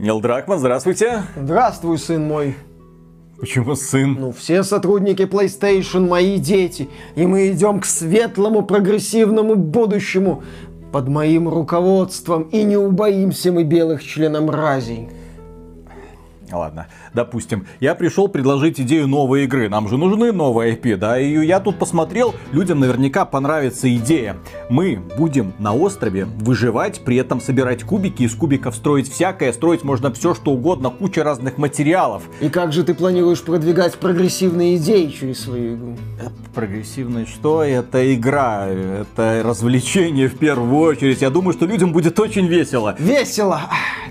Нил 0.00 0.22
Дракман, 0.22 0.58
здравствуйте. 0.58 1.24
Здравствуй, 1.36 1.98
сын 1.98 2.26
мой. 2.26 2.56
Почему 3.38 3.74
сын? 3.74 4.16
Ну, 4.18 4.32
все 4.32 4.62
сотрудники 4.62 5.24
PlayStation 5.24 6.08
мои 6.08 6.38
дети, 6.38 6.88
и 7.16 7.26
мы 7.26 7.50
идем 7.50 7.80
к 7.80 7.84
светлому 7.84 8.62
прогрессивному 8.62 9.56
будущему 9.56 10.42
под 10.90 11.08
моим 11.08 11.50
руководством, 11.50 12.44
и 12.44 12.62
не 12.62 12.78
убоимся 12.78 13.52
мы 13.52 13.62
белых 13.62 14.02
членомразий. 14.02 15.10
Ладно, 16.52 16.86
допустим, 17.14 17.66
я 17.78 17.94
пришел 17.94 18.28
предложить 18.28 18.80
идею 18.80 19.06
новой 19.06 19.44
игры. 19.44 19.68
Нам 19.68 19.88
же 19.88 19.96
нужны 19.96 20.32
новые 20.32 20.76
IP, 20.76 20.96
да? 20.96 21.18
И 21.18 21.46
я 21.46 21.60
тут 21.60 21.78
посмотрел, 21.78 22.34
людям 22.52 22.80
наверняка 22.80 23.24
понравится 23.24 23.92
идея. 23.94 24.36
Мы 24.68 25.00
будем 25.16 25.52
на 25.58 25.74
острове 25.74 26.24
выживать, 26.24 27.04
при 27.04 27.16
этом 27.16 27.40
собирать 27.40 27.84
кубики, 27.84 28.24
из 28.24 28.34
кубиков 28.34 28.74
строить 28.74 29.10
всякое. 29.10 29.52
Строить 29.52 29.84
можно 29.84 30.12
все, 30.12 30.34
что 30.34 30.52
угодно, 30.52 30.90
куча 30.90 31.22
разных 31.22 31.58
материалов. 31.58 32.22
И 32.40 32.48
как 32.48 32.72
же 32.72 32.84
ты 32.84 32.94
планируешь 32.94 33.42
продвигать 33.42 33.96
прогрессивные 33.96 34.76
идеи 34.76 35.08
через 35.08 35.40
свою 35.40 35.76
игру? 35.76 35.96
Прогрессивные 36.54 37.26
что? 37.26 37.62
Это 37.62 38.14
игра, 38.14 38.66
это 38.66 39.42
развлечение 39.44 40.28
в 40.28 40.36
первую 40.36 40.80
очередь. 40.80 41.22
Я 41.22 41.30
думаю, 41.30 41.52
что 41.52 41.66
людям 41.66 41.92
будет 41.92 42.18
очень 42.18 42.46
весело. 42.46 42.96
Весело! 42.98 43.60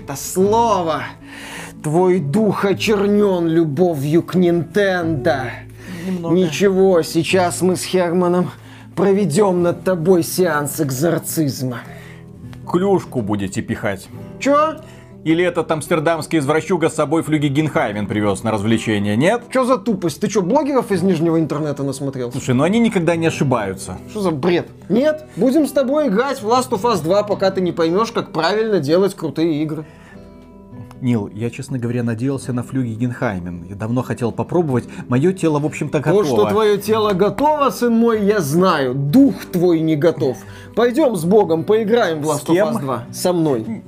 Это 0.02 0.16
слово! 0.16 1.02
Твой 1.82 2.20
дух 2.20 2.66
очернен 2.66 3.46
любовью 3.46 4.22
к 4.22 4.34
Нинтендо. 4.34 5.50
Немного. 6.06 6.34
Ничего, 6.34 7.02
сейчас 7.02 7.62
мы 7.62 7.76
с 7.76 7.84
Херманом 7.84 8.50
проведем 8.94 9.62
над 9.62 9.82
тобой 9.82 10.22
сеанс 10.22 10.80
экзорцизма. 10.80 11.78
Клюшку 12.70 13.22
будете 13.22 13.62
пихать. 13.62 14.08
Чё? 14.38 14.76
Или 15.24 15.44
этот 15.44 15.70
амстердамский 15.70 16.38
извращуга 16.38 16.88
с 16.88 16.94
собой 16.94 17.22
флюги 17.22 17.48
Гинхайвен 17.48 18.06
привез 18.06 18.42
на 18.42 18.50
развлечение, 18.50 19.16
нет? 19.16 19.42
Что 19.50 19.64
за 19.64 19.76
тупость? 19.76 20.20
Ты 20.20 20.30
что, 20.30 20.40
блогеров 20.40 20.90
из 20.92 21.02
нижнего 21.02 21.38
интернета 21.38 21.82
насмотрел? 21.82 22.32
Слушай, 22.32 22.54
ну 22.54 22.62
они 22.62 22.78
никогда 22.78 23.16
не 23.16 23.26
ошибаются. 23.26 23.98
Что 24.10 24.22
за 24.22 24.30
бред? 24.30 24.68
Нет, 24.88 25.24
будем 25.36 25.66
с 25.66 25.72
тобой 25.72 26.08
играть 26.08 26.42
в 26.42 26.46
Last 26.46 26.70
of 26.70 26.82
Us 26.82 27.02
2, 27.02 27.22
пока 27.24 27.50
ты 27.50 27.60
не 27.60 27.72
поймешь, 27.72 28.12
как 28.12 28.32
правильно 28.32 28.80
делать 28.80 29.14
крутые 29.14 29.62
игры. 29.62 29.84
Нил, 31.00 31.28
я, 31.32 31.50
честно 31.50 31.78
говоря, 31.78 32.02
надеялся 32.02 32.52
на 32.52 32.62
флюги 32.62 32.94
Генхаймен. 32.94 33.64
Я 33.68 33.74
давно 33.74 34.02
хотел 34.02 34.32
попробовать. 34.32 34.84
Мое 35.08 35.32
тело, 35.32 35.58
в 35.58 35.66
общем-то, 35.66 36.00
готово. 36.00 36.24
То, 36.24 36.28
что 36.28 36.48
твое 36.48 36.78
тело 36.78 37.12
готово, 37.12 37.70
сын 37.70 37.92
мой, 37.92 38.24
я 38.24 38.40
знаю. 38.40 38.94
Дух 38.94 39.46
твой 39.46 39.80
не 39.80 39.96
готов. 39.96 40.38
Пойдем 40.74 41.16
с 41.16 41.24
Богом, 41.24 41.64
поиграем 41.64 42.20
в 42.22 42.26
Last 42.28 42.46
of 42.46 42.56
Us 42.56 42.80
2. 42.80 43.04
Со 43.12 43.32
мной. 43.32 43.82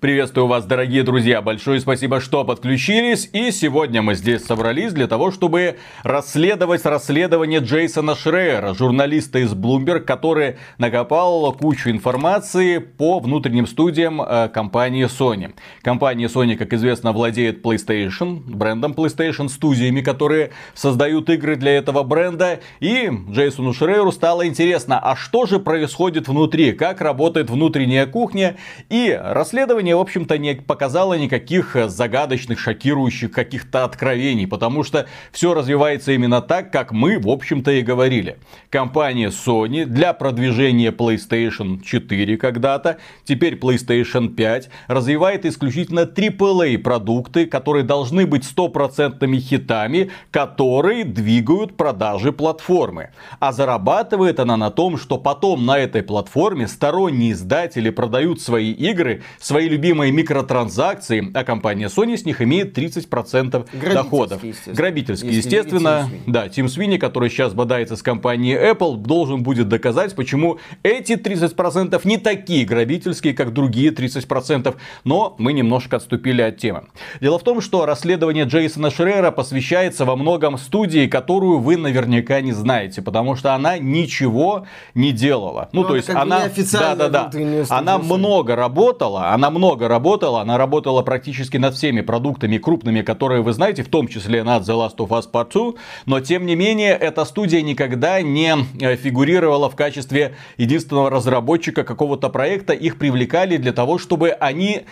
Приветствую 0.00 0.46
вас, 0.46 0.64
дорогие 0.64 1.02
друзья. 1.02 1.42
Большое 1.42 1.78
спасибо, 1.78 2.20
что 2.20 2.42
подключились. 2.42 3.28
И 3.34 3.50
сегодня 3.50 4.00
мы 4.00 4.14
здесь 4.14 4.42
собрались 4.42 4.94
для 4.94 5.06
того, 5.06 5.30
чтобы 5.30 5.76
расследовать 6.04 6.86
расследование 6.86 7.60
Джейсона 7.60 8.16
Шрейера, 8.16 8.72
журналиста 8.72 9.40
из 9.40 9.52
Bloomberg, 9.52 10.00
который 10.00 10.56
накопал 10.78 11.52
кучу 11.52 11.90
информации 11.90 12.78
по 12.78 13.18
внутренним 13.18 13.66
студиям 13.66 14.22
э, 14.22 14.48
компании 14.48 15.04
Sony. 15.04 15.52
Компания 15.82 16.28
Sony, 16.28 16.56
как 16.56 16.72
известно, 16.72 17.12
владеет 17.12 17.62
PlayStation, 17.62 18.40
брендом 18.46 18.92
PlayStation, 18.92 19.50
студиями, 19.50 20.00
которые 20.00 20.52
создают 20.72 21.28
игры 21.28 21.56
для 21.56 21.72
этого 21.72 22.04
бренда. 22.04 22.60
И 22.80 23.10
Джейсону 23.28 23.74
Шрейеру 23.74 24.12
стало 24.12 24.46
интересно, 24.46 24.98
а 24.98 25.14
что 25.14 25.44
же 25.44 25.58
происходит 25.58 26.26
внутри, 26.26 26.72
как 26.72 27.02
работает 27.02 27.50
внутренняя 27.50 28.06
кухня. 28.06 28.56
И 28.88 29.14
расследование 29.22 29.89
в 29.94 30.00
общем-то, 30.00 30.38
не 30.38 30.54
показало 30.54 31.14
никаких 31.14 31.76
э, 31.76 31.88
загадочных, 31.88 32.58
шокирующих 32.58 33.32
каких-то 33.32 33.84
откровений, 33.84 34.46
потому 34.46 34.84
что 34.84 35.06
все 35.32 35.54
развивается 35.54 36.12
именно 36.12 36.40
так, 36.40 36.70
как 36.70 36.92
мы, 36.92 37.18
в 37.18 37.28
общем-то, 37.28 37.70
и 37.70 37.82
говорили. 37.82 38.38
Компания 38.70 39.28
Sony 39.28 39.84
для 39.84 40.12
продвижения 40.12 40.90
PlayStation 40.90 41.82
4 41.82 42.36
когда-то, 42.36 42.98
теперь 43.24 43.58
PlayStation 43.58 44.28
5, 44.28 44.70
развивает 44.88 45.46
исключительно 45.46 46.00
AAA 46.00 46.78
продукты, 46.78 47.46
которые 47.46 47.84
должны 47.84 48.26
быть 48.26 48.44
стопроцентными 48.44 49.38
хитами, 49.38 50.10
которые 50.30 51.04
двигают 51.04 51.76
продажи 51.76 52.32
платформы. 52.32 53.10
А 53.38 53.52
зарабатывает 53.52 54.40
она 54.40 54.56
на 54.56 54.70
том, 54.70 54.96
что 54.96 55.18
потом 55.18 55.66
на 55.66 55.78
этой 55.78 56.02
платформе 56.02 56.68
сторонние 56.68 57.32
издатели 57.32 57.90
продают 57.90 58.40
свои 58.40 58.72
игры, 58.72 59.22
свои 59.38 59.68
любимые 59.68 59.79
любимые 59.80 60.12
микротранзакции, 60.12 61.30
а 61.32 61.42
компания 61.42 61.86
Sony 61.86 62.18
с 62.18 62.26
них 62.26 62.42
имеет 62.42 62.76
30% 62.76 63.66
доходов. 63.94 64.44
Естественно. 64.44 64.76
Грабительские, 64.76 65.32
естественно. 65.34 66.10
Да, 66.26 66.50
Тим 66.50 66.68
Свини, 66.68 66.98
который 66.98 67.30
сейчас 67.30 67.54
бодается 67.54 67.96
с 67.96 68.02
компанией 68.02 68.56
Apple, 68.56 68.98
должен 68.98 69.42
будет 69.42 69.68
доказать, 69.68 70.14
почему 70.14 70.58
эти 70.82 71.14
30% 71.14 71.98
не 72.04 72.18
такие 72.18 72.66
грабительские, 72.66 73.32
как 73.32 73.54
другие 73.54 73.90
30%. 73.90 74.74
Но 75.04 75.34
мы 75.38 75.54
немножко 75.54 75.96
отступили 75.96 76.42
от 76.42 76.58
темы. 76.58 76.82
Дело 77.22 77.38
в 77.38 77.42
том, 77.42 77.62
что 77.62 77.86
расследование 77.86 78.44
Джейсона 78.44 78.90
Шрера 78.90 79.30
посвящается 79.30 80.04
во 80.04 80.14
многом 80.14 80.58
студии, 80.58 81.06
которую 81.06 81.60
вы 81.60 81.78
наверняка 81.78 82.42
не 82.42 82.52
знаете, 82.52 83.00
потому 83.00 83.34
что 83.34 83.54
она 83.54 83.78
ничего 83.78 84.66
не 84.94 85.12
делала. 85.12 85.70
Ну, 85.72 85.82
Но 85.82 85.88
то 85.88 85.96
есть 85.96 86.10
она, 86.10 86.50
да, 86.72 86.94
да, 86.94 87.08
да, 87.08 87.30
она 87.70 87.96
много 87.98 88.56
работала, 88.56 89.30
она 89.30 89.50
много 89.50 89.69
много 89.70 89.86
работала, 89.86 90.40
она 90.40 90.58
работала 90.58 91.02
практически 91.02 91.56
над 91.56 91.74
всеми 91.74 92.00
продуктами 92.00 92.58
крупными, 92.58 93.02
которые 93.02 93.40
вы 93.40 93.52
знаете, 93.52 93.84
в 93.84 93.88
том 93.88 94.08
числе 94.08 94.42
над 94.42 94.64
The 94.64 94.74
Last 94.74 94.96
of 94.96 95.10
Us 95.10 95.30
Part 95.32 95.52
2, 95.52 95.80
но 96.06 96.18
тем 96.18 96.44
не 96.44 96.56
менее 96.56 96.90
эта 96.90 97.24
студия 97.24 97.62
никогда 97.62 98.20
не 98.20 98.56
э, 98.80 98.96
фигурировала 98.96 99.70
в 99.70 99.76
качестве 99.76 100.34
единственного 100.56 101.08
разработчика 101.08 101.84
какого-то 101.84 102.30
проекта, 102.30 102.72
их 102.72 102.98
привлекали 102.98 103.58
для 103.58 103.72
того, 103.72 103.98
чтобы 103.98 104.30
они 104.30 104.82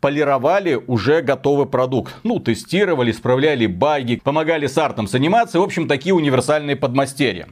полировали 0.00 0.80
уже 0.86 1.20
готовый 1.20 1.66
продукт. 1.66 2.14
Ну, 2.22 2.38
тестировали, 2.38 3.12
справляли 3.12 3.66
баги, 3.66 4.22
помогали 4.24 4.68
с 4.68 4.78
артом, 4.78 5.06
с 5.06 5.14
анимацией, 5.14 5.60
в 5.60 5.64
общем, 5.64 5.86
такие 5.86 6.14
универсальные 6.14 6.76
подмастерья. 6.76 7.46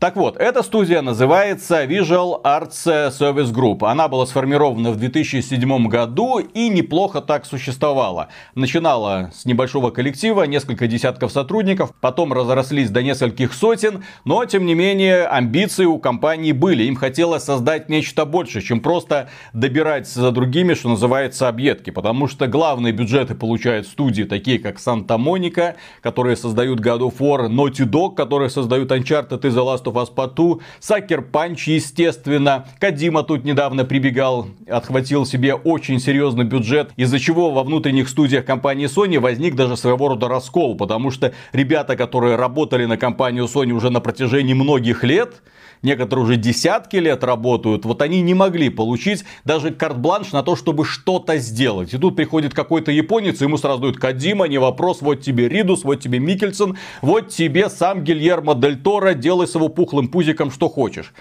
Так 0.00 0.16
вот, 0.16 0.38
эта 0.38 0.62
студия 0.62 1.02
называется 1.02 1.84
Visual 1.84 2.42
Arts 2.42 3.10
Service 3.10 3.52
Group. 3.52 3.84
Она 3.86 4.08
была 4.08 4.24
сформирована 4.24 4.92
в 4.92 4.96
2007 4.96 5.88
году 5.88 6.38
и 6.38 6.70
неплохо 6.70 7.20
так 7.20 7.44
существовала. 7.44 8.28
Начинала 8.54 9.30
с 9.34 9.44
небольшого 9.44 9.90
коллектива, 9.90 10.44
несколько 10.44 10.86
десятков 10.86 11.32
сотрудников, 11.32 11.92
потом 12.00 12.32
разрослись 12.32 12.88
до 12.88 13.02
нескольких 13.02 13.52
сотен, 13.52 14.02
но 14.24 14.42
тем 14.46 14.64
не 14.64 14.72
менее 14.72 15.26
амбиции 15.26 15.84
у 15.84 15.98
компании 15.98 16.52
были. 16.52 16.84
Им 16.84 16.96
хотелось 16.96 17.44
создать 17.44 17.90
нечто 17.90 18.24
больше, 18.24 18.62
чем 18.62 18.80
просто 18.80 19.28
добирать 19.52 20.08
за 20.08 20.30
другими, 20.30 20.72
что 20.72 20.88
называется, 20.88 21.46
объедки. 21.46 21.90
Потому 21.90 22.26
что 22.26 22.46
главные 22.46 22.94
бюджеты 22.94 23.34
получают 23.34 23.86
студии, 23.86 24.22
такие 24.22 24.60
как 24.60 24.78
Santa 24.78 25.18
Monica, 25.18 25.74
которые 26.00 26.36
создают 26.36 26.80
God 26.80 27.00
of 27.00 27.18
War, 27.18 27.50
Naughty 27.50 27.84
Dog, 27.84 28.14
которые 28.14 28.48
создают 28.48 28.90
Uncharted 28.92 29.46
и 29.46 29.50
The 29.50 29.62
Last 29.62 29.89
of 29.90 29.94
Us 29.94 30.14
Part 30.14 30.60
Сакер 30.78 31.22
Панч, 31.22 31.68
естественно. 31.68 32.66
Кадима 32.78 33.22
тут 33.22 33.44
недавно 33.44 33.84
прибегал, 33.84 34.48
отхватил 34.68 35.26
себе 35.26 35.54
очень 35.54 36.00
серьезный 36.00 36.44
бюджет, 36.44 36.92
из-за 36.96 37.18
чего 37.18 37.50
во 37.50 37.62
внутренних 37.62 38.08
студиях 38.08 38.44
компании 38.44 38.86
Sony 38.86 39.18
возник 39.18 39.54
даже 39.54 39.76
своего 39.76 40.08
рода 40.08 40.28
раскол, 40.28 40.76
потому 40.76 41.10
что 41.10 41.32
ребята, 41.52 41.96
которые 41.96 42.36
работали 42.36 42.84
на 42.84 42.96
компанию 42.96 43.44
Sony 43.44 43.72
уже 43.72 43.90
на 43.90 44.00
протяжении 44.00 44.54
многих 44.54 45.04
лет, 45.04 45.42
некоторые 45.82 46.24
уже 46.24 46.36
десятки 46.36 46.96
лет 46.96 47.24
работают, 47.24 47.84
вот 47.84 48.02
они 48.02 48.20
не 48.22 48.34
могли 48.34 48.70
получить 48.70 49.24
даже 49.44 49.70
карт-бланш 49.70 50.32
на 50.32 50.42
то, 50.42 50.56
чтобы 50.56 50.84
что-то 50.84 51.38
сделать. 51.38 51.94
И 51.94 51.98
тут 51.98 52.16
приходит 52.16 52.54
какой-то 52.54 52.92
японец, 52.92 53.40
и 53.40 53.44
ему 53.44 53.56
сразу 53.56 53.80
дают 53.80 53.98
Кадима, 53.98 54.46
не 54.46 54.58
вопрос, 54.58 55.02
вот 55.02 55.22
тебе 55.22 55.48
Ридус, 55.48 55.84
вот 55.84 55.96
тебе 55.96 56.18
Микельсон, 56.18 56.76
вот 57.02 57.28
тебе 57.28 57.68
сам 57.68 58.04
Гильермо 58.04 58.54
Дель 58.54 58.78
Торо, 58.78 59.14
делай 59.14 59.46
с 59.46 59.54
его 59.54 59.68
пухлым 59.68 60.08
пузиком 60.08 60.50
что 60.50 60.68
хочешь. 60.68 61.12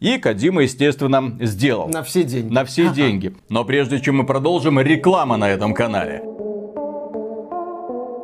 И 0.00 0.18
Кадима, 0.18 0.62
естественно, 0.62 1.38
сделал. 1.40 1.88
На 1.88 2.02
все 2.02 2.22
деньги. 2.22 2.52
На 2.52 2.64
все 2.64 2.90
деньги. 2.90 3.34
Но 3.48 3.64
прежде 3.64 3.98
чем 4.00 4.18
мы 4.18 4.26
продолжим, 4.26 4.78
реклама 4.78 5.38
на 5.38 5.48
этом 5.48 5.72
канале. 5.72 6.22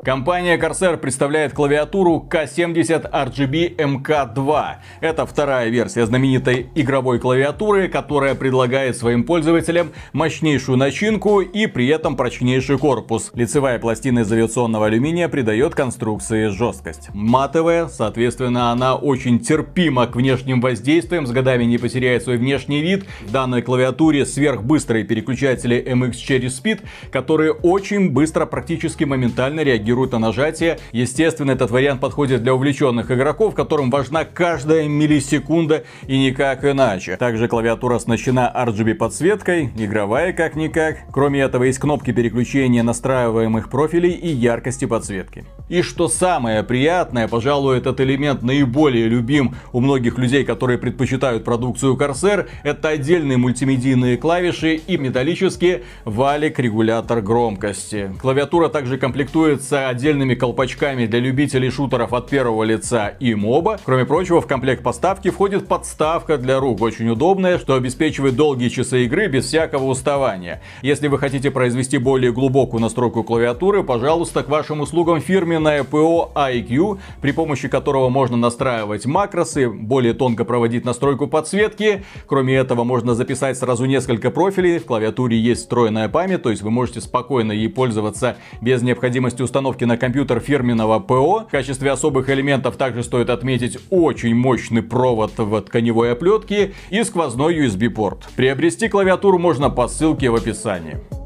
Компания 0.04 0.58
Corsair 0.58 0.96
представляет 0.96 1.52
клавиатуру 1.52 2.26
K70 2.28 3.08
RGB 3.08 3.76
MK2. 3.76 4.64
Это 5.00 5.26
вторая 5.26 5.68
версия 5.68 6.06
знаменитой 6.06 6.66
игровой 6.74 7.20
клавиатуры, 7.20 7.86
которая 7.86 8.34
предлагает 8.34 8.96
своим 8.96 9.22
пользователям 9.22 9.92
мощнейшую 10.12 10.76
начинку 10.76 11.40
и 11.40 11.68
при 11.68 11.86
этом 11.86 12.16
прочнейший 12.16 12.78
корпус. 12.78 13.30
Лицевая 13.34 13.78
пластина 13.78 14.20
из 14.20 14.32
авиационного 14.32 14.86
алюминия 14.86 15.28
придает 15.28 15.76
конструкции 15.76 16.48
жесткость. 16.48 17.10
Матовая, 17.14 17.86
соответственно, 17.86 18.72
она 18.72 18.96
очень 18.96 19.38
терпима 19.38 20.08
к 20.08 20.16
внешним 20.16 20.60
воздействиям, 20.60 21.28
с 21.28 21.30
годами 21.30 21.62
не 21.62 21.78
потеряет 21.78 22.24
свой 22.24 22.38
внешний 22.38 22.80
вид. 22.80 23.04
В 23.20 23.30
данной 23.30 23.62
клавиатуре 23.62 24.26
сверхбыстрые 24.26 25.04
переключатели 25.04 25.80
MX 25.80 26.10
Cherry 26.10 26.46
Speed, 26.46 26.80
которые 27.12 27.52
очень 27.52 28.10
быстро, 28.10 28.46
практически 28.46 29.04
моментально 29.04 29.60
реагируют 29.60 29.91
реагируют 29.92 30.12
на 30.12 30.18
нажатие. 30.18 30.78
Естественно, 30.92 31.52
этот 31.52 31.70
вариант 31.70 32.00
подходит 32.00 32.42
для 32.42 32.54
увлеченных 32.54 33.10
игроков, 33.10 33.54
которым 33.54 33.90
важна 33.90 34.24
каждая 34.24 34.88
миллисекунда 34.88 35.84
и 36.06 36.18
никак 36.18 36.64
иначе. 36.64 37.16
Также 37.16 37.48
клавиатура 37.48 37.96
оснащена 37.96 38.50
RGB 38.54 38.94
подсветкой, 38.94 39.70
игровая 39.76 40.32
как-никак. 40.32 40.98
Кроме 41.12 41.40
этого, 41.40 41.64
есть 41.64 41.78
кнопки 41.78 42.12
переключения 42.12 42.82
настраиваемых 42.82 43.68
профилей 43.68 44.12
и 44.12 44.28
яркости 44.28 44.86
подсветки. 44.86 45.44
И 45.68 45.82
что 45.82 46.08
самое 46.08 46.62
приятное, 46.62 47.28
пожалуй, 47.28 47.78
этот 47.78 48.00
элемент 48.00 48.42
наиболее 48.42 49.08
любим 49.08 49.54
у 49.72 49.80
многих 49.80 50.18
людей, 50.18 50.44
которые 50.44 50.78
предпочитают 50.78 51.44
продукцию 51.44 51.96
Corsair, 51.96 52.46
это 52.62 52.88
отдельные 52.88 53.36
мультимедийные 53.36 54.16
клавиши 54.16 54.74
и 54.74 54.96
металлический 54.96 55.82
валик-регулятор 56.04 57.20
громкости. 57.20 58.10
Клавиатура 58.20 58.68
также 58.68 58.98
комплектуется 58.98 59.81
отдельными 59.88 60.34
колпачками 60.34 61.06
для 61.06 61.18
любителей 61.18 61.70
шутеров 61.70 62.12
от 62.12 62.28
первого 62.28 62.62
лица 62.64 63.08
и 63.20 63.34
моба. 63.34 63.78
Кроме 63.84 64.04
прочего, 64.04 64.40
в 64.40 64.46
комплект 64.46 64.82
поставки 64.82 65.30
входит 65.30 65.66
подставка 65.66 66.38
для 66.38 66.60
рук, 66.60 66.80
очень 66.80 67.08
удобная, 67.08 67.58
что 67.58 67.74
обеспечивает 67.74 68.36
долгие 68.36 68.68
часы 68.68 69.04
игры 69.04 69.28
без 69.28 69.46
всякого 69.46 69.84
уставания. 69.84 70.62
Если 70.82 71.08
вы 71.08 71.18
хотите 71.18 71.50
произвести 71.50 71.98
более 71.98 72.32
глубокую 72.32 72.80
настройку 72.80 73.24
клавиатуры, 73.24 73.82
пожалуйста, 73.82 74.42
к 74.42 74.48
вашим 74.48 74.80
услугам 74.80 75.20
фирменное 75.20 75.84
ПО 75.84 76.30
IQ, 76.34 76.98
при 77.20 77.32
помощи 77.32 77.68
которого 77.68 78.08
можно 78.08 78.36
настраивать 78.36 79.06
макросы, 79.06 79.68
более 79.68 80.14
тонко 80.14 80.44
проводить 80.44 80.84
настройку 80.84 81.26
подсветки. 81.26 82.04
Кроме 82.26 82.54
этого, 82.54 82.84
можно 82.84 83.14
записать 83.14 83.58
сразу 83.58 83.86
несколько 83.86 84.30
профилей. 84.30 84.78
В 84.78 84.84
клавиатуре 84.84 85.38
есть 85.38 85.62
встроенная 85.62 86.08
память, 86.08 86.42
то 86.42 86.50
есть 86.50 86.62
вы 86.62 86.70
можете 86.70 87.00
спокойно 87.00 87.52
ей 87.52 87.68
пользоваться 87.68 88.36
без 88.60 88.82
необходимости 88.82 89.42
установки 89.42 89.71
установки 89.72 89.84
на 89.84 89.96
компьютер 89.96 90.40
фирменного 90.40 91.00
ПО. 91.00 91.44
В 91.48 91.50
качестве 91.50 91.90
особых 91.90 92.28
элементов 92.28 92.76
также 92.76 93.02
стоит 93.02 93.30
отметить 93.30 93.78
очень 93.90 94.34
мощный 94.34 94.82
провод 94.82 95.32
в 95.38 95.60
тканевой 95.62 96.12
оплетке 96.12 96.72
и 96.90 97.04
сквозной 97.04 97.66
USB 97.66 97.88
порт. 97.88 98.28
Приобрести 98.36 98.88
клавиатуру 98.88 99.38
можно 99.38 99.70
по 99.70 99.88
ссылке 99.88 100.28
в 100.30 100.34
описании. 100.34 101.21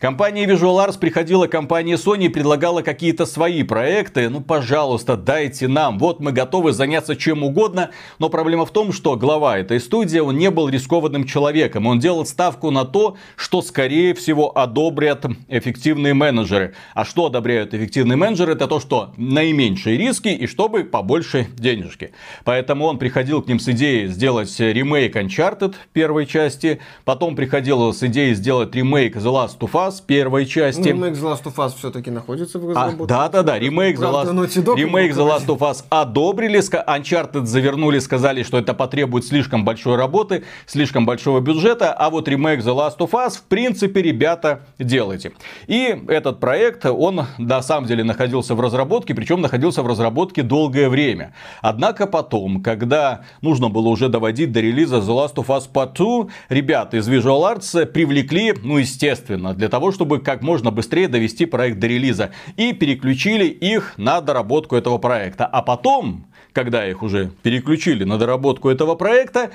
Компания 0.00 0.44
Visual 0.44 0.86
Arts 0.86 0.98
приходила 0.98 1.46
к 1.46 1.52
компании 1.52 1.94
Sony 1.96 2.26
и 2.26 2.28
предлагала 2.28 2.82
какие-то 2.82 3.24
свои 3.24 3.62
проекты. 3.62 4.28
Ну, 4.28 4.42
пожалуйста, 4.42 5.16
дайте 5.16 5.68
нам. 5.68 5.98
Вот 5.98 6.20
мы 6.20 6.32
готовы 6.32 6.72
заняться 6.72 7.16
чем 7.16 7.42
угодно. 7.42 7.90
Но 8.18 8.28
проблема 8.28 8.66
в 8.66 8.72
том, 8.72 8.92
что 8.92 9.16
глава 9.16 9.56
этой 9.56 9.80
студии, 9.80 10.18
он 10.18 10.36
не 10.36 10.50
был 10.50 10.68
рискованным 10.68 11.24
человеком. 11.24 11.86
Он 11.86 11.98
делал 11.98 12.26
ставку 12.26 12.70
на 12.70 12.84
то, 12.84 13.16
что, 13.36 13.62
скорее 13.62 14.12
всего, 14.12 14.56
одобрят 14.56 15.24
эффективные 15.48 16.12
менеджеры. 16.12 16.74
А 16.92 17.06
что 17.06 17.26
одобряют 17.26 17.72
эффективные 17.72 18.16
менеджеры? 18.16 18.52
Это 18.52 18.66
то, 18.66 18.80
что 18.80 19.14
наименьшие 19.16 19.96
риски 19.96 20.28
и 20.28 20.46
чтобы 20.46 20.84
побольше 20.84 21.46
денежки. 21.56 22.12
Поэтому 22.44 22.84
он 22.84 22.98
приходил 22.98 23.40
к 23.40 23.48
ним 23.48 23.58
с 23.58 23.68
идеей 23.70 24.08
сделать 24.08 24.54
ремейк 24.60 25.16
Uncharted 25.16 25.74
первой 25.94 26.26
части. 26.26 26.80
Потом 27.06 27.34
приходил 27.34 27.94
с 27.94 28.02
идеей 28.02 28.34
сделать 28.34 28.74
ремейк 28.74 29.16
The 29.16 29.32
Last 29.32 29.58
of 29.60 29.72
Us 29.72 29.85
Us 29.86 30.02
первой 30.06 30.46
части. 30.46 30.80
Ну, 30.80 30.86
ремейк 30.86 31.14
The 31.14 31.32
Last 31.32 31.44
of 31.44 31.54
Us 31.56 31.74
все-таки 31.78 32.10
находится 32.10 32.58
в 32.58 32.68
разработке. 32.68 33.14
А, 33.14 33.28
да, 33.28 33.28
да, 33.28 33.42
да, 33.42 33.58
ремейк, 33.58 33.98
The 33.98 34.12
Last, 34.12 34.76
ремейк 34.76 35.12
The 35.12 35.26
Last 35.26 35.46
of 35.46 35.58
Us 35.58 35.84
одобрили, 35.88 36.60
Uncharted 36.60 37.46
завернули, 37.46 37.98
сказали, 37.98 38.42
что 38.42 38.58
это 38.58 38.74
потребует 38.74 39.24
слишком 39.24 39.64
большой 39.64 39.96
работы, 39.96 40.44
слишком 40.66 41.06
большого 41.06 41.40
бюджета, 41.40 41.92
а 41.92 42.10
вот 42.10 42.28
ремейк 42.28 42.60
The 42.60 42.74
Last 42.74 42.98
of 42.98 43.10
Us, 43.10 43.38
в 43.38 43.42
принципе, 43.42 44.02
ребята, 44.02 44.62
делайте. 44.78 45.32
И 45.66 46.02
этот 46.08 46.40
проект, 46.40 46.86
он 46.86 47.26
на 47.38 47.62
самом 47.62 47.86
деле 47.86 48.04
находился 48.04 48.54
в 48.54 48.60
разработке, 48.60 49.14
причем 49.14 49.40
находился 49.40 49.82
в 49.82 49.86
разработке 49.86 50.42
долгое 50.42 50.88
время. 50.88 51.32
Однако 51.62 52.06
потом, 52.06 52.62
когда 52.62 53.22
нужно 53.42 53.68
было 53.68 53.88
уже 53.88 54.08
доводить 54.08 54.52
до 54.52 54.60
релиза 54.60 54.96
The 54.96 55.08
Last 55.08 55.34
of 55.34 55.46
Us 55.46 55.64
Part 55.72 55.94
2, 55.94 56.26
ребята 56.48 56.96
из 56.96 57.08
Visual 57.08 57.56
Arts 57.56 57.86
привлекли, 57.86 58.54
ну, 58.62 58.78
естественно, 58.78 59.54
для 59.54 59.68
того, 59.68 59.75
того, 59.76 59.92
чтобы 59.92 60.20
как 60.20 60.40
можно 60.40 60.70
быстрее 60.70 61.06
довести 61.06 61.44
проект 61.44 61.78
до 61.78 61.86
релиза. 61.86 62.30
И 62.56 62.72
переключили 62.72 63.44
их 63.44 63.92
на 63.98 64.22
доработку 64.22 64.74
этого 64.74 64.96
проекта. 64.96 65.44
А 65.44 65.60
потом, 65.60 66.24
когда 66.54 66.88
их 66.88 67.02
уже 67.02 67.30
переключили 67.42 68.04
на 68.04 68.16
доработку 68.16 68.70
этого 68.70 68.94
проекта, 68.94 69.50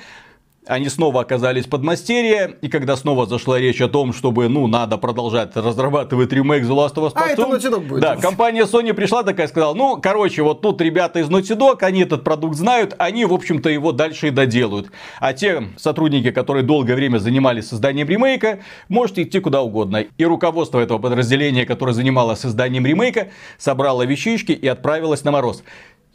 они 0.66 0.88
снова 0.88 1.22
оказались 1.22 1.66
под 1.66 1.82
мастерье, 1.82 2.56
и 2.60 2.68
когда 2.68 2.96
снова 2.96 3.26
зашла 3.26 3.58
речь 3.58 3.80
о 3.80 3.88
том, 3.88 4.12
чтобы, 4.12 4.48
ну, 4.48 4.68
надо 4.68 4.96
продолжать 4.96 5.56
разрабатывать 5.56 6.32
ремейк 6.32 6.64
The 6.64 6.68
Last 6.68 6.94
of 6.94 7.08
Us 7.08 7.14
Part 7.14 7.14
2, 7.14 7.22
а, 7.24 7.28
это 7.30 7.42
Naughty 7.42 7.72
Dog 7.72 7.86
будет. 7.86 8.00
Да, 8.00 8.16
компания 8.16 8.62
Sony 8.64 8.92
пришла 8.94 9.24
такая 9.24 9.48
сказала, 9.48 9.74
ну, 9.74 10.00
короче, 10.00 10.42
вот 10.42 10.60
тут 10.60 10.80
ребята 10.80 11.18
из 11.18 11.28
Naughty 11.28 11.56
Dog, 11.56 11.78
они 11.80 12.02
этот 12.02 12.22
продукт 12.22 12.56
знают, 12.56 12.94
они, 12.98 13.24
в 13.24 13.32
общем-то, 13.32 13.68
его 13.70 13.90
дальше 13.92 14.28
и 14.28 14.30
доделают. 14.30 14.90
А 15.18 15.32
те 15.32 15.64
сотрудники, 15.76 16.30
которые 16.30 16.62
долгое 16.62 16.94
время 16.94 17.18
занимались 17.18 17.68
созданием 17.68 18.08
ремейка, 18.08 18.60
можете 18.88 19.22
идти 19.24 19.40
куда 19.40 19.62
угодно. 19.62 20.04
И 20.16 20.24
руководство 20.24 20.78
этого 20.78 20.98
подразделения, 20.98 21.66
которое 21.66 21.92
занималось 21.92 22.40
созданием 22.40 22.86
ремейка, 22.86 23.28
собрало 23.58 24.02
вещички 24.02 24.52
и 24.52 24.68
отправилось 24.68 25.24
на 25.24 25.32
мороз. 25.32 25.64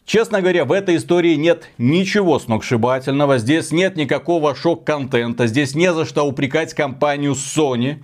Честно 0.08 0.40
говоря, 0.40 0.64
в 0.64 0.72
этой 0.72 0.96
истории 0.96 1.36
нет 1.36 1.70
ничего 1.78 2.40
сногсшибательного, 2.40 3.40
здесь 3.40 3.72
нет 3.72 3.98
никакого 3.98 4.56
шок-контента, 4.56 5.48
здесь 5.48 5.76
не 5.76 5.94
за 5.94 6.06
что 6.06 6.24
упрекать 6.24 6.74
компанию 6.74 7.34
Sony 7.34 7.98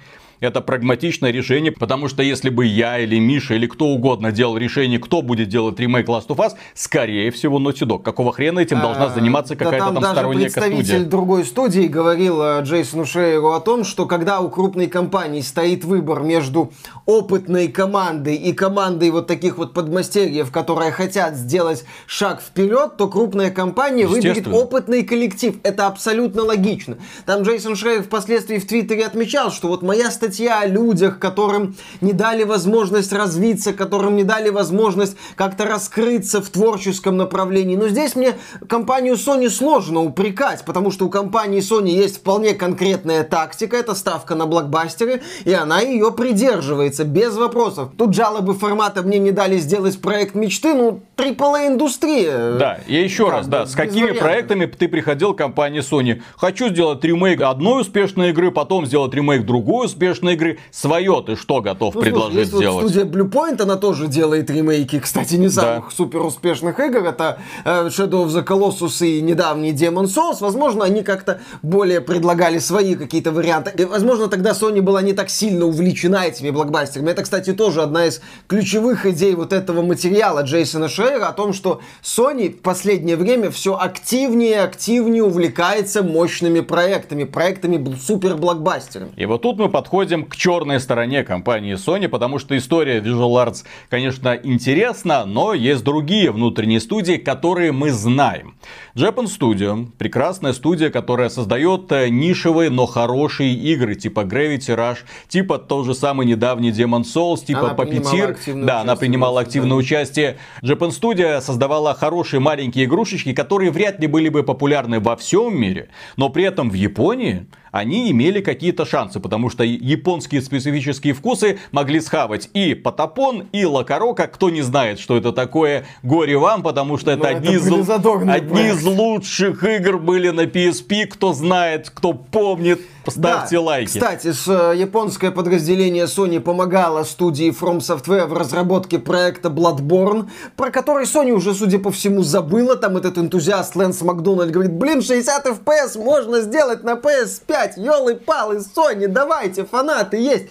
это 0.43 0.61
прагматичное 0.61 1.31
решение, 1.31 1.71
потому 1.71 2.07
что 2.07 2.23
если 2.23 2.49
бы 2.49 2.65
я 2.65 2.99
или 2.99 3.19
Миша 3.19 3.55
или 3.55 3.67
кто 3.67 3.87
угодно 3.87 4.31
делал 4.31 4.57
решение, 4.57 4.99
кто 4.99 5.21
будет 5.21 5.49
делать 5.49 5.79
ремейк 5.79 6.07
Last 6.07 6.27
of 6.27 6.37
Us, 6.37 6.53
скорее 6.73 7.31
всего 7.31 7.59
Naughty 7.59 7.87
Dog. 7.87 8.03
Какого 8.03 8.33
хрена 8.33 8.59
этим 8.59 8.79
должна 8.81 9.05
а, 9.05 9.09
заниматься 9.09 9.55
какая-то 9.55 9.85
там, 9.85 10.01
там 10.01 10.11
сторонняя 10.13 10.43
представитель 10.43 10.85
студия? 10.85 11.05
другой 11.05 11.45
студии 11.45 11.87
говорил 11.87 12.41
э, 12.41 12.61
Джейсону 12.63 13.05
Шейеру 13.05 13.51
о 13.51 13.59
том, 13.59 13.83
что 13.83 14.05
когда 14.05 14.41
у 14.41 14.49
крупной 14.49 14.87
компании 14.87 15.41
стоит 15.41 15.85
выбор 15.85 16.21
между 16.23 16.71
опытной 17.05 17.67
командой 17.69 18.35
и 18.35 18.53
командой 18.53 19.09
вот 19.11 19.27
таких 19.27 19.57
вот 19.57 19.73
подмастерьев, 19.73 20.51
которые 20.51 20.91
хотят 20.91 21.35
сделать 21.35 21.85
шаг 22.05 22.41
вперед, 22.41 22.97
то 22.97 23.07
крупная 23.07 23.51
компания 23.51 24.07
выберет 24.07 24.47
опытный 24.47 25.03
коллектив. 25.03 25.55
Это 25.63 25.87
абсолютно 25.87 26.43
логично. 26.43 26.97
Там 27.25 27.43
Джейсон 27.43 27.75
Шрейер 27.75 28.03
впоследствии 28.03 28.57
в 28.57 28.67
Твиттере 28.67 29.05
отмечал, 29.05 29.51
что 29.51 29.67
вот 29.67 29.81
моя 29.81 30.11
статья 30.11 30.32
статья 30.33 30.61
о 30.61 30.65
людях, 30.65 31.19
которым 31.19 31.75
не 32.01 32.11
дали 32.11 32.43
возможность 32.43 33.13
развиться, 33.13 33.71
которым 33.71 34.15
не 34.15 34.23
дали 34.23 34.49
возможность 34.49 35.15
как-то 35.35 35.65
раскрыться 35.65 36.41
в 36.41 36.49
творческом 36.49 37.17
направлении. 37.17 37.75
Но 37.75 37.87
здесь 37.87 38.15
мне 38.15 38.33
компанию 38.67 39.13
Sony 39.13 39.49
сложно 39.49 39.99
упрекать, 40.01 40.65
потому 40.65 40.89
что 40.89 41.05
у 41.05 41.09
компании 41.09 41.61
Sony 41.61 41.89
есть 41.89 42.17
вполне 42.17 42.55
конкретная 42.55 43.23
тактика, 43.23 43.77
это 43.77 43.93
ставка 43.93 44.33
на 44.33 44.47
блокбастеры, 44.47 45.21
и 45.45 45.53
она 45.53 45.81
ее 45.81 46.11
придерживается, 46.11 47.03
без 47.03 47.35
вопросов. 47.35 47.89
Тут 47.95 48.15
жалобы 48.15 48.55
формата 48.55 49.03
«мне 49.03 49.19
не 49.19 49.31
дали 49.31 49.57
сделать 49.57 50.01
проект 50.01 50.33
мечты», 50.33 50.73
ну, 50.73 51.01
AAA 51.23 51.67
индустрия. 51.67 52.57
Да, 52.57 52.79
и 52.87 52.95
еще 52.95 53.29
раз, 53.29 53.47
да, 53.47 53.65
с 53.65 53.73
какими 53.73 54.03
вариантов. 54.03 54.23
проектами 54.23 54.65
ты 54.65 54.87
приходил 54.87 55.33
к 55.33 55.37
компании 55.37 55.81
Sony? 55.81 56.21
Хочу 56.35 56.69
сделать 56.69 57.03
ремейк 57.03 57.41
одной 57.41 57.81
успешной 57.81 58.29
игры, 58.29 58.51
потом 58.51 58.85
сделать 58.85 59.13
ремейк 59.13 59.45
другой 59.45 59.85
успешной 59.85 60.33
игры. 60.33 60.59
Свое 60.71 61.23
ты 61.25 61.35
что 61.35 61.61
готов 61.61 61.95
ну, 61.95 62.01
предложить 62.01 62.49
слушай, 62.49 62.63
сделать? 62.63 62.83
Вот 62.83 62.91
студия 62.91 63.05
Bluepoint, 63.09 63.61
она 63.61 63.75
тоже 63.75 64.07
делает 64.07 64.49
ремейки, 64.49 64.99
кстати, 64.99 65.35
не 65.35 65.49
самых 65.49 65.89
да. 65.89 65.95
супер 65.95 66.21
успешных 66.21 66.79
игр. 66.79 67.05
Это 67.05 67.39
э, 67.63 67.87
Shadow 67.87 68.25
of 68.25 68.27
the 68.27 68.45
Colossus 68.45 69.05
и 69.05 69.21
недавний 69.21 69.71
Demon 69.71 70.05
Souls. 70.05 70.37
Возможно, 70.39 70.85
они 70.85 71.03
как-то 71.03 71.39
более 71.61 72.01
предлагали 72.01 72.59
свои 72.59 72.95
какие-то 72.95 73.31
варианты. 73.31 73.71
И, 73.77 73.85
возможно, 73.85 74.27
тогда 74.27 74.51
Sony 74.51 74.81
была 74.81 75.01
не 75.01 75.13
так 75.13 75.29
сильно 75.29 75.65
увлечена 75.65 76.25
этими 76.25 76.49
блокбастерами. 76.49 77.11
Это, 77.11 77.23
кстати, 77.23 77.53
тоже 77.53 77.81
одна 77.81 78.05
из 78.05 78.21
ключевых 78.47 79.05
идей 79.05 79.35
вот 79.35 79.53
этого 79.53 79.81
материала 79.81 80.41
Джейсона 80.41 80.89
Шрейера 80.89 81.12
Шрейера 81.13 81.29
о 81.29 81.33
том, 81.33 81.53
что 81.53 81.81
Sony 82.01 82.49
в 82.49 82.61
последнее 82.61 83.15
время 83.15 83.51
все 83.51 83.77
активнее 83.77 84.51
и 84.51 84.55
активнее 84.55 85.23
увлекается 85.23 86.03
мощными 86.03 86.61
проектами, 86.61 87.23
проектами 87.23 87.95
супер-блокбастерами. 87.95 89.11
И 89.15 89.25
вот 89.25 89.41
тут 89.41 89.57
мы 89.59 89.69
подходим 89.69 90.25
к 90.25 90.35
черной 90.35 90.79
стороне 90.79 91.23
компании 91.23 91.75
Sony, 91.75 92.07
потому 92.07 92.39
что 92.39 92.57
история 92.57 92.99
Visual 92.99 93.45
Arts, 93.45 93.63
конечно, 93.89 94.39
интересна, 94.41 95.25
но 95.25 95.53
есть 95.53 95.83
другие 95.83 96.31
внутренние 96.31 96.79
студии, 96.79 97.17
которые 97.17 97.71
мы 97.71 97.91
знаем. 97.91 98.55
Japan 98.95 99.25
Studio, 99.25 99.87
прекрасная 99.97 100.53
студия, 100.53 100.89
которая 100.89 101.29
создает 101.29 101.91
э, 101.91 102.09
нишевые, 102.09 102.69
но 102.69 102.85
хорошие 102.85 103.53
игры, 103.53 103.95
типа 103.95 104.21
Gravity 104.21 104.75
Rush, 104.75 104.99
типа 105.27 105.57
тот 105.57 105.85
же 105.85 105.95
самый 105.95 106.25
недавний 106.25 106.71
Demon 106.71 107.03
Souls, 107.03 107.45
типа 107.45 107.75
Puppeteer. 107.77 108.63
Да, 108.65 108.81
она 108.81 108.95
принимала 108.95 109.41
активное 109.41 109.77
участие. 109.77 110.37
Japan 110.61 110.89
Studio 110.93 111.41
создавала 111.41 111.93
хорошие 111.93 112.39
маленькие 112.39 112.85
игрушечки, 112.85 113.33
которые 113.33 113.71
вряд 113.71 113.99
ли 113.99 114.07
были 114.07 114.29
бы 114.29 114.43
популярны 114.43 114.99
во 114.99 115.15
всем 115.15 115.57
мире, 115.57 115.89
но 116.17 116.29
при 116.29 116.43
этом 116.43 116.69
в 116.69 116.73
Японии 116.73 117.47
они 117.73 118.11
имели 118.11 118.39
какие-то 118.39 118.85
шансы, 118.85 119.19
потому 119.19 119.49
что 119.49 119.63
японские 119.63 120.43
специфические 120.43 121.15
вкусы 121.15 121.57
могли 121.71 121.99
схавать 122.01 122.47
и 122.53 122.75
Потапон, 122.75 123.47
и 123.51 123.65
Лакарока. 123.65 124.27
Кто 124.27 124.51
не 124.51 124.61
знает, 124.61 124.99
что 124.99 125.17
это 125.17 125.31
такое, 125.31 125.85
горе 126.03 126.37
вам, 126.37 126.61
потому 126.61 126.99
что 126.99 127.09
это, 127.09 127.29
одни, 127.29 127.55
это 127.55 127.65
из, 127.65 128.29
одни 128.29 128.67
из 128.67 128.83
лучших 128.85 129.63
игр 129.63 129.97
были 129.97 130.29
на 130.29 130.41
PSP. 130.41 131.07
Кто 131.07 131.33
знает, 131.33 131.89
кто 131.89 132.13
помнит, 132.13 132.79
Поставьте 133.05 133.57
да. 133.57 133.61
лайки. 133.61 133.87
Кстати, 133.87 134.31
с, 134.31 134.47
э, 134.47 134.77
японское 134.77 135.31
подразделение 135.31 136.05
Sony 136.05 136.39
помогало 136.39 137.03
студии 137.03 137.51
From 137.51 137.79
Software 137.79 138.27
в 138.27 138.33
разработке 138.33 138.97
проекта 138.97 139.49
Bloodborne, 139.49 140.29
про 140.55 140.71
который 140.71 141.05
Sony 141.05 141.31
уже, 141.31 141.53
судя 141.53 141.79
по 141.79 141.91
всему, 141.91 142.23
забыла. 142.23 142.75
Там 142.77 142.95
этот 142.95 143.17
энтузиаст 143.17 143.75
Лэнс 143.75 144.01
Макдональд 144.01 144.51
говорит, 144.51 144.73
блин, 144.73 145.01
60 145.01 145.45
FPS 145.45 146.01
можно 146.01 146.41
сделать 146.41 146.83
на 146.83 146.93
PS5, 146.93 147.62
елы-палы, 147.77 148.57
Sony, 148.57 149.07
давайте, 149.07 149.65
фанаты 149.65 150.17
есть. 150.17 150.45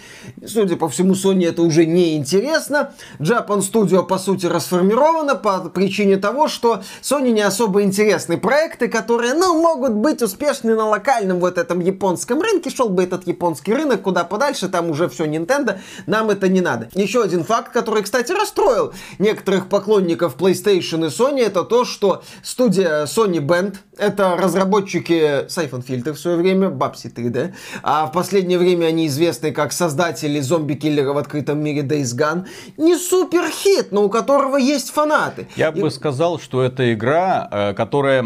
Судя 0.46 0.76
по 0.76 0.88
всему, 0.88 1.14
Sony 1.14 1.48
это 1.48 1.62
уже 1.62 1.86
не 1.86 2.16
интересно. 2.16 2.94
Japan 3.18 3.58
Studio, 3.60 4.04
по 4.04 4.18
сути, 4.18 4.46
расформирована 4.46 5.34
по 5.34 5.60
причине 5.68 6.16
того, 6.16 6.48
что 6.48 6.82
Sony 7.02 7.30
не 7.30 7.42
особо 7.42 7.82
интересны 7.82 8.38
проекты, 8.38 8.88
которые, 8.88 9.34
ну, 9.34 9.60
могут 9.60 9.92
быть 9.92 10.22
успешны 10.22 10.74
на 10.74 10.88
локальном 10.88 11.40
вот 11.40 11.58
этом 11.58 11.80
японском 11.80 12.40
рынке, 12.40 12.70
шел 12.70 12.88
бы 12.88 13.02
этот 13.04 13.26
японский 13.26 13.74
рынок 13.74 14.02
куда 14.02 14.24
подальше, 14.24 14.68
там 14.68 14.90
уже 14.90 15.08
все 15.08 15.24
Nintendo, 15.26 15.78
нам 16.06 16.30
это 16.30 16.48
не 16.48 16.60
надо. 16.60 16.88
Еще 16.94 17.22
один 17.22 17.44
факт, 17.44 17.72
который, 17.72 18.02
кстати, 18.02 18.32
расстроил 18.32 18.92
некоторых 19.18 19.68
поклонников 19.68 20.36
PlayStation 20.36 21.06
и 21.06 21.08
Sony, 21.08 21.42
это 21.42 21.64
то, 21.64 21.84
что 21.84 22.22
студия 22.42 23.04
Sony 23.04 23.38
Band, 23.38 23.76
это 23.96 24.36
разработчики 24.36 25.46
Siphon 25.46 25.84
Filter 25.86 26.12
в 26.12 26.18
свое 26.18 26.36
время, 26.36 26.70
Babsy 27.02 27.12
3D, 27.12 27.52
а 27.82 28.06
в 28.06 28.12
последнее 28.12 28.58
время 28.58 28.86
они 28.86 29.06
известны 29.06 29.52
как 29.52 29.72
создатели 29.72 30.40
зомби-киллера 30.40 31.12
в 31.12 31.18
открытом 31.18 31.62
мире 31.62 31.82
Days 31.82 32.16
Gone, 32.16 32.46
не 32.76 32.96
супер 32.96 33.48
хит, 33.50 33.88
но 33.92 34.04
у 34.04 34.08
которого 34.08 34.56
есть 34.56 34.90
фанаты. 34.90 35.46
Я 35.56 35.68
и... 35.70 35.80
бы 35.80 35.90
сказал, 35.90 36.38
что 36.38 36.62
это 36.62 36.92
игра, 36.92 37.48
э, 37.50 37.74
которая 37.74 38.24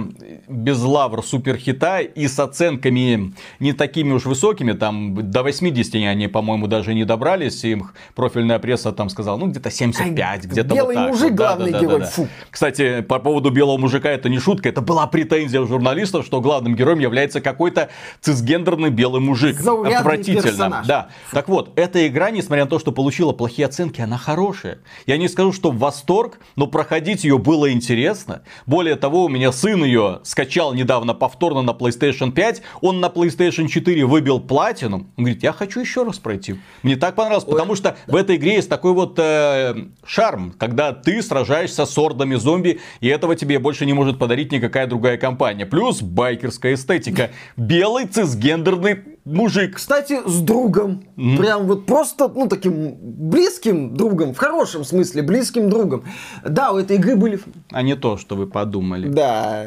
без 0.49 0.81
лавр 0.83 1.23
суперхита 1.25 2.01
и 2.01 2.29
с 2.29 2.39
оценками 2.39 3.35
не 3.61 3.73
такими 3.73 4.13
уж 4.13 4.25
высокими, 4.25 4.73
там 4.73 5.31
до 5.31 5.43
80 5.43 5.95
они, 5.95 6.29
по-моему, 6.29 6.67
даже 6.67 6.95
не 6.95 7.05
добрались, 7.05 7.65
им 7.65 7.91
профильная 8.15 8.59
пресса 8.59 8.93
там 8.93 9.09
сказала, 9.09 9.37
ну 9.37 9.47
где-то 9.49 9.71
75, 9.71 10.45
где-то 10.45 10.75
Белый 10.75 10.97
вот 10.97 11.03
так. 11.03 11.11
мужик 11.11 11.31
вот. 11.31 11.37
главный 11.37 11.71
да, 11.71 11.79
да, 11.79 11.85
герой, 11.85 12.01
да, 12.01 12.13
да. 12.17 12.25
Кстати, 12.51 13.01
по 13.03 13.19
поводу 13.19 13.51
белого 13.51 13.79
мужика 13.79 14.11
это 14.11 14.29
не 14.29 14.39
шутка, 14.39 14.69
это 14.69 14.81
была 14.81 15.07
претензия 15.07 15.61
у 15.61 15.67
журналистов, 15.67 16.27
что 16.27 16.41
главным 16.41 16.75
героем 16.75 16.99
является 16.99 17.41
какой-то 17.41 17.89
цисгендерный 18.67 18.91
белый 18.91 19.21
мужик. 19.21 19.59
Заурядный 19.59 19.99
Отвратительно. 19.99 20.43
Персонаж. 20.43 20.87
Да. 20.87 21.09
Так 21.33 21.49
вот, 21.49 21.73
эта 21.77 22.07
игра, 22.07 22.31
несмотря 22.31 22.65
на 22.65 22.71
то, 22.71 22.79
что 22.79 22.93
получила 22.93 23.33
плохие 23.33 23.67
оценки, 23.67 24.01
она 24.01 24.19
хорошая. 24.19 24.79
Я 25.07 25.17
не 25.17 25.29
скажу, 25.29 25.53
что 25.53 25.71
в 25.71 25.79
восторг, 25.79 26.39
но 26.57 26.67
проходить 26.67 27.25
ее 27.25 27.39
было 27.39 27.73
интересно. 27.73 28.43
Более 28.67 28.97
того, 28.97 29.25
у 29.25 29.29
меня 29.29 29.53
сын 29.53 29.85
ее 29.85 30.21
скачал 30.25 30.75
недавно 30.75 31.15
повторно 31.15 31.63
на 31.63 31.71
PlayStation 31.71 32.33
5, 32.33 32.63
он 32.81 33.01
на 33.01 33.07
PlayStation 33.07 33.69
4 33.69 33.87
4 33.87 34.05
выбил 34.05 34.41
платину, 34.41 35.07
он 35.17 35.25
говорит, 35.25 35.43
я 35.43 35.53
хочу 35.53 35.81
еще 35.81 36.03
раз 36.03 36.19
пройти. 36.19 36.57
Мне 36.83 36.97
так 36.97 37.15
понравилось, 37.15 37.45
Ой, 37.47 37.53
потому 37.53 37.77
что 37.77 37.97
да. 38.07 38.13
в 38.13 38.17
этой 38.17 38.37
игре 38.37 38.57
есть 38.57 38.69
такой 38.69 38.93
вот 38.93 39.19
э, 39.19 39.75
шарм, 40.05 40.53
когда 40.59 40.93
ты 40.93 41.23
сражаешься 41.23 41.87
с 41.87 41.99
ордами 41.99 42.35
зомби, 42.35 42.81
и 43.01 43.09
этого 43.09 43.37
тебе 43.37 43.59
больше 43.59 43.87
не 43.87 43.93
может 43.93 44.19
подарить 44.19 44.51
никакая 44.51 44.87
другая 44.87 45.19
компания. 45.19 45.67
Плюс 45.67 46.03
байкерская 46.03 46.75
эстетика. 46.75 47.31
Белый 47.57 48.07
цисгендерный 48.47 49.16
мужик. 49.27 49.77
Кстати, 49.77 50.21
с 50.25 50.41
другом. 50.41 51.03
Mm-hmm. 51.17 51.37
Прям 51.37 51.67
вот 51.67 51.85
просто, 51.85 52.29
ну, 52.29 52.49
таким 52.49 52.95
близким 53.01 53.95
другом, 53.95 54.33
в 54.33 54.39
хорошем 54.39 54.85
смысле, 54.85 55.23
близким 55.23 55.69
другом. 55.69 56.05
Да, 56.45 56.73
у 56.73 56.79
этой 56.79 56.97
игры 56.97 57.17
были... 57.17 57.41
А 57.71 57.83
не 57.83 57.97
то, 57.97 58.17
что 58.17 58.37
вы 58.37 58.47
подумали. 58.47 59.09
Да. 59.09 59.67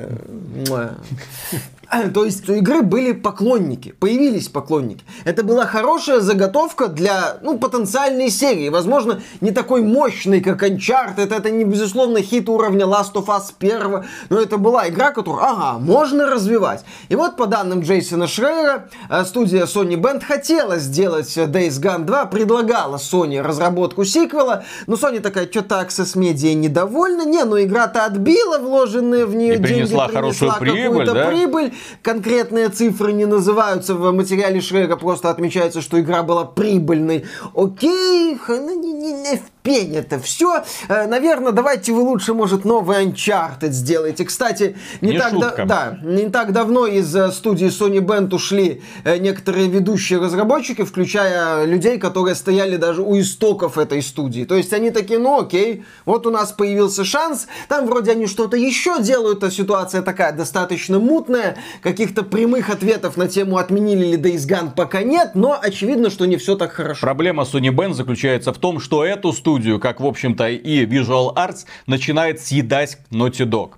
То 2.14 2.24
есть 2.24 2.48
у 2.48 2.54
игры 2.54 2.84
были 2.84 3.14
поклонники, 3.14 3.96
появились 4.00 4.48
поклонники. 4.48 5.04
Это 5.26 5.44
была 5.44 5.66
хорошая 5.66 6.20
заготовка 6.20 6.88
для 6.88 7.38
ну, 7.42 7.58
потенциальной 7.58 8.30
серии. 8.30 8.70
Возможно, 8.70 9.22
не 9.42 9.52
такой 9.52 9.82
мощный, 9.82 10.42
как 10.42 10.64
Uncharted. 10.64 11.36
Это 11.36 11.50
не, 11.50 11.64
безусловно, 11.64 12.22
хит 12.22 12.48
уровня 12.48 12.86
Last 12.86 13.14
of 13.14 13.26
Us 13.26 13.54
1. 13.60 14.06
Но 14.30 14.40
это 14.40 14.58
была 14.58 14.88
игра, 14.88 15.12
которую, 15.12 15.44
ага, 15.44 15.80
можно 15.80 16.28
развивать. 16.28 16.86
И 17.10 17.16
вот 17.16 17.38
по 17.38 17.48
данным 17.48 17.82
Джейсона 17.82 18.28
Шрейера, 18.28 18.90
э, 19.10 19.26
студия 19.50 19.66
Sony 19.66 19.96
Band 19.96 20.24
хотела 20.24 20.78
сделать 20.78 21.36
Days 21.36 21.82
Gone 21.82 22.06
2, 22.06 22.26
предлагала 22.26 22.98
Sony 22.98 23.42
разработку 23.42 24.06
сиквела. 24.06 24.64
Но 24.86 24.96
Sony 24.96 25.20
такая, 25.20 25.50
что-то 25.50 25.82
Access 25.82 26.16
Media 26.16 26.54
недовольна. 26.54 27.26
Не, 27.26 27.44
ну 27.46 27.62
игра-то 27.62 28.06
отбила 28.06 28.60
вложенные 28.60 29.26
в 29.26 29.36
нее 29.36 29.56
и 29.56 29.58
деньги. 29.58 29.74
принесла 29.74 30.08
хорошую 30.08 30.54
прибыль, 30.60 31.06
да? 31.06 31.28
прибыль 31.28 31.74
конкретные 32.04 32.70
цифры 32.70 33.12
не 33.14 33.26
называются 33.26 33.96
в 33.96 34.12
материале 34.12 34.62
Шрека, 34.62 34.98
просто 34.98 35.30
отмечается, 35.30 35.82
что 35.82 36.00
игра 36.00 36.22
была 36.22 36.46
прибыльной. 36.46 37.26
Окей, 37.56 38.38
ну, 38.48 38.80
не, 38.80 38.94
не, 38.94 39.14
не 39.14 39.42
пень 39.64 39.96
это 39.96 40.20
все. 40.20 40.64
Э, 40.88 41.08
Наверное, 41.08 41.52
давайте 41.52 41.92
вы 41.92 42.02
лучше, 42.02 42.34
может, 42.34 42.66
новый 42.66 43.06
Uncharted 43.06 43.72
сделаете. 43.72 44.26
Кстати, 44.26 44.76
не, 45.02 45.12
не 45.12 45.20
так, 45.20 45.40
да, 45.40 45.66
да, 45.66 46.00
не 46.04 46.30
так 46.30 46.54
давно 46.54 46.88
из 46.88 47.14
э, 47.16 47.32
студии 47.32 47.68
Sony 47.68 48.00
Band 48.00 48.34
ушли 48.34 48.82
э, 49.04 49.18
некоторые 49.18 49.68
ведущие 49.68 50.20
разработчики, 50.20 50.84
включая 50.84 51.66
людей, 51.66 51.98
которые 51.98 52.36
стояли 52.36 52.78
даже 52.78 53.02
у 53.02 53.20
истоков 53.20 53.78
этой 53.78 54.02
студии. 54.02 54.46
То 54.46 54.56
есть 54.56 54.74
они 54.74 54.92
такие, 54.92 55.20
ну 55.20 55.40
окей, 55.42 55.84
вот 56.06 56.26
у 56.26 56.32
нас 56.32 56.52
появился 56.52 57.04
шанс, 57.04 57.48
там 57.68 57.86
вроде 57.88 58.12
они 58.12 58.28
что-то 58.28 58.58
еще 58.58 59.02
делают, 59.02 59.44
а 59.44 59.52
ситуация 59.52 60.02
такая 60.02 60.32
достаточно 60.32 61.00
мутная, 61.00 61.58
каких-то 61.82 62.24
прямых 62.24 62.70
ответов 62.70 63.18
на 63.18 63.28
тему 63.28 63.58
отменили 63.58 64.16
ли 64.16 64.18
Days 64.18 64.48
Gone 64.48 64.72
пока 64.76 65.04
нет, 65.04 65.32
но 65.34 65.58
очевидно, 65.62 66.10
что 66.10 66.26
не 66.26 66.38
все 66.38 66.56
так 66.56 66.72
хорошо. 66.72 67.02
Проблема 67.02 67.44
Sony 67.44 67.70
Band 67.70 67.94
заключается 67.94 68.54
в 68.54 68.58
том, 68.58 68.80
что 68.80 69.04
эту 69.04 69.34
студию 69.34 69.49
студию, 69.50 69.80
как 69.80 70.00
в 70.00 70.06
общем-то 70.06 70.48
и 70.48 70.86
Visual 70.86 71.34
Arts, 71.34 71.66
начинает 71.88 72.40
съедать 72.40 73.00
Naughty 73.10 73.50
Dog. 73.50 73.72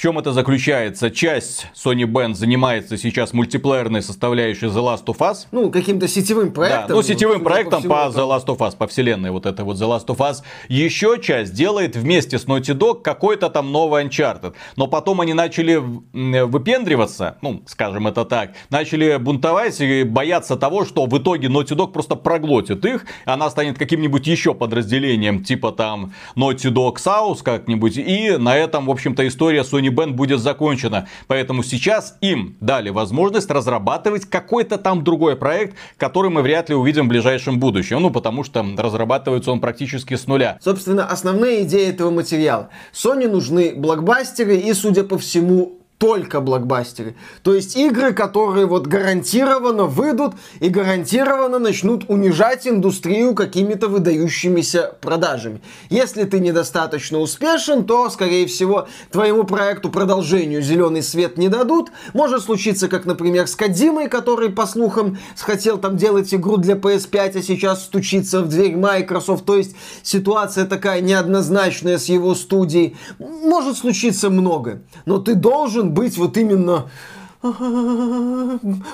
В 0.00 0.02
чем 0.02 0.18
это 0.18 0.32
заключается? 0.32 1.10
Часть 1.10 1.66
Sony 1.74 2.04
Band 2.04 2.32
занимается 2.32 2.96
сейчас 2.96 3.34
мультиплеерной 3.34 4.00
составляющей 4.00 4.64
The 4.64 4.82
Last 4.82 5.04
of 5.04 5.18
Us. 5.18 5.46
Ну, 5.52 5.70
каким-то 5.70 6.08
сетевым 6.08 6.54
проектом. 6.54 6.88
Да, 6.88 6.94
ну, 6.94 7.02
сетевым 7.02 7.44
проектом 7.44 7.82
по, 7.82 7.88
по 7.88 8.18
The 8.18 8.26
Last 8.26 8.46
of 8.46 8.56
Us, 8.60 8.78
по 8.78 8.86
вселенной 8.86 9.30
вот 9.30 9.44
этой 9.44 9.62
вот 9.62 9.76
The 9.76 9.86
Last 9.86 10.06
of 10.06 10.16
Us. 10.16 10.36
Еще 10.70 11.18
часть 11.20 11.52
делает 11.52 11.96
вместе 11.96 12.38
с 12.38 12.46
Naughty 12.46 12.74
Dog 12.74 13.02
какой-то 13.02 13.50
там 13.50 13.72
новый 13.72 14.02
Uncharted. 14.02 14.54
Но 14.76 14.86
потом 14.86 15.20
они 15.20 15.34
начали 15.34 15.76
выпендриваться, 16.14 17.36
ну, 17.42 17.62
скажем 17.66 18.06
это 18.06 18.24
так, 18.24 18.52
начали 18.70 19.18
бунтовать 19.18 19.78
и 19.82 20.04
бояться 20.04 20.56
того, 20.56 20.86
что 20.86 21.04
в 21.04 21.18
итоге 21.18 21.48
Naughty 21.48 21.76
Dog 21.76 21.92
просто 21.92 22.14
проглотит 22.14 22.86
их, 22.86 23.04
она 23.26 23.50
станет 23.50 23.76
каким-нибудь 23.76 24.26
еще 24.26 24.54
подразделением, 24.54 25.44
типа 25.44 25.72
там 25.72 26.14
Naughty 26.36 26.72
Dog 26.72 26.94
South 26.96 27.42
как-нибудь, 27.42 27.98
и 27.98 28.38
на 28.38 28.56
этом, 28.56 28.86
в 28.86 28.90
общем-то, 28.90 29.28
история 29.28 29.60
Sony 29.60 29.89
Band 29.90 30.12
будет 30.12 30.40
закончена. 30.40 31.08
Поэтому 31.26 31.62
сейчас 31.62 32.16
им 32.20 32.56
дали 32.60 32.90
возможность 32.90 33.50
разрабатывать 33.50 34.24
какой-то 34.24 34.78
там 34.78 35.04
другой 35.04 35.36
проект, 35.36 35.76
который 35.96 36.30
мы 36.30 36.42
вряд 36.42 36.68
ли 36.68 36.74
увидим 36.74 37.06
в 37.06 37.08
ближайшем 37.08 37.58
будущем. 37.58 38.00
Ну, 38.00 38.10
потому 38.10 38.44
что 38.44 38.64
разрабатывается 38.76 39.52
он 39.52 39.60
практически 39.60 40.14
с 40.14 40.26
нуля. 40.26 40.58
Собственно, 40.62 41.06
основные 41.06 41.62
идеи 41.64 41.88
этого 41.88 42.10
материала. 42.10 42.70
Sony 42.92 43.28
нужны 43.28 43.74
блокбастеры 43.74 44.56
и, 44.56 44.72
судя 44.72 45.04
по 45.04 45.18
всему, 45.18 45.79
только 46.00 46.40
блокбастеры. 46.40 47.14
То 47.42 47.54
есть 47.54 47.76
игры, 47.76 48.14
которые 48.14 48.64
вот 48.64 48.86
гарантированно 48.86 49.84
выйдут 49.84 50.34
и 50.58 50.70
гарантированно 50.70 51.58
начнут 51.58 52.08
унижать 52.08 52.66
индустрию 52.66 53.34
какими-то 53.34 53.88
выдающимися 53.88 54.96
продажами. 55.02 55.60
Если 55.90 56.24
ты 56.24 56.40
недостаточно 56.40 57.18
успешен, 57.18 57.84
то, 57.84 58.08
скорее 58.08 58.46
всего, 58.46 58.88
твоему 59.12 59.44
проекту 59.44 59.90
продолжению 59.90 60.62
зеленый 60.62 61.02
свет 61.02 61.36
не 61.36 61.48
дадут. 61.48 61.92
Может 62.14 62.44
случиться, 62.44 62.88
как, 62.88 63.04
например, 63.04 63.46
с 63.46 63.54
Кадимой, 63.54 64.08
который, 64.08 64.48
по 64.48 64.66
слухам, 64.66 65.18
хотел 65.36 65.76
там 65.76 65.98
делать 65.98 66.32
игру 66.32 66.56
для 66.56 66.76
PS5, 66.76 67.38
а 67.38 67.42
сейчас 67.42 67.84
стучится 67.84 68.40
в 68.40 68.48
дверь 68.48 68.74
Microsoft. 68.74 69.44
То 69.44 69.58
есть 69.58 69.76
ситуация 70.02 70.64
такая 70.64 71.02
неоднозначная 71.02 71.98
с 71.98 72.06
его 72.06 72.34
студией. 72.34 72.96
Может 73.18 73.76
случиться 73.76 74.30
много. 74.30 74.80
Но 75.04 75.18
ты 75.18 75.34
должен 75.34 75.89
быть 75.90 76.16
вот 76.16 76.36
именно... 76.36 76.88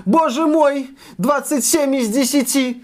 Боже 0.05 0.47
мой, 0.47 0.91
27 1.19 1.97
из 1.97 2.09
10. 2.09 2.77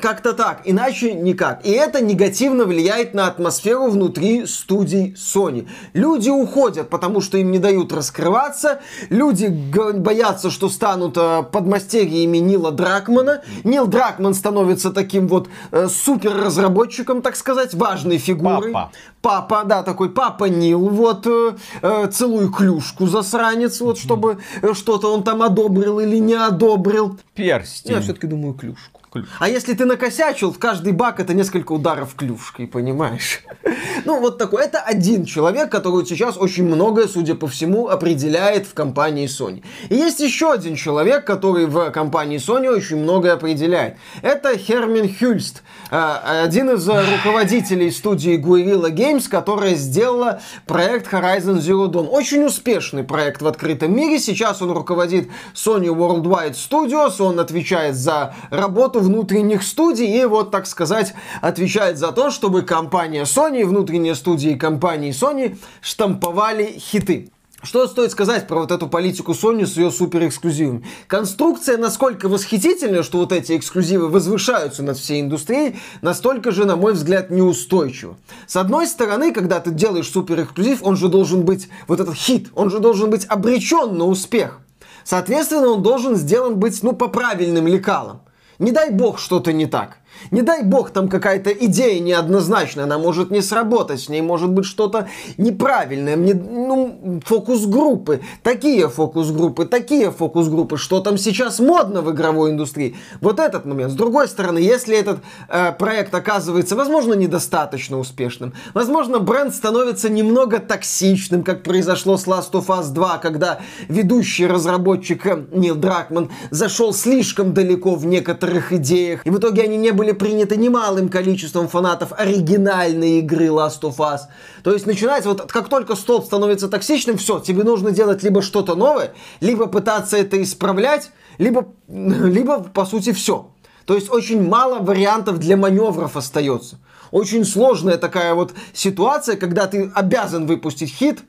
Как-то 0.00 0.32
так, 0.32 0.62
иначе 0.64 1.12
никак. 1.12 1.64
И 1.66 1.70
это 1.70 2.02
негативно 2.02 2.64
влияет 2.64 3.14
на 3.14 3.26
атмосферу 3.26 3.88
внутри 3.88 4.46
студий 4.46 5.14
Sony. 5.14 5.68
Люди 5.92 6.30
уходят, 6.30 6.88
потому 6.88 7.20
что 7.20 7.38
им 7.38 7.50
не 7.50 7.58
дают 7.58 7.92
раскрываться. 7.92 8.80
Люди 9.10 9.46
боятся, 9.46 10.50
что 10.50 10.68
станут 10.68 11.16
э, 11.16 11.42
подмастерьями 11.42 12.38
Нила 12.38 12.70
Дракмана. 12.70 13.42
Нил 13.64 13.86
Дракман 13.86 14.34
становится 14.34 14.90
таким 14.90 15.28
вот 15.28 15.48
э, 15.70 15.88
супер 15.88 16.36
разработчиком, 16.36 17.22
так 17.22 17.36
сказать, 17.36 17.74
важной 17.74 18.18
фигурой. 18.18 18.72
Папа. 18.72 18.92
Папа, 19.22 19.62
да, 19.64 19.84
такой 19.84 20.10
папа 20.10 20.46
Нил, 20.46 20.88
вот, 20.88 21.26
э, 21.28 21.54
э, 21.80 22.08
целую 22.10 22.50
клюшку, 22.50 23.06
засранец, 23.06 23.80
вот, 23.80 23.96
чтобы 23.96 24.38
э, 24.62 24.74
что-то 24.74 25.14
он 25.14 25.22
там 25.22 25.42
одобрил 25.42 26.00
или 26.00 26.16
не 26.16 26.34
одобрил. 26.34 27.20
Перстень. 27.34 27.92
Я 27.92 28.00
все-таки 28.00 28.26
думаю 28.26 28.54
клюшку. 28.54 29.01
А 29.38 29.48
если 29.48 29.74
ты 29.74 29.84
накосячил, 29.84 30.52
в 30.52 30.58
каждый 30.58 30.92
бак 30.92 31.20
это 31.20 31.34
несколько 31.34 31.72
ударов 31.72 32.14
клюшкой, 32.14 32.66
понимаешь? 32.66 33.40
Ну, 34.04 34.18
вот 34.20 34.36
такой. 34.36 34.64
Это 34.64 34.80
один 34.80 35.24
человек, 35.24 35.70
который 35.70 36.04
сейчас 36.04 36.36
очень 36.36 36.64
многое, 36.64 37.06
судя 37.06 37.34
по 37.34 37.46
всему, 37.46 37.88
определяет 37.88 38.66
в 38.66 38.74
компании 38.74 39.26
Sony. 39.26 39.62
И 39.90 39.94
есть 39.94 40.18
еще 40.18 40.52
один 40.52 40.74
человек, 40.74 41.24
который 41.24 41.66
в 41.66 41.90
компании 41.90 42.38
Sony 42.38 42.68
очень 42.68 42.96
многое 42.96 43.34
определяет. 43.34 43.96
Это 44.22 44.58
Хермин 44.58 45.14
Хюльст, 45.14 45.62
э, 45.90 45.96
один 46.44 46.70
из 46.70 46.88
руководителей 46.88 47.90
студии 47.90 48.36
Guerrilla 48.36 48.90
Games, 48.90 49.28
которая 49.28 49.76
сделала 49.76 50.40
проект 50.66 51.12
Horizon 51.12 51.58
Zero 51.58 51.86
Dawn. 51.86 52.08
Очень 52.08 52.44
успешный 52.44 53.04
проект 53.04 53.40
в 53.40 53.46
открытом 53.46 53.94
мире. 53.94 54.18
Сейчас 54.18 54.62
он 54.62 54.72
руководит 54.72 55.28
Sony 55.54 55.86
Worldwide 55.86 56.54
Studios, 56.54 57.22
он 57.22 57.38
отвечает 57.38 57.94
за 57.94 58.34
работу 58.50 59.01
внутренних 59.02 59.62
студий 59.62 60.20
и 60.20 60.24
вот, 60.24 60.50
так 60.50 60.66
сказать, 60.66 61.14
отвечает 61.40 61.98
за 61.98 62.12
то, 62.12 62.30
чтобы 62.30 62.62
компания 62.62 63.24
Sony, 63.24 63.64
внутренние 63.64 64.14
студии 64.14 64.54
компании 64.54 65.12
Sony 65.12 65.58
штамповали 65.80 66.78
хиты. 66.78 67.30
Что 67.64 67.86
стоит 67.86 68.10
сказать 68.10 68.48
про 68.48 68.58
вот 68.58 68.72
эту 68.72 68.88
политику 68.88 69.32
Sony 69.32 69.66
с 69.66 69.76
ее 69.76 69.92
супер 69.92 70.26
эксклюзивами? 70.26 70.84
Конструкция 71.06 71.78
насколько 71.78 72.28
восхитительная, 72.28 73.04
что 73.04 73.18
вот 73.18 73.30
эти 73.30 73.56
эксклюзивы 73.56 74.08
возвышаются 74.08 74.82
над 74.82 74.98
всей 74.98 75.20
индустрией, 75.20 75.76
настолько 76.00 76.50
же, 76.50 76.64
на 76.64 76.74
мой 76.74 76.94
взгляд, 76.94 77.30
неустойчива. 77.30 78.16
С 78.48 78.56
одной 78.56 78.88
стороны, 78.88 79.32
когда 79.32 79.60
ты 79.60 79.70
делаешь 79.70 80.10
супер 80.10 80.42
эксклюзив, 80.42 80.82
он 80.82 80.96
же 80.96 81.06
должен 81.06 81.42
быть, 81.42 81.68
вот 81.86 82.00
этот 82.00 82.16
хит, 82.16 82.48
он 82.56 82.68
же 82.68 82.80
должен 82.80 83.10
быть 83.10 83.26
обречен 83.26 83.96
на 83.96 84.06
успех. 84.06 84.58
Соответственно, 85.04 85.68
он 85.68 85.84
должен 85.84 86.16
сделан 86.16 86.56
быть, 86.56 86.82
ну, 86.82 86.94
по 86.94 87.06
правильным 87.06 87.68
лекалам. 87.68 88.22
Не 88.62 88.70
дай 88.70 88.90
бог 88.90 89.18
что-то 89.18 89.52
не 89.52 89.66
так. 89.66 89.98
Не 90.30 90.42
дай 90.42 90.62
бог 90.62 90.90
там 90.90 91.08
какая-то 91.08 91.50
идея 91.50 92.00
неоднозначная, 92.00 92.84
она 92.84 92.98
может 92.98 93.30
не 93.30 93.42
сработать, 93.42 94.00
с 94.00 94.08
ней 94.08 94.22
может 94.22 94.50
быть 94.50 94.64
что-то 94.64 95.08
неправильное. 95.36 96.16
Мне, 96.16 96.34
ну, 96.34 97.20
фокус-группы, 97.24 98.20
такие 98.42 98.88
фокус-группы, 98.88 99.66
такие 99.66 100.10
фокус-группы, 100.10 100.76
что 100.76 101.00
там 101.00 101.18
сейчас 101.18 101.58
модно 101.60 102.02
в 102.02 102.12
игровой 102.12 102.50
индустрии. 102.50 102.96
Вот 103.20 103.38
этот 103.38 103.64
момент. 103.64 103.92
С 103.92 103.94
другой 103.94 104.28
стороны, 104.28 104.58
если 104.58 104.96
этот 104.96 105.20
э, 105.48 105.72
проект 105.72 106.14
оказывается, 106.14 106.76
возможно, 106.76 107.14
недостаточно 107.14 107.98
успешным, 107.98 108.54
возможно, 108.74 109.18
бренд 109.18 109.54
становится 109.54 110.08
немного 110.08 110.58
токсичным, 110.58 111.42
как 111.42 111.62
произошло 111.62 112.16
с 112.16 112.26
Last 112.26 112.52
of 112.52 112.66
Us 112.66 112.92
2, 112.92 113.18
когда 113.18 113.60
ведущий 113.88 114.46
разработчик 114.46 115.26
э, 115.26 115.44
Нил 115.52 115.74
Дракман 115.74 116.30
зашел 116.50 116.92
слишком 116.92 117.54
далеко 117.54 117.94
в 117.94 118.06
некоторых 118.06 118.72
идеях, 118.72 119.26
и 119.26 119.30
в 119.30 119.38
итоге 119.38 119.62
они 119.62 119.76
не 119.76 119.92
были 119.92 120.01
были 120.02 120.10
приняты 120.10 120.56
немалым 120.56 121.08
количеством 121.08 121.68
фанатов 121.68 122.12
оригинальной 122.16 123.20
игры 123.20 123.46
Last 123.46 123.82
of 123.82 123.98
Us. 123.98 124.22
То 124.64 124.72
есть 124.72 124.84
начинается, 124.84 125.28
вот 125.28 125.52
как 125.52 125.68
только 125.68 125.94
столб 125.94 126.24
становится 126.24 126.68
токсичным, 126.68 127.18
все, 127.18 127.38
тебе 127.38 127.62
нужно 127.62 127.92
делать 127.92 128.24
либо 128.24 128.42
что-то 128.42 128.74
новое, 128.74 129.14
либо 129.40 129.66
пытаться 129.66 130.16
это 130.16 130.42
исправлять, 130.42 131.12
либо, 131.38 131.68
либо 131.88 132.64
по 132.64 132.84
сути 132.84 133.12
все. 133.12 133.52
То 133.86 133.94
есть 133.94 134.10
очень 134.10 134.42
мало 134.42 134.80
вариантов 134.80 135.38
для 135.38 135.56
маневров 135.56 136.16
остается. 136.16 136.80
Очень 137.12 137.44
сложная 137.44 137.96
такая 137.96 138.34
вот 138.34 138.54
ситуация, 138.72 139.36
когда 139.36 139.68
ты 139.68 139.92
обязан 139.94 140.46
выпустить 140.46 140.92
хит, 140.92 141.20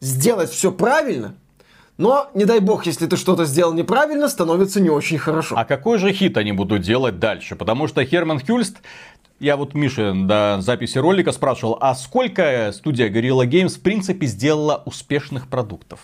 сделать 0.00 0.50
все 0.50 0.72
правильно– 0.72 1.34
но, 1.96 2.28
не 2.34 2.44
дай 2.44 2.60
бог, 2.60 2.86
если 2.86 3.06
ты 3.06 3.16
что-то 3.16 3.44
сделал 3.44 3.72
неправильно, 3.72 4.28
становится 4.28 4.80
не 4.80 4.90
очень 4.90 5.18
хорошо. 5.18 5.56
А 5.56 5.64
какой 5.64 5.98
же 5.98 6.12
хит 6.12 6.36
они 6.36 6.52
будут 6.52 6.82
делать 6.82 7.18
дальше? 7.18 7.56
Потому 7.56 7.86
что 7.86 8.04
Херман 8.04 8.40
Хюльст 8.40 8.78
я 9.40 9.56
вот 9.56 9.74
Миша 9.74 10.14
до 10.14 10.58
записи 10.60 10.98
ролика 10.98 11.32
спрашивал, 11.32 11.76
а 11.80 11.94
сколько 11.94 12.72
студия 12.72 13.10
Gorilla 13.10 13.46
Games 13.46 13.78
в 13.78 13.82
принципе 13.82 14.26
сделала 14.26 14.82
успешных 14.86 15.48
продуктов? 15.48 16.00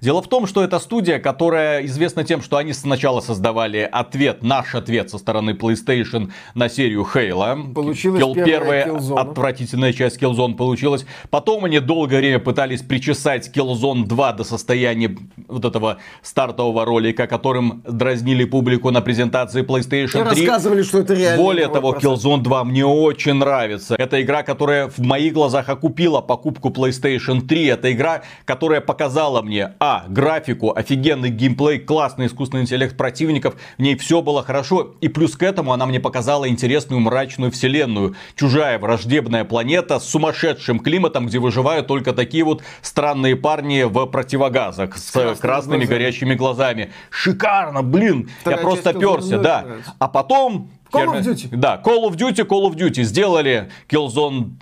Дело 0.00 0.22
в 0.22 0.28
том, 0.28 0.46
что 0.46 0.62
это 0.62 0.78
студия, 0.78 1.18
которая 1.18 1.84
известна 1.86 2.24
тем, 2.24 2.42
что 2.42 2.56
они 2.56 2.72
сначала 2.72 3.20
создавали 3.20 3.88
ответ, 3.90 4.42
наш 4.42 4.74
ответ 4.74 5.10
со 5.10 5.18
стороны 5.18 5.50
PlayStation 5.50 6.30
на 6.54 6.68
серию 6.68 7.06
Halo. 7.12 7.72
Получилась 7.72 8.22
Kill, 8.22 8.44
первая 8.44 8.86
Killzone. 8.86 9.18
отвратительная 9.18 9.92
часть 9.92 10.20
Killzone 10.20 10.54
получилась. 10.54 11.06
Потом 11.30 11.64
они 11.64 11.80
долгое 11.80 12.18
время 12.18 12.38
пытались 12.38 12.82
причесать 12.82 13.50
Killzone 13.54 14.04
2 14.06 14.32
до 14.32 14.44
состояния 14.44 15.16
вот 15.48 15.64
этого 15.64 15.98
стартового 16.22 16.84
ролика, 16.84 17.26
которым 17.26 17.82
дразнили 17.86 18.44
публику 18.44 18.90
на 18.90 19.00
презентации 19.00 19.62
PlayStation 19.62 20.10
3. 20.10 20.20
И 20.20 20.46
рассказывали, 20.46 20.82
что 20.82 20.98
это 20.98 21.14
реально. 21.14 21.42
Более 21.42 21.68
того, 21.68 21.94
Killzone 21.94 22.42
2 22.42 22.64
мне 22.64 22.84
очень 22.84 23.34
нравится. 23.34 23.96
Это 23.98 24.20
игра, 24.22 24.42
которая 24.42 24.88
в 24.88 24.98
моих 24.98 25.32
глазах 25.32 25.68
окупила 25.68 26.20
покупку 26.20 26.68
PlayStation 26.68 27.40
3. 27.40 27.66
Это 27.66 27.92
игра, 27.92 28.22
которая 28.44 28.80
показала 28.80 29.42
мне, 29.42 29.72
а, 29.86 30.04
графику, 30.08 30.72
офигенный 30.74 31.30
геймплей, 31.30 31.78
классный 31.78 32.26
искусственный 32.26 32.64
интеллект 32.64 32.96
противников, 32.96 33.54
в 33.78 33.82
ней 33.82 33.96
все 33.96 34.20
было 34.20 34.42
хорошо. 34.42 34.94
И 35.00 35.06
плюс 35.06 35.36
к 35.36 35.42
этому 35.44 35.72
она 35.72 35.86
мне 35.86 36.00
показала 36.00 36.48
интересную 36.48 37.00
мрачную 37.00 37.52
вселенную. 37.52 38.16
Чужая 38.34 38.80
враждебная 38.80 39.44
планета 39.44 40.00
с 40.00 40.08
сумасшедшим 40.08 40.80
климатом, 40.80 41.26
где 41.26 41.38
выживают 41.38 41.86
только 41.86 42.12
такие 42.12 42.42
вот 42.42 42.62
странные 42.82 43.36
парни 43.36 43.84
в 43.84 44.06
противогазах 44.06 44.96
с, 44.96 45.14
с 45.14 45.38
красными 45.38 45.84
глазами. 45.84 45.98
горящими 45.98 46.34
глазами. 46.34 46.92
Шикарно, 47.10 47.82
блин! 47.82 48.28
Вторая 48.40 48.58
я 48.58 48.62
просто 48.62 48.92
перся, 48.92 49.38
да. 49.38 49.66
А 49.98 50.08
потом... 50.08 50.70
Call 50.92 51.06
of 51.06 51.22
Duty. 51.22 51.48
Да, 51.50 51.80
Call 51.84 52.08
of 52.08 52.16
Duty, 52.16 52.46
Call 52.46 52.70
of 52.70 52.74
Duty. 52.74 53.02
Сделали 53.02 53.70
Killzone 53.88 54.52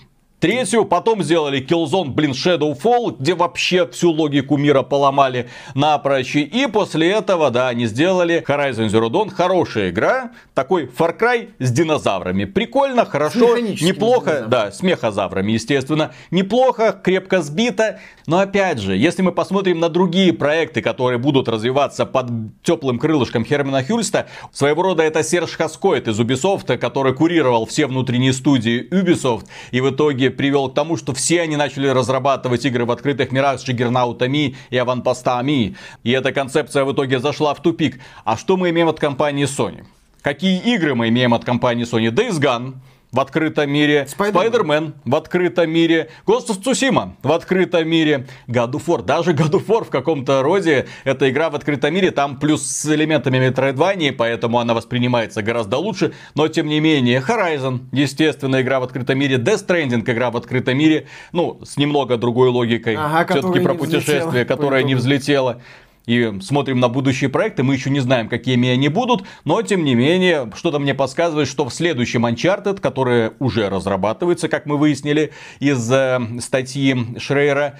третью, 0.44 0.85
потом 0.85 1.22
сделали 1.22 1.66
Killzone, 1.66 2.11
блин, 2.11 2.33
Shadowfall, 2.33 3.16
где 3.18 3.35
вообще 3.35 3.88
всю 3.88 4.11
логику 4.11 4.59
мира 4.59 4.83
поломали 4.83 5.48
напрочь. 5.74 6.37
И 6.37 6.66
после 6.70 7.12
этого, 7.12 7.50
да, 7.50 7.68
они 7.68 7.87
сделали 7.87 8.44
Horizon 8.46 8.88
Zero 8.90 9.09
Dawn. 9.09 9.30
Хорошая 9.30 9.88
игра, 9.88 10.33
такой 10.52 10.85
Far 10.85 11.18
Cry 11.18 11.48
с 11.61 11.70
динозаврами. 11.70 12.44
Прикольно, 12.44 13.07
хорошо, 13.07 13.57
неплохо, 13.57 14.44
да, 14.46 14.70
с 14.70 14.83
мехозаврами, 14.83 15.52
естественно. 15.52 16.12
Неплохо, 16.30 16.92
крепко 16.92 17.40
сбито. 17.40 18.00
Но 18.26 18.38
опять 18.38 18.80
же, 18.80 18.94
если 18.94 19.22
мы 19.22 19.33
посмотрим 19.33 19.80
на 19.80 19.88
другие 19.88 20.35
проекты, 20.35 20.83
которые 20.83 21.16
будут 21.16 21.48
развиваться 21.48 22.04
под 22.04 22.26
теплым 22.62 22.98
крылышком 22.98 23.46
Хермана 23.46 23.83
Хюльста, 23.83 24.26
своего 24.52 24.83
рода 24.83 25.04
это 25.04 25.22
Серж 25.22 25.52
Хаскоид 25.52 26.07
из 26.07 26.20
Ubisoft, 26.20 26.76
который 26.76 27.14
курировал 27.14 27.64
все 27.64 27.87
внутренние 27.87 28.35
студии 28.35 28.87
Ubisoft. 28.90 29.46
И 29.70 29.80
в 29.80 29.88
итоге 29.88 30.34
привел 30.37 30.68
к 30.68 30.75
тому, 30.75 30.97
что 30.97 31.14
все 31.14 31.40
они 31.40 31.57
начали 31.57 31.88
разрабатывать 31.88 32.64
игры 32.64 32.85
в 32.85 32.90
открытых 32.90 33.33
мирах 33.33 33.61
с 33.61 33.64
Джиггернаутами 33.64 34.57
и 34.70 34.77
Аванпостами. 34.77 35.77
И 36.03 36.11
эта 36.11 36.33
концепция 36.33 36.85
в 36.85 36.92
итоге 36.92 37.18
зашла 37.18 37.55
в 37.55 37.62
тупик. 37.62 38.01
А 38.25 38.37
что 38.37 38.57
мы 38.57 38.70
имеем 38.70 38.88
от 38.88 39.01
компании 39.01 39.47
Sony? 39.47 39.85
Какие 40.23 40.61
игры 40.75 40.94
мы 40.94 41.09
имеем 41.09 41.35
от 41.35 41.44
компании 41.44 41.85
Sony? 41.85 42.11
Days 42.11 42.40
Gone, 42.40 42.75
в 43.14 43.20
открытом 43.20 43.70
мире, 43.70 44.07
Спайдермен. 44.09 44.94
В 45.05 45.14
открытом 45.14 45.70
мире, 45.70 46.11
Ghost 46.27 46.48
of 46.48 46.61
Tsushima 46.61 47.12
в 47.22 47.31
открытом 47.31 47.88
мире, 47.88 48.27
God 48.48 48.72
of 48.72 48.87
War, 48.87 49.03
даже 49.05 49.33
God 49.33 49.53
of 49.53 49.66
War 49.66 49.85
в 49.85 49.90
каком-то 49.90 50.42
роде, 50.42 50.88
это 51.05 51.31
игра 51.31 51.48
в 51.48 51.55
открытом 51.55 51.94
мире, 51.94 52.11
там 52.11 52.40
плюс 52.40 52.66
с 52.66 52.92
элементами 52.92 53.37
Metroidvania, 53.37 54.11
поэтому 54.12 54.59
она 54.59 54.74
воспринимается 54.74 55.42
гораздо 55.42 55.77
лучше, 55.77 56.12
но 56.35 56.48
тем 56.48 56.66
не 56.66 56.81
менее, 56.81 57.22
Horizon, 57.27 57.83
естественно, 57.92 58.61
игра 58.61 58.81
в 58.81 58.83
открытом 58.83 59.16
мире, 59.16 59.37
Death 59.37 59.64
Stranding, 59.64 60.03
игра 60.11 60.33
в 60.33 60.37
открытом 60.37 60.77
мире, 60.77 61.07
ну, 61.31 61.61
с 61.64 61.77
немного 61.77 62.16
другой 62.16 62.48
логикой, 62.48 62.96
ага, 62.96 63.33
все-таки 63.33 63.61
про 63.61 63.74
путешествие, 63.74 64.44
которое 64.44 64.83
не 64.83 64.96
взлетело 64.96 65.61
и 66.07 66.40
смотрим 66.43 66.81
на 66.81 66.88
будущие 66.88 67.31
проекты, 67.31 67.62
мы 67.62 67.75
еще 67.75 67.90
не 67.90 68.01
знаем, 68.01 68.29
какими 68.29 68.69
они 68.69 68.88
будут, 68.88 69.25
но 69.45 69.62
тем 69.62 69.85
не 69.85 69.95
менее, 69.95 70.51
что-то 70.55 70.79
мне 70.79 70.95
подсказывает, 70.95 71.49
что 71.49 71.69
в 71.69 71.73
следующем 71.73 72.27
Uncharted, 72.27 72.81
который 72.81 73.33
уже 73.38 73.69
разрабатывается, 73.69 74.49
как 74.49 74.67
мы 74.67 74.77
выяснили 74.77 75.33
из 75.61 75.90
э, 75.90 76.21
статьи 76.40 77.19
Шрейера, 77.19 77.79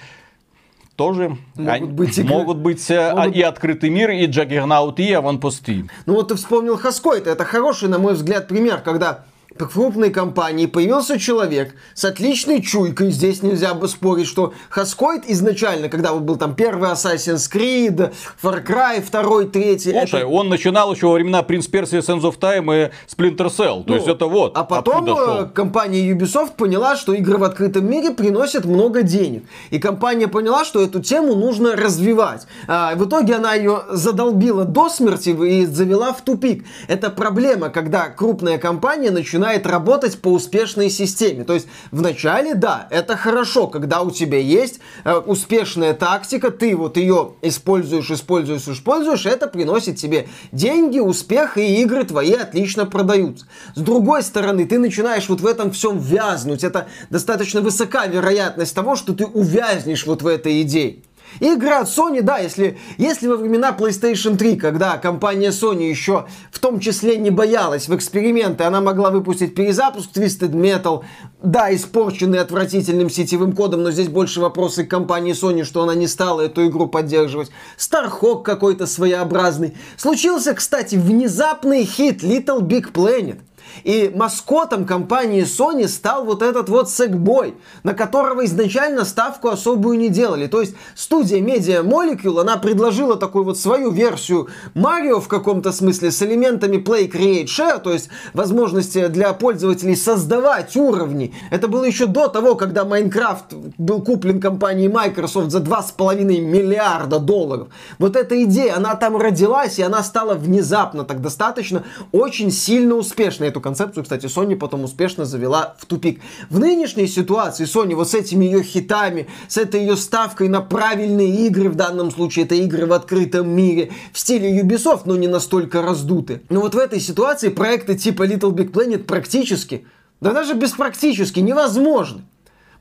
тоже 0.95 1.37
могут 1.55 1.73
они, 1.73 1.85
быть, 1.87 2.17
игры. 2.17 2.29
могут 2.29 2.57
быть 2.57 2.89
э, 2.89 3.13
могут... 3.13 3.35
и 3.35 3.41
открытый 3.41 3.89
мир, 3.89 4.11
и 4.11 4.25
Джаггернаут, 4.25 4.99
и 4.99 5.11
аванпосты. 5.11 5.87
Ну 6.05 6.13
вот 6.13 6.29
ты 6.29 6.35
вспомнил 6.35 6.77
Хаскойт, 6.77 7.27
это 7.27 7.43
хороший, 7.43 7.89
на 7.89 7.99
мой 7.99 8.13
взгляд, 8.13 8.47
пример, 8.47 8.81
когда 8.81 9.25
в 9.57 9.67
крупной 9.67 10.09
компании 10.09 10.65
появился 10.65 11.17
человек 11.17 11.75
с 11.93 12.03
отличной 12.03 12.61
чуйкой. 12.61 13.11
Здесь 13.11 13.41
нельзя 13.41 13.73
бы 13.73 13.87
спорить, 13.87 14.27
что 14.27 14.53
Хаскойт 14.69 15.23
изначально, 15.27 15.87
когда 15.87 16.11
вот 16.11 16.23
был 16.23 16.35
там 16.35 16.55
первый 16.55 16.89
Assassin's 16.89 17.49
Creed, 17.51 18.13
Far 18.41 18.65
Cry, 18.65 19.01
второй, 19.01 19.47
третий. 19.47 19.91
Слушай, 19.91 20.21
это... 20.21 20.27
он 20.27 20.49
начинал 20.49 20.93
еще 20.93 21.07
во 21.07 21.13
времена 21.13 21.41
Prince 21.41 21.71
Persia, 21.71 22.01
Sands 22.01 22.23
of 22.23 22.37
Time 22.37 22.65
и 22.87 22.91
Splinter 23.07 23.47
Cell. 23.47 23.83
То 23.83 23.85
ну, 23.87 23.95
есть 23.95 24.07
это 24.07 24.27
вот. 24.27 24.57
А 24.57 24.65
потом 24.65 25.07
э, 25.07 25.45
компания 25.53 26.11
Ubisoft 26.11 26.55
поняла, 26.57 26.97
что 26.97 27.13
игры 27.13 27.37
в 27.37 27.43
открытом 27.43 27.89
мире 27.89 28.11
приносят 28.11 28.65
много 28.65 29.03
денег. 29.03 29.45
И 29.69 29.79
компания 29.79 30.27
поняла, 30.27 30.65
что 30.65 30.81
эту 30.81 31.01
тему 31.01 31.33
нужно 31.35 31.77
развивать. 31.77 32.45
А, 32.67 32.93
в 32.95 33.07
итоге 33.07 33.35
она 33.35 33.53
ее 33.53 33.83
задолбила 33.89 34.65
до 34.65 34.89
смерти 34.89 35.29
и 35.29 35.65
завела 35.65 36.11
в 36.11 36.21
тупик. 36.21 36.65
Это 36.89 37.09
проблема, 37.09 37.69
когда 37.69 38.09
крупная 38.09 38.57
компания 38.57 39.11
начинает 39.11 39.34
начинает 39.35 39.67
работать 39.67 40.19
по 40.21 40.29
успешной 40.29 40.89
системе. 40.89 41.43
То 41.43 41.53
есть 41.53 41.67
вначале, 41.91 42.55
да, 42.55 42.87
это 42.89 43.17
хорошо, 43.17 43.67
когда 43.67 44.01
у 44.01 44.09
тебя 44.09 44.39
есть 44.39 44.79
э, 45.03 45.13
успешная 45.13 45.93
тактика, 45.93 46.51
ты 46.51 46.75
вот 46.75 46.97
ее 46.97 47.33
используешь, 47.41 48.09
используешь, 48.11 48.67
используешь, 48.67 49.25
это 49.25 49.47
приносит 49.47 49.97
тебе 49.97 50.27
деньги, 50.51 50.99
успех, 50.99 51.57
и 51.57 51.81
игры 51.81 52.05
твои 52.05 52.33
отлично 52.33 52.85
продаются. 52.85 53.45
С 53.75 53.81
другой 53.81 54.23
стороны, 54.23 54.65
ты 54.65 54.79
начинаешь 54.79 55.27
вот 55.27 55.41
в 55.41 55.45
этом 55.45 55.71
всем 55.71 55.99
вязнуть. 55.99 56.63
Это 56.63 56.87
достаточно 57.09 57.61
высока 57.61 58.05
вероятность 58.05 58.73
того, 58.73 58.95
что 58.95 59.13
ты 59.13 59.25
увязнешь 59.25 60.05
вот 60.05 60.21
в 60.21 60.27
этой 60.27 60.61
идее. 60.61 60.99
Игра 61.39 61.81
от 61.81 61.87
Sony, 61.87 62.21
да, 62.21 62.37
если, 62.37 62.77
если 62.97 63.27
во 63.27 63.35
времена 63.35 63.75
PlayStation 63.77 64.37
3, 64.37 64.55
когда 64.55 64.97
компания 64.97 65.49
Sony 65.49 65.89
еще 65.89 66.27
в 66.51 66.59
том 66.59 66.79
числе 66.79 67.17
не 67.17 67.29
боялась 67.29 67.87
в 67.87 67.95
эксперименты, 67.95 68.63
она 68.63 68.81
могла 68.81 69.11
выпустить 69.11 69.55
перезапуск 69.55 70.11
Twisted 70.15 70.51
Metal, 70.51 71.03
да, 71.41 71.73
испорченный 71.73 72.39
отвратительным 72.39 73.09
сетевым 73.09 73.53
кодом, 73.53 73.83
но 73.83 73.91
здесь 73.91 74.07
больше 74.07 74.39
вопросы 74.39 74.85
к 74.85 74.89
компании 74.89 75.33
Sony, 75.33 75.63
что 75.63 75.83
она 75.83 75.95
не 75.95 76.07
стала 76.07 76.41
эту 76.41 76.65
игру 76.67 76.87
поддерживать. 76.87 77.51
Starhawk 77.77 78.43
какой-то 78.43 78.87
своеобразный. 78.87 79.75
Случился, 79.97 80.53
кстати, 80.53 80.95
внезапный 80.95 81.83
хит 81.83 82.23
Little 82.23 82.61
Big 82.61 82.91
Planet– 82.91 83.39
и 83.83 84.11
маскотом 84.13 84.85
компании 84.85 85.43
Sony 85.43 85.87
стал 85.87 86.25
вот 86.25 86.41
этот 86.41 86.69
вот 86.69 86.87
Sackboy, 86.87 87.55
на 87.83 87.93
которого 87.93 88.45
изначально 88.45 89.05
ставку 89.05 89.49
особую 89.49 89.97
не 89.97 90.09
делали. 90.09 90.47
То 90.47 90.61
есть 90.61 90.75
студия 90.95 91.39
Media 91.39 91.83
Molecule, 91.83 92.41
она 92.41 92.57
предложила 92.57 93.15
такую 93.15 93.45
вот 93.45 93.57
свою 93.57 93.91
версию 93.91 94.47
Марио 94.73 95.19
в 95.19 95.27
каком-то 95.27 95.71
смысле 95.71 96.11
с 96.11 96.21
элементами 96.21 96.77
Play 96.77 97.11
Create 97.11 97.45
Share, 97.45 97.79
то 97.81 97.91
есть 97.91 98.09
возможности 98.33 99.07
для 99.07 99.33
пользователей 99.33 99.95
создавать 99.95 100.75
уровни. 100.75 101.33
Это 101.51 101.67
было 101.67 101.85
еще 101.85 102.05
до 102.05 102.27
того, 102.27 102.55
когда 102.55 102.85
Майнкрафт 102.85 103.53
был 103.77 104.01
куплен 104.01 104.39
компанией 104.39 104.89
Microsoft 104.89 105.51
за 105.51 105.59
2,5 105.59 106.23
миллиарда 106.23 107.19
долларов. 107.19 107.67
Вот 107.99 108.15
эта 108.15 108.43
идея, 108.43 108.77
она 108.77 108.95
там 108.95 109.17
родилась, 109.17 109.79
и 109.79 109.81
она 109.83 110.03
стала 110.03 110.33
внезапно 110.35 111.03
так 111.03 111.21
достаточно 111.21 111.83
очень 112.11 112.51
сильно 112.51 112.95
успешной. 112.95 113.51
Эту 113.55 113.61
концепцию, 113.61 114.03
кстати, 114.03 114.25
Sony 114.25 114.57
потом 114.57 114.83
успешно 114.83 115.23
завела 115.23 115.77
в 115.79 115.85
тупик. 115.85 116.19
В 116.49 116.59
нынешней 116.59 117.07
ситуации 117.07 117.63
Sony 117.63 117.95
вот 117.95 118.09
с 118.09 118.13
этими 118.13 118.43
ее 118.43 118.61
хитами, 118.61 119.29
с 119.47 119.55
этой 119.55 119.79
ее 119.79 119.95
ставкой 119.95 120.49
на 120.49 120.59
правильные 120.59 121.47
игры, 121.47 121.69
в 121.69 121.75
данном 121.75 122.11
случае 122.11 122.43
это 122.43 122.55
игры 122.55 122.85
в 122.85 122.91
открытом 122.91 123.49
мире, 123.49 123.93
в 124.11 124.19
стиле 124.19 124.59
Ubisoft, 124.59 125.03
но 125.05 125.15
не 125.15 125.29
настолько 125.29 125.81
раздуты. 125.81 126.41
Но 126.49 126.59
вот 126.59 126.75
в 126.75 126.77
этой 126.77 126.99
ситуации 126.99 127.47
проекты 127.47 127.95
типа 127.95 128.27
Little 128.27 128.51
Big 128.51 128.73
Planet 128.73 129.05
практически, 129.05 129.87
да 130.19 130.33
даже 130.33 130.53
без 130.53 130.71
практически 130.71 131.39
невозможны. 131.39 132.23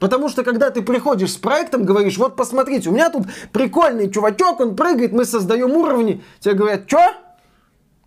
Потому 0.00 0.28
что 0.28 0.42
когда 0.42 0.70
ты 0.70 0.82
приходишь 0.82 1.34
с 1.34 1.36
проектом, 1.36 1.84
говоришь, 1.84 2.18
вот 2.18 2.34
посмотрите, 2.34 2.88
у 2.88 2.92
меня 2.92 3.10
тут 3.10 3.28
прикольный 3.52 4.10
чувачок, 4.10 4.58
он 4.58 4.74
прыгает, 4.74 5.12
мы 5.12 5.24
создаем 5.24 5.70
уровни. 5.70 6.20
Тебе 6.40 6.54
говорят, 6.54 6.88
что? 6.88 6.98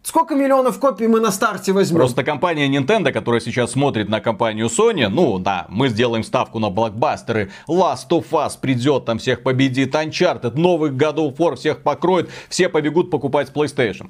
Сколько 0.07 0.35
миллионов 0.35 0.79
копий 0.79 1.05
мы 1.05 1.19
на 1.19 1.31
старте 1.31 1.73
возьмем? 1.73 1.97
Просто 1.97 2.23
компания 2.23 2.69
Nintendo, 2.69 3.11
которая 3.11 3.41
сейчас 3.41 3.71
смотрит 3.71 4.07
на 4.07 4.21
компанию 4.21 4.67
Sony, 4.67 5.09
ну 5.09 5.37
да, 5.37 5.65
мы 5.67 5.89
сделаем 5.89 6.23
ставку 6.23 6.59
на 6.59 6.69
блокбастеры, 6.69 7.51
Last 7.67 8.07
of 8.11 8.27
Us 8.31 8.51
придет, 8.57 9.03
там 9.03 9.17
всех 9.17 9.43
победит, 9.43 9.93
Uncharted, 9.93 10.57
новых 10.57 10.93
God 10.93 11.15
of 11.17 11.35
War 11.35 11.57
всех 11.57 11.83
покроет, 11.83 12.29
все 12.47 12.69
побегут 12.69 13.11
покупать 13.11 13.51
PlayStation. 13.53 14.07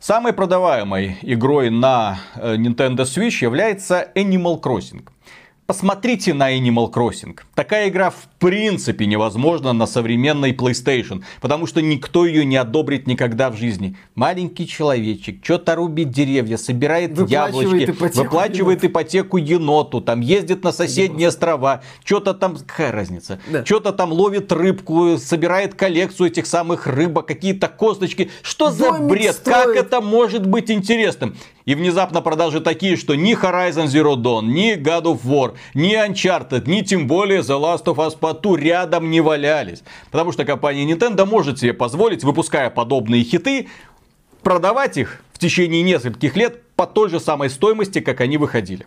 Самой 0.00 0.32
продаваемой 0.32 1.18
игрой 1.22 1.70
на 1.70 2.18
э, 2.34 2.56
Nintendo 2.56 3.02
Switch 3.02 3.40
является 3.40 4.10
Animal 4.16 4.60
Crossing. 4.60 5.06
Посмотрите 5.66 6.34
на 6.34 6.56
Animal 6.56 6.90
Crossing. 6.90 7.38
Такая 7.54 7.90
игра 7.90 8.10
в 8.10 8.26
принципе 8.38 9.06
невозможна 9.06 9.72
на 9.72 9.86
современной 9.86 10.52
PlayStation, 10.52 11.22
потому 11.40 11.66
что 11.66 11.80
никто 11.80 12.26
ее 12.26 12.44
не 12.44 12.56
одобрит 12.56 13.06
никогда 13.06 13.50
в 13.50 13.56
жизни. 13.56 13.96
Маленький 14.14 14.66
человечек, 14.66 15.38
что-то 15.42 15.74
рубит 15.74 16.10
деревья, 16.10 16.56
собирает 16.56 17.12
выплачивает 17.12 17.62
яблочки, 17.62 17.90
ипотеку 17.90 18.22
выплачивает 18.22 18.82
еноту. 18.82 18.86
ипотеку 18.86 19.36
еноту, 19.36 20.00
там 20.00 20.20
ездит 20.20 20.64
на 20.64 20.72
соседние 20.72 21.28
острова, 21.28 21.82
что-то 22.04 22.34
там, 22.34 22.56
какая 22.56 22.92
разница, 22.92 23.40
да. 23.50 23.64
что-то 23.64 23.92
там 23.92 24.12
ловит 24.12 24.52
рыбку, 24.52 25.18
собирает 25.18 25.74
коллекцию 25.74 26.28
этих 26.28 26.46
самых 26.46 26.86
рыбок, 26.86 27.26
какие-то 27.26 27.68
косточки. 27.68 28.30
Что 28.42 28.70
Домик 28.70 28.78
за 28.78 29.02
бред? 29.02 29.34
Стоит. 29.34 29.54
Как 29.54 29.76
это 29.76 30.00
может 30.00 30.46
быть 30.46 30.70
интересным? 30.70 31.36
И 31.68 31.74
внезапно 31.74 32.22
продажи 32.22 32.62
такие, 32.62 32.96
что 32.96 33.14
ни 33.14 33.34
Horizon 33.34 33.88
Zero 33.88 34.14
Dawn, 34.14 34.46
ни 34.46 34.74
God 34.74 35.02
of 35.02 35.20
War, 35.24 35.54
ни 35.74 35.94
Uncharted, 35.94 36.62
ни 36.66 36.80
тем 36.80 37.06
более 37.06 37.40
The 37.40 37.60
Last 37.60 37.84
of 37.84 37.96
Us 37.96 38.18
2 38.34 38.58
рядом 38.58 39.10
не 39.10 39.20
валялись. 39.20 39.82
Потому 40.10 40.32
что 40.32 40.44
компания 40.44 40.90
Nintendo 40.90 41.24
может 41.24 41.58
себе 41.58 41.72
позволить, 41.72 42.24
выпуская 42.24 42.70
подобные 42.70 43.24
хиты, 43.24 43.68
продавать 44.42 44.96
их 44.96 45.20
в 45.32 45.38
течение 45.38 45.82
нескольких 45.82 46.36
лет 46.36 46.62
по 46.74 46.86
той 46.86 47.08
же 47.08 47.20
самой 47.20 47.50
стоимости, 47.50 48.00
как 48.00 48.20
они 48.20 48.38
выходили 48.38 48.86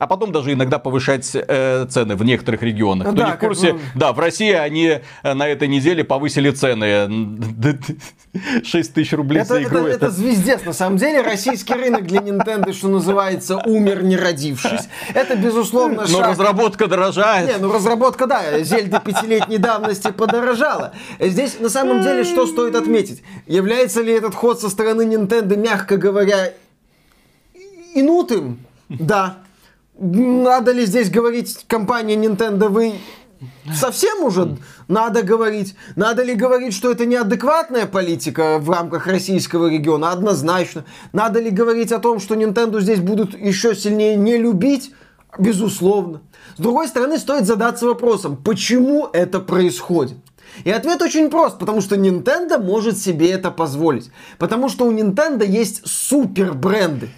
а 0.00 0.06
потом 0.06 0.32
даже 0.32 0.54
иногда 0.54 0.78
повышать 0.78 1.30
э, 1.34 1.86
цены 1.90 2.16
в 2.16 2.24
некоторых 2.24 2.62
регионах. 2.62 3.08
Ну, 3.08 3.12
Кто 3.12 3.22
да, 3.22 3.30
не 3.30 3.36
в 3.36 3.38
курсе, 3.38 3.74
бы... 3.74 3.80
да, 3.94 4.14
в 4.14 4.18
России 4.18 4.50
они 4.50 5.00
э, 5.22 5.34
на 5.34 5.46
этой 5.46 5.68
неделе 5.68 6.04
повысили 6.04 6.50
цены 6.50 7.38
6 8.64 8.94
тысяч 8.94 9.12
рублей 9.12 9.42
это, 9.42 9.54
за 9.54 9.62
игру. 9.62 9.80
Это, 9.80 9.88
это... 9.88 10.06
это 10.06 10.10
звездец, 10.10 10.64
на 10.64 10.72
самом 10.72 10.96
деле. 10.96 11.20
Российский 11.20 11.74
рынок 11.74 12.06
для 12.06 12.20
Nintendo, 12.20 12.72
что 12.72 12.88
называется, 12.88 13.58
умер 13.58 14.02
не 14.02 14.16
родившись. 14.16 14.88
Это, 15.12 15.36
безусловно, 15.36 16.06
шаг. 16.06 16.18
Но 16.18 16.22
разработка 16.22 16.86
дорожает. 16.86 17.50
Не, 17.50 17.58
ну 17.58 17.70
разработка, 17.70 18.26
да, 18.26 18.58
Зельда 18.60 19.00
пятилетней 19.00 19.58
давности 19.58 20.12
подорожала. 20.12 20.94
Здесь, 21.18 21.60
на 21.60 21.68
самом 21.68 22.02
деле, 22.02 22.24
что 22.24 22.46
стоит 22.46 22.74
отметить? 22.74 23.22
Является 23.46 24.00
ли 24.00 24.14
этот 24.14 24.34
ход 24.34 24.62
со 24.62 24.70
стороны 24.70 25.02
Nintendo, 25.02 25.56
мягко 25.56 25.98
говоря, 25.98 26.54
инутым? 27.94 28.60
Да. 28.88 29.36
Надо 30.00 30.72
ли 30.72 30.86
здесь 30.86 31.10
говорить 31.10 31.66
компания 31.68 32.16
Nintendo, 32.16 32.68
вы 32.68 32.94
совсем 33.74 34.24
уже 34.24 34.56
надо 34.88 35.22
говорить? 35.22 35.74
Надо 35.94 36.22
ли 36.22 36.34
говорить, 36.34 36.72
что 36.72 36.90
это 36.90 37.04
неадекватная 37.04 37.84
политика 37.84 38.56
в 38.58 38.70
рамках 38.70 39.06
российского 39.06 39.68
региона? 39.68 40.10
Однозначно. 40.10 40.86
Надо 41.12 41.38
ли 41.38 41.50
говорить 41.50 41.92
о 41.92 41.98
том, 41.98 42.18
что 42.18 42.34
Nintendo 42.34 42.80
здесь 42.80 43.00
будут 43.00 43.38
еще 43.38 43.74
сильнее 43.74 44.16
не 44.16 44.38
любить? 44.38 44.94
Безусловно. 45.38 46.22
С 46.56 46.60
другой 46.62 46.88
стороны, 46.88 47.18
стоит 47.18 47.44
задаться 47.44 47.84
вопросом, 47.84 48.38
почему 48.38 49.10
это 49.12 49.38
происходит? 49.38 50.16
И 50.64 50.70
ответ 50.70 51.02
очень 51.02 51.28
прост, 51.28 51.58
потому 51.58 51.82
что 51.82 51.96
Nintendo 51.96 52.58
может 52.58 52.96
себе 52.96 53.30
это 53.30 53.50
позволить. 53.50 54.10
Потому 54.38 54.70
что 54.70 54.86
у 54.86 54.92
Nintendo 54.92 55.46
есть 55.46 55.86
супер 55.86 56.54
бренды 56.54 57.10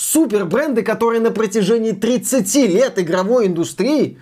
супер 0.00 0.46
бренды, 0.46 0.82
которые 0.82 1.20
на 1.20 1.30
протяжении 1.30 1.92
30 1.92 2.54
лет 2.68 2.98
игровой 2.98 3.46
индустрии 3.46 4.18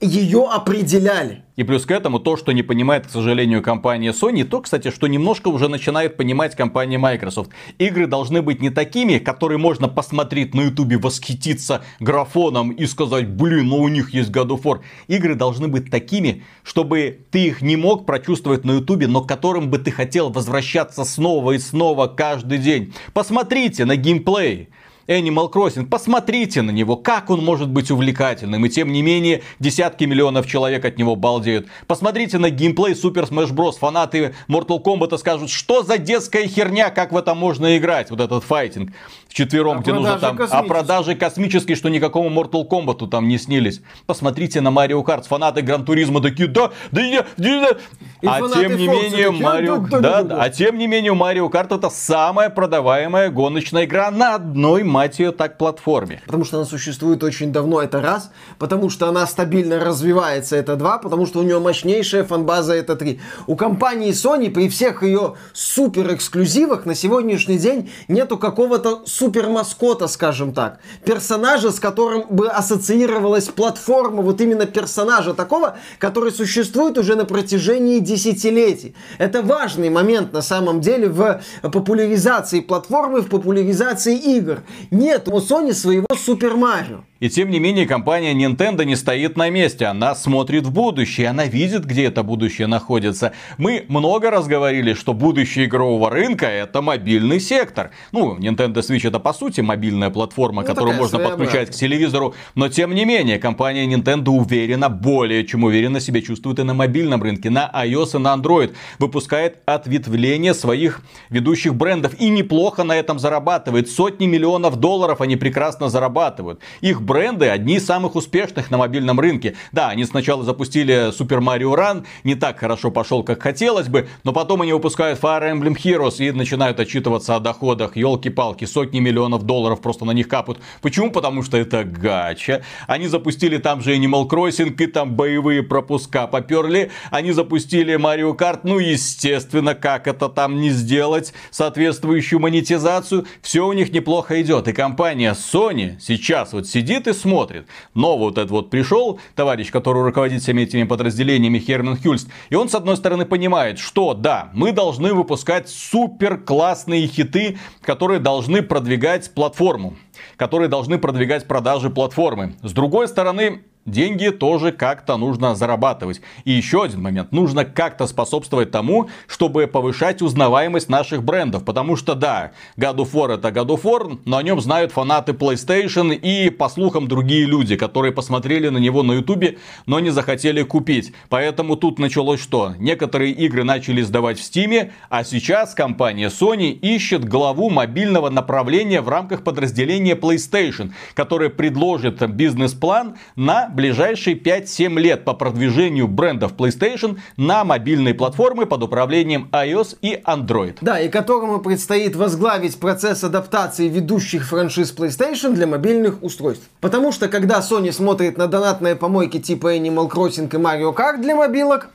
ее 0.00 0.48
определяли. 0.48 1.42
И 1.56 1.64
плюс 1.64 1.84
к 1.84 1.90
этому 1.90 2.20
то, 2.20 2.36
что 2.36 2.52
не 2.52 2.62
понимает, 2.62 3.08
к 3.08 3.10
сожалению, 3.10 3.62
компания 3.62 4.12
Sony, 4.12 4.44
то, 4.44 4.60
кстати, 4.60 4.92
что 4.92 5.08
немножко 5.08 5.48
уже 5.48 5.68
начинает 5.68 6.16
понимать 6.16 6.54
компания 6.54 6.98
Microsoft. 6.98 7.50
Игры 7.78 8.06
должны 8.06 8.40
быть 8.40 8.62
не 8.62 8.70
такими, 8.70 9.18
которые 9.18 9.58
можно 9.58 9.88
посмотреть 9.88 10.54
на 10.54 10.62
ютубе, 10.62 10.98
восхититься 10.98 11.82
графоном 11.98 12.70
и 12.70 12.86
сказать, 12.86 13.28
блин, 13.28 13.66
ну 13.68 13.78
у 13.78 13.88
них 13.88 14.14
есть 14.14 14.30
God 14.30 14.50
of 14.50 14.62
War. 14.62 14.80
Игры 15.08 15.34
должны 15.34 15.66
быть 15.66 15.90
такими, 15.90 16.44
чтобы 16.62 17.18
ты 17.32 17.46
их 17.46 17.60
не 17.60 17.74
мог 17.74 18.06
прочувствовать 18.06 18.64
на 18.64 18.76
ютубе, 18.76 19.08
но 19.08 19.22
к 19.22 19.28
которым 19.28 19.68
бы 19.68 19.78
ты 19.78 19.90
хотел 19.90 20.30
возвращаться 20.30 21.04
снова 21.04 21.52
и 21.52 21.58
снова 21.58 22.06
каждый 22.06 22.58
день. 22.58 22.94
Посмотрите 23.12 23.84
на 23.84 23.96
геймплей. 23.96 24.68
Animal 25.08 25.50
Crossing. 25.50 25.86
Посмотрите 25.86 26.62
на 26.62 26.70
него, 26.70 26.96
как 26.96 27.30
он 27.30 27.42
может 27.44 27.68
быть 27.68 27.90
увлекательным. 27.90 28.64
И 28.66 28.68
тем 28.68 28.92
не 28.92 29.02
менее, 29.02 29.42
десятки 29.58 30.04
миллионов 30.04 30.46
человек 30.46 30.84
от 30.84 30.98
него 30.98 31.16
балдеют. 31.16 31.66
Посмотрите 31.86 32.38
на 32.38 32.50
геймплей 32.50 32.92
Super 32.92 33.28
Smash 33.28 33.52
Bros. 33.52 33.78
Фанаты 33.78 34.34
Mortal 34.48 34.82
Kombat 34.82 35.16
скажут, 35.18 35.50
что 35.50 35.82
за 35.82 35.98
детская 35.98 36.46
херня, 36.46 36.90
как 36.90 37.12
в 37.12 37.16
это 37.16 37.34
можно 37.34 37.76
играть, 37.78 38.10
вот 38.10 38.20
этот 38.20 38.44
файтинг 38.44 38.92
четвером, 39.28 39.78
а 39.78 39.80
где 39.80 39.92
нужно 39.92 40.18
там, 40.18 40.38
а 40.50 40.62
продажи 40.62 41.14
космические, 41.14 41.76
что 41.76 41.88
никакому 41.88 42.28
Mortal 42.30 42.68
Kombat 42.68 43.08
там 43.08 43.28
не 43.28 43.38
снились. 43.38 43.80
Посмотрите 44.06 44.60
на 44.60 44.68
Mario 44.68 45.04
Kart, 45.04 45.26
фанаты 45.26 45.62
Гран 45.62 45.84
Туризма 45.84 46.20
такие, 46.20 46.48
да, 46.48 46.70
да, 46.90 47.02
да, 47.36 47.60
да. 47.60 47.78
А 48.22 48.40
тем 48.48 48.76
не 48.76 48.88
менее, 48.88 49.30
Марио, 49.30 49.78
да, 49.78 50.22
да, 50.22 50.42
а 50.42 50.50
тем 50.50 50.78
не 50.78 50.86
менее, 50.86 51.12
Mario 51.12 51.50
Kart 51.50 51.74
это 51.74 51.90
самая 51.90 52.50
продаваемая 52.50 53.30
гоночная 53.30 53.84
игра 53.84 54.10
на 54.10 54.34
одной, 54.34 54.82
мать 54.82 55.18
ее, 55.18 55.32
так, 55.32 55.58
платформе. 55.58 56.22
Потому 56.26 56.44
что 56.44 56.56
она 56.56 56.66
существует 56.66 57.22
очень 57.22 57.52
давно, 57.52 57.80
это 57.80 58.00
раз. 58.00 58.30
Потому 58.58 58.90
что 58.90 59.08
она 59.08 59.26
стабильно 59.26 59.78
развивается, 59.78 60.56
это 60.56 60.76
два. 60.76 60.98
Потому 60.98 61.26
что 61.26 61.40
у 61.40 61.42
нее 61.42 61.60
мощнейшая 61.60 62.24
фанбаза, 62.24 62.74
это 62.74 62.96
три. 62.96 63.20
У 63.46 63.56
компании 63.56 64.10
Sony 64.10 64.50
при 64.50 64.68
всех 64.68 65.02
ее 65.02 65.34
супер 65.52 66.14
эксклюзивах 66.14 66.86
на 66.86 66.94
сегодняшний 66.94 67.58
день 67.58 67.90
нету 68.08 68.38
какого-то 68.38 69.02
супер 69.06 69.27
маскота, 69.48 70.08
скажем 70.08 70.52
так. 70.52 70.80
Персонажа, 71.04 71.70
с 71.70 71.80
которым 71.80 72.24
бы 72.28 72.48
ассоциировалась 72.48 73.48
платформа, 73.48 74.22
вот 74.22 74.40
именно 74.40 74.66
персонажа 74.66 75.34
такого, 75.34 75.76
который 75.98 76.32
существует 76.32 76.98
уже 76.98 77.14
на 77.14 77.24
протяжении 77.24 77.98
десятилетий. 77.98 78.94
Это 79.18 79.42
важный 79.42 79.90
момент 79.90 80.32
на 80.32 80.42
самом 80.42 80.80
деле 80.80 81.08
в 81.08 81.40
популяризации 81.62 82.60
платформы, 82.60 83.20
в 83.20 83.28
популяризации 83.28 84.16
игр. 84.16 84.62
Нет 84.90 85.28
у 85.28 85.38
Sony 85.38 85.72
своего 85.72 86.06
Супер 86.16 86.56
Марио. 86.56 87.04
И 87.20 87.28
тем 87.28 87.50
не 87.50 87.58
менее, 87.58 87.84
компания 87.84 88.32
Nintendo 88.32 88.84
не 88.84 88.94
стоит 88.94 89.36
на 89.36 89.50
месте. 89.50 89.86
Она 89.86 90.14
смотрит 90.14 90.64
в 90.66 90.72
будущее. 90.72 91.28
Она 91.28 91.46
видит, 91.46 91.84
где 91.84 92.04
это 92.04 92.22
будущее 92.22 92.68
находится. 92.68 93.32
Мы 93.56 93.84
много 93.88 94.30
раз 94.30 94.46
говорили, 94.46 94.94
что 94.94 95.14
будущее 95.14 95.66
игрового 95.66 96.10
рынка 96.10 96.46
это 96.46 96.80
мобильный 96.80 97.40
сектор. 97.40 97.90
Ну, 98.12 98.36
Nintendo 98.36 98.74
Switch 98.74 99.06
это 99.06 99.18
по 99.18 99.32
сути 99.32 99.60
мобильная 99.62 100.10
платформа, 100.10 100.62
ну, 100.62 100.68
которую 100.68 100.96
можно 100.96 101.18
подключать 101.18 101.70
к 101.70 101.74
телевизору. 101.74 102.36
Но 102.54 102.68
тем 102.68 102.94
не 102.94 103.04
менее, 103.04 103.40
компания 103.40 103.84
Nintendo 103.86 104.28
уверена, 104.28 104.88
более 104.88 105.44
чем 105.44 105.64
уверенно 105.64 105.98
себя 105.98 106.22
чувствует 106.22 106.60
и 106.60 106.62
на 106.62 106.74
мобильном 106.74 107.20
рынке, 107.20 107.50
на 107.50 107.68
iOS 107.74 108.14
и 108.14 108.18
на 108.18 108.34
Android. 108.36 108.74
Выпускает 109.00 109.58
ответвление 109.66 110.54
своих 110.54 111.00
ведущих 111.30 111.74
брендов. 111.74 112.14
И 112.20 112.28
неплохо 112.28 112.84
на 112.84 112.92
этом 112.96 113.18
зарабатывает. 113.18 113.90
Сотни 113.90 114.26
миллионов 114.26 114.76
долларов 114.76 115.20
они 115.20 115.34
прекрасно 115.34 115.88
зарабатывают. 115.88 116.60
Их 116.80 117.07
бренды 117.08 117.48
одни 117.48 117.76
из 117.76 117.86
самых 117.86 118.14
успешных 118.14 118.70
на 118.70 118.76
мобильном 118.76 119.18
рынке. 119.18 119.56
Да, 119.72 119.88
они 119.88 120.04
сначала 120.04 120.44
запустили 120.44 121.08
Super 121.08 121.40
Mario 121.40 121.74
Run, 121.74 122.04
не 122.22 122.34
так 122.34 122.60
хорошо 122.60 122.90
пошел, 122.90 123.24
как 123.24 123.42
хотелось 123.42 123.88
бы, 123.88 124.06
но 124.24 124.32
потом 124.32 124.62
они 124.62 124.74
выпускают 124.74 125.18
Fire 125.18 125.50
Emblem 125.50 125.74
Heroes 125.74 126.18
и 126.18 126.30
начинают 126.30 126.78
отчитываться 126.78 127.34
о 127.34 127.40
доходах. 127.40 127.96
Елки-палки, 127.96 128.66
сотни 128.66 129.00
миллионов 129.00 129.44
долларов 129.44 129.80
просто 129.80 130.04
на 130.04 130.10
них 130.10 130.28
капают. 130.28 130.60
Почему? 130.82 131.10
Потому 131.10 131.42
что 131.42 131.56
это 131.56 131.82
гача. 131.82 132.62
Они 132.86 133.08
запустили 133.08 133.56
там 133.56 133.80
же 133.80 133.96
Animal 133.96 134.28
Crossing 134.28 134.76
и 134.78 134.86
там 134.86 135.14
боевые 135.14 135.62
пропуска 135.62 136.26
поперли. 136.26 136.90
Они 137.10 137.32
запустили 137.32 137.94
Mario 137.94 138.36
Kart, 138.36 138.60
ну 138.64 138.78
естественно, 138.78 139.74
как 139.74 140.06
это 140.06 140.28
там 140.28 140.60
не 140.60 140.68
сделать, 140.68 141.32
соответствующую 141.50 142.38
монетизацию. 142.40 143.26
Все 143.40 143.66
у 143.66 143.72
них 143.72 143.92
неплохо 143.92 144.42
идет. 144.42 144.68
И 144.68 144.74
компания 144.74 145.32
Sony 145.32 145.96
сейчас 146.00 146.52
вот 146.52 146.66
сидит 146.66 146.97
сидит 146.98 147.08
и 147.08 147.12
смотрит. 147.12 147.66
Но 147.94 148.16
вот 148.16 148.38
этот 148.38 148.50
вот 148.50 148.70
пришел 148.70 149.20
товарищ, 149.34 149.70
который 149.70 150.02
руководит 150.02 150.42
всеми 150.42 150.62
этими 150.62 150.84
подразделениями, 150.84 151.58
Херман 151.58 151.96
Хюльст, 151.96 152.28
и 152.50 152.54
он, 152.54 152.68
с 152.68 152.74
одной 152.74 152.96
стороны, 152.96 153.24
понимает, 153.24 153.78
что 153.78 154.14
да, 154.14 154.50
мы 154.54 154.72
должны 154.72 155.14
выпускать 155.14 155.68
супер 155.68 156.38
классные 156.38 157.06
хиты, 157.06 157.58
которые 157.82 158.20
должны 158.20 158.62
продвигать 158.62 159.32
платформу 159.34 159.96
которые 160.36 160.68
должны 160.68 160.98
продвигать 160.98 161.46
продажи 161.46 161.90
платформы. 161.90 162.56
С 162.62 162.72
другой 162.72 163.06
стороны, 163.06 163.62
деньги 163.90 164.28
тоже 164.28 164.72
как-то 164.72 165.16
нужно 165.16 165.54
зарабатывать. 165.54 166.20
И 166.44 166.52
еще 166.52 166.84
один 166.84 167.02
момент. 167.02 167.32
Нужно 167.32 167.64
как-то 167.64 168.06
способствовать 168.06 168.70
тому, 168.70 169.08
чтобы 169.26 169.66
повышать 169.66 170.22
узнаваемость 170.22 170.88
наших 170.88 171.22
брендов. 171.22 171.64
Потому 171.64 171.96
что 171.96 172.14
да, 172.14 172.52
God 172.76 172.96
of 172.96 173.12
War 173.12 173.34
это 173.34 173.48
God 173.48 173.68
of 173.68 173.82
War, 173.82 174.18
но 174.24 174.36
о 174.36 174.42
нем 174.42 174.60
знают 174.60 174.92
фанаты 174.92 175.32
PlayStation 175.32 176.14
и, 176.14 176.50
по 176.50 176.68
слухам, 176.68 177.08
другие 177.08 177.46
люди, 177.46 177.76
которые 177.76 178.12
посмотрели 178.12 178.68
на 178.68 178.78
него 178.78 179.02
на 179.02 179.12
YouTube, 179.12 179.58
но 179.86 180.00
не 180.00 180.10
захотели 180.10 180.62
купить. 180.62 181.12
Поэтому 181.28 181.76
тут 181.76 181.98
началось 181.98 182.40
что? 182.40 182.74
Некоторые 182.78 183.32
игры 183.32 183.64
начали 183.64 184.02
сдавать 184.02 184.38
в 184.38 184.42
Steam, 184.42 184.90
а 185.08 185.24
сейчас 185.24 185.74
компания 185.74 186.28
Sony 186.28 186.70
ищет 186.70 187.24
главу 187.24 187.70
мобильного 187.70 188.30
направления 188.30 189.00
в 189.00 189.08
рамках 189.08 189.44
подразделения 189.44 190.14
PlayStation, 190.14 190.92
который 191.14 191.50
предложит 191.50 192.26
бизнес-план 192.30 193.16
на 193.36 193.68
ближайшие 193.78 194.36
5-7 194.36 194.98
лет 194.98 195.24
по 195.24 195.34
продвижению 195.34 196.08
брендов 196.08 196.54
PlayStation 196.54 197.18
на 197.36 197.62
мобильные 197.62 198.12
платформы 198.12 198.66
под 198.66 198.82
управлением 198.82 199.48
iOS 199.52 199.98
и 200.02 200.20
Android. 200.26 200.78
Да, 200.80 200.98
и 200.98 201.08
которому 201.08 201.60
предстоит 201.60 202.16
возглавить 202.16 202.76
процесс 202.80 203.22
адаптации 203.22 203.88
ведущих 203.88 204.48
франшиз 204.48 204.92
PlayStation 204.92 205.52
для 205.52 205.68
мобильных 205.68 206.24
устройств. 206.24 206.68
Потому 206.80 207.12
что 207.12 207.28
когда 207.28 207.60
Sony 207.60 207.92
смотрит 207.92 208.36
на 208.36 208.48
донатные 208.48 208.96
помойки 208.96 209.38
типа 209.38 209.76
Animal 209.76 210.10
Crossing 210.10 210.48
и 210.52 210.60
Mario 210.60 210.92
Kart 210.92 211.22
для 211.22 211.36
мобилок, 211.36 211.90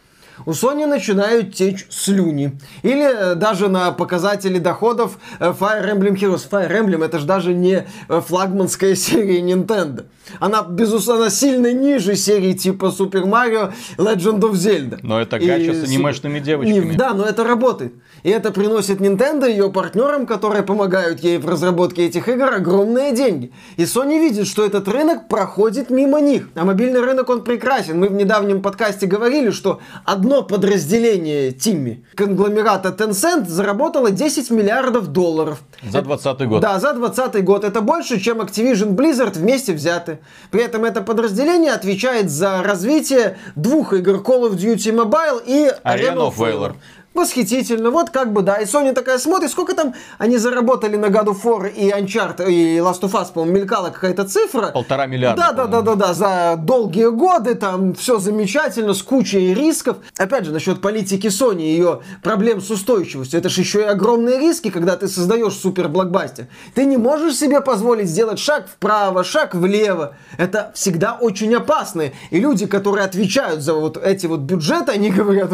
у 0.46 0.52
Sony 0.52 0.86
начинают 0.86 1.54
течь 1.54 1.86
слюни. 1.89 2.58
Или 2.82 3.34
э, 3.34 3.36
даже 3.36 3.69
на 3.69 3.91
показатели 3.91 4.60
доходов 4.60 5.17
э, 5.39 5.54
Fire 5.58 5.93
Emblem 5.93 6.15
Heroes. 6.15 6.50
Fire 6.50 6.72
Emblem 6.72 7.06
это 7.06 7.19
же 7.19 7.26
даже 7.26 7.54
не 7.54 7.86
э, 8.10 8.22
флагманская 8.22 8.96
серия 8.96 9.41
Nintendo. 9.41 10.06
Она, 10.39 10.63
безусловно, 10.63 11.30
сильно 11.30 11.74
ниже 11.74 12.15
серии 12.15 12.54
типа 12.54 12.93
Super 12.98 13.24
Mario 13.26 13.74
Legend 13.98 14.39
of 14.39 14.52
Zelda. 14.54 15.00
Но 15.02 15.19
это 15.19 15.38
гача 15.38 15.74
с 15.74 15.84
анимешными 15.84 16.39
девочками. 16.39 16.96
Да, 16.96 17.13
но 17.13 17.26
это 17.26 17.43
работает. 17.43 17.93
И 18.24 18.30
это 18.30 18.52
приносит 18.52 19.02
Nintendo 19.02 19.48
и 19.48 19.52
ее 19.52 19.70
партнерам, 19.70 20.26
которые 20.26 20.64
помогают 20.64 21.20
ей 21.20 21.38
в 21.38 21.48
разработке 21.48 22.06
этих 22.06 22.30
игр, 22.30 22.54
огромные 22.54 23.14
деньги. 23.14 23.52
И 23.76 23.84
Sony 23.84 24.18
видит, 24.18 24.48
что 24.48 24.66
этот 24.66 24.88
рынок 24.88 25.28
проходит 25.28 25.90
мимо 25.90 26.22
них. 26.22 26.50
А 26.56 26.64
мобильный 26.64 27.02
рынок, 27.02 27.30
он 27.30 27.44
прекрасен. 27.44 28.00
Мы 28.00 28.08
в 28.08 28.14
недавнем 28.14 28.62
подкасте 28.62 29.08
говорили, 29.08 29.52
что 29.52 29.82
одно 30.06 30.42
подразделение 30.42 31.52
Тимми, 31.52 32.06
конгломерата 32.16 32.96
Tencent, 32.98 33.48
заработало 33.48 34.10
10 34.10 34.50
миллиардов 34.52 35.08
долларов. 35.08 35.60
За 35.84 36.02
20 36.02 36.48
год. 36.48 36.62
Да, 36.62 36.80
за 36.80 36.94
20 36.94 37.44
год. 37.44 37.66
Это 37.66 37.82
больше, 37.82 38.22
чем 38.22 38.40
Activision 38.40 38.96
Blizzard 38.96 39.38
вместе 39.38 39.74
взяты. 39.74 40.20
При 40.50 40.64
этом 40.64 40.86
это 40.86 41.02
подразделение 41.02 41.74
отвечает 41.74 42.30
за 42.30 42.64
развитие 42.64 43.38
двух 43.58 43.94
игр 43.94 44.16
Call 44.16 44.50
of 44.50 44.56
Duty 44.56 44.96
Mobile 44.96 45.44
и 45.46 45.70
Arena 45.84 46.30
of 46.30 46.38
Valor. 46.38 46.76
Восхитительно. 47.13 47.91
Вот 47.91 48.10
как 48.10 48.34
бы, 48.34 48.41
да. 48.41 48.56
И 48.58 48.65
Sony 48.65 48.93
такая 48.93 49.19
смотрит, 49.19 49.52
сколько 49.52 49.76
там 49.76 49.93
они 50.17 50.38
заработали 50.38 50.95
на 50.95 51.08
God 51.08 51.28
of 51.28 51.43
War 51.43 51.71
и 51.71 51.91
Uncharted, 51.91 52.49
и 52.52 52.78
Last 52.78 53.02
of 53.02 53.12
Us, 53.12 53.32
по-моему, 53.32 53.60
мелькала 53.60 53.89
какая-то 53.89 54.26
цифра. 54.26 54.67
Полтора 54.67 55.06
миллиарда. 55.06 55.41
Да, 55.41 55.52
да, 55.54 55.67
да, 55.67 55.82
да, 55.82 55.95
да. 55.95 56.13
За 56.13 56.56
долгие 56.58 57.12
годы 57.12 57.56
там 57.56 57.93
все 57.93 58.19
замечательно, 58.19 58.93
с 58.93 59.04
кучей 59.04 59.54
рисков. 59.54 59.97
Опять 60.17 60.45
же, 60.45 60.52
насчет 60.52 60.82
политики 60.82 61.28
Sony, 61.28 61.62
ее 61.62 62.02
проблем 62.23 62.62
с 62.62 62.69
устойчивостью. 62.71 63.39
Это 63.39 63.49
же 63.49 63.62
еще 63.62 63.82
и 63.82 63.86
огромные 63.86 64.39
риски, 64.39 64.69
когда 64.69 64.95
ты 64.95 65.08
создаешь 65.08 65.54
супер 65.54 65.89
блокбастер. 65.89 66.47
Ты 66.73 66.86
не 66.86 66.97
можешь 66.97 67.36
себе 67.36 67.62
позволить 67.62 68.10
сделать 68.10 68.39
шаг 68.39 68.67
вправо, 68.67 69.23
шаг 69.23 69.54
влево. 69.54 70.15
Это 70.38 70.71
всегда 70.73 71.17
очень 71.19 71.54
опасно. 71.54 72.12
И 72.32 72.39
люди, 72.39 72.65
которые 72.65 73.06
отвечают 73.06 73.62
за 73.62 73.73
вот 73.73 73.97
эти 73.97 74.26
вот 74.26 74.41
бюджеты, 74.41 74.91
они 74.91 75.12
говорят, 75.12 75.52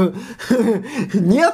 нет, 1.14 1.49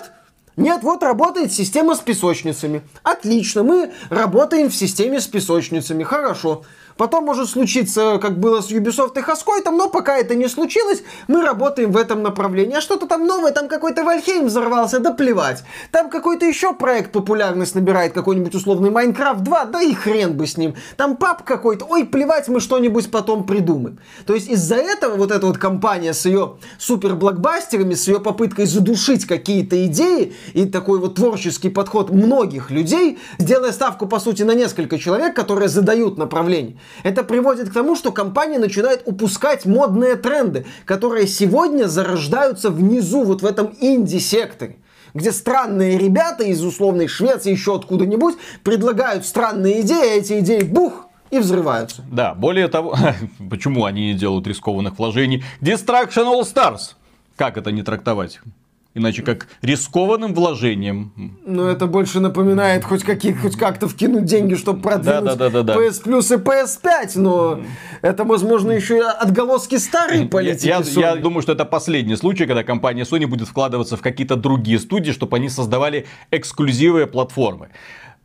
Нет, 0.57 0.83
вот 0.83 1.03
работает 1.03 1.51
система 1.51 1.95
с 1.95 1.99
песочницами. 1.99 2.81
Отлично, 3.03 3.63
мы 3.63 3.91
работаем 4.09 4.69
в 4.69 4.75
системе 4.75 5.19
с 5.19 5.27
песочницами. 5.27 6.03
Хорошо. 6.03 6.63
Потом 6.97 7.25
может 7.25 7.49
случиться, 7.49 8.19
как 8.21 8.39
было 8.39 8.62
с 8.62 8.71
Ubisoft 8.71 9.19
и 9.19 9.21
Хаскойтом, 9.21 9.75
но 9.75 9.89
пока 9.89 10.17
это 10.17 10.34
не 10.34 10.47
случилось, 10.47 11.03
мы 11.27 11.45
работаем 11.45 11.91
в 11.91 11.97
этом 11.97 12.23
направлении. 12.23 12.77
А 12.77 12.81
что-то 12.81 13.05
там 13.05 13.25
новое, 13.27 13.51
там 13.51 13.67
какой-то 13.67 14.05
Вальхейм 14.05 14.45
взорвался, 14.45 14.99
да 14.99 15.12
плевать. 15.12 15.63
Там 15.91 16.10
какой-то 16.10 16.45
еще 16.45 16.73
проект 16.73 17.12
популярность 17.12 17.75
набирает, 17.75 18.13
какой-нибудь 18.13 18.55
условный 18.55 18.91
Майнкрафт 18.91 19.41
2, 19.41 19.65
да 19.65 19.81
и 19.81 19.93
хрен 19.93 20.38
бы 20.38 20.47
с 20.47 20.55
ним. 20.55 20.75
Там 20.95 21.17
пап 21.17 21.43
какой-то, 21.43 21.86
ой, 21.86 22.05
плевать, 22.05 22.47
мы 22.47 22.62
что-нибудь 22.62 23.12
потом 23.12 23.43
придумаем. 23.43 23.99
То 24.25 24.34
есть 24.34 24.47
из-за 24.47 24.75
этого 24.75 25.17
вот 25.17 25.31
эта 25.31 25.47
вот 25.47 25.58
компания 25.58 26.13
с 26.13 26.25
ее 26.25 26.55
супер 26.77 27.15
блокбастерами, 27.15 27.93
с 27.93 28.08
ее 28.08 28.21
попыткой 28.21 28.67
задушить 28.67 29.25
какие-то 29.25 29.86
идеи 29.88 30.34
и 30.53 30.65
такой 30.65 30.99
вот 30.99 31.15
творческий 31.15 31.69
подход 31.69 32.10
многих 32.10 32.71
людей, 32.71 33.19
сделая 33.38 33.73
ставку, 33.73 34.08
по 34.08 34.19
сути, 34.19 34.43
на 34.43 34.53
несколько 34.53 34.97
человек, 34.97 35.36
которые 35.36 35.67
задают 35.67 36.17
направление, 36.17 36.77
это 37.04 37.24
приводит 37.24 37.69
к 37.69 37.74
тому, 37.74 37.95
что 37.95 38.12
компания 38.12 38.60
начинает 38.60 39.04
упускать 39.06 39.65
модные 39.65 40.15
тренды, 40.15 40.65
которые 40.86 41.28
сегодня 41.28 41.86
зарождаются 41.86 42.69
внизу, 42.69 43.24
вот 43.24 43.41
в 43.41 43.45
этом 43.45 43.76
инди-секторе 43.80 44.78
где 45.13 45.32
странные 45.32 45.98
ребята 45.98 46.43
из 46.43 46.62
условной 46.62 47.08
Швеции, 47.08 47.50
еще 47.50 47.78
откуда-нибудь, 47.78 48.36
предлагают 48.63 49.26
странные 49.26 49.80
идеи, 49.80 50.15
а 50.15 50.17
эти 50.17 50.39
идеи 50.41 50.62
бух, 50.62 51.08
и 51.32 51.39
взрываются. 51.39 52.04
Да, 52.12 52.36
более 52.36 52.67
того, 52.67 52.95
почему 53.50 53.86
они 53.86 54.12
не 54.12 54.13
делают 54.13 54.45
рискованных 54.45 55.00
вложений? 55.00 55.43
Destruction 55.62 56.26
All 56.26 56.41
Stars. 56.41 56.95
Как 57.36 57.58
это 57.58 57.71
не 57.71 57.82
трактовать? 57.82 58.41
Иначе 58.95 59.23
как 59.23 59.47
рискованным 59.62 60.34
вложением. 60.34 61.12
Ну, 61.45 61.65
это 61.65 61.86
больше 61.86 62.21
напоминает 62.21 62.86
хоть, 62.86 63.03
каких, 63.03 63.41
хоть 63.41 63.58
как-то 63.58 63.89
вкинуть 63.89 64.23
деньги, 64.23 64.55
чтобы 64.55 64.81
продвинуть 64.81 65.25
да, 65.25 65.36
да, 65.36 65.49
да, 65.49 65.63
да, 65.63 65.75
PS 65.75 66.01
Plus 66.01 66.34
и 66.34 66.41
PS5, 66.41 67.19
но 67.19 67.60
это, 68.01 68.23
возможно, 68.23 68.71
еще 68.71 68.99
и 68.99 69.01
отголоски 69.01 69.75
старой 69.75 70.25
политики 70.27 70.67
я, 70.67 70.81
я, 70.81 71.10
я 71.10 71.15
думаю, 71.17 71.41
что 71.41 71.51
это 71.51 71.65
последний 71.65 72.15
случай, 72.15 72.45
когда 72.45 72.63
компания 72.63 73.03
Sony 73.03 73.27
будет 73.27 73.49
вкладываться 73.49 73.97
в 73.97 74.01
какие-то 74.01 74.38
другие 74.38 74.79
студии, 74.79 75.12
чтобы 75.12 75.36
они 75.36 75.49
создавали 75.49 76.05
эксклюзивные 76.31 77.05
платформы. 77.05 77.71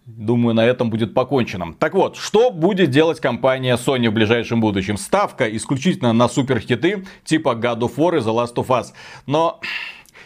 Думаю, 0.07 0.55
на 0.55 0.65
этом 0.65 0.89
будет 0.89 1.15
покончено. 1.15 1.75
Так 1.79 1.95
вот, 1.95 2.17
что 2.17 2.51
будет 2.51 2.91
делать 2.91 3.21
компания 3.21 3.77
Sony 3.77 4.09
в 4.09 4.13
ближайшем 4.13 4.61
будущем? 4.61 4.97
Ставка 4.97 5.45
исключительно 5.57 6.13
на 6.13 6.29
суперхиты 6.29 7.05
типа 7.25 7.51
God 7.61 7.81
of 7.81 7.97
War 7.97 8.17
и 8.17 8.21
The 8.21 8.33
Last 8.33 8.55
of 8.55 8.69
Us. 8.69 8.87
Но 9.27 9.61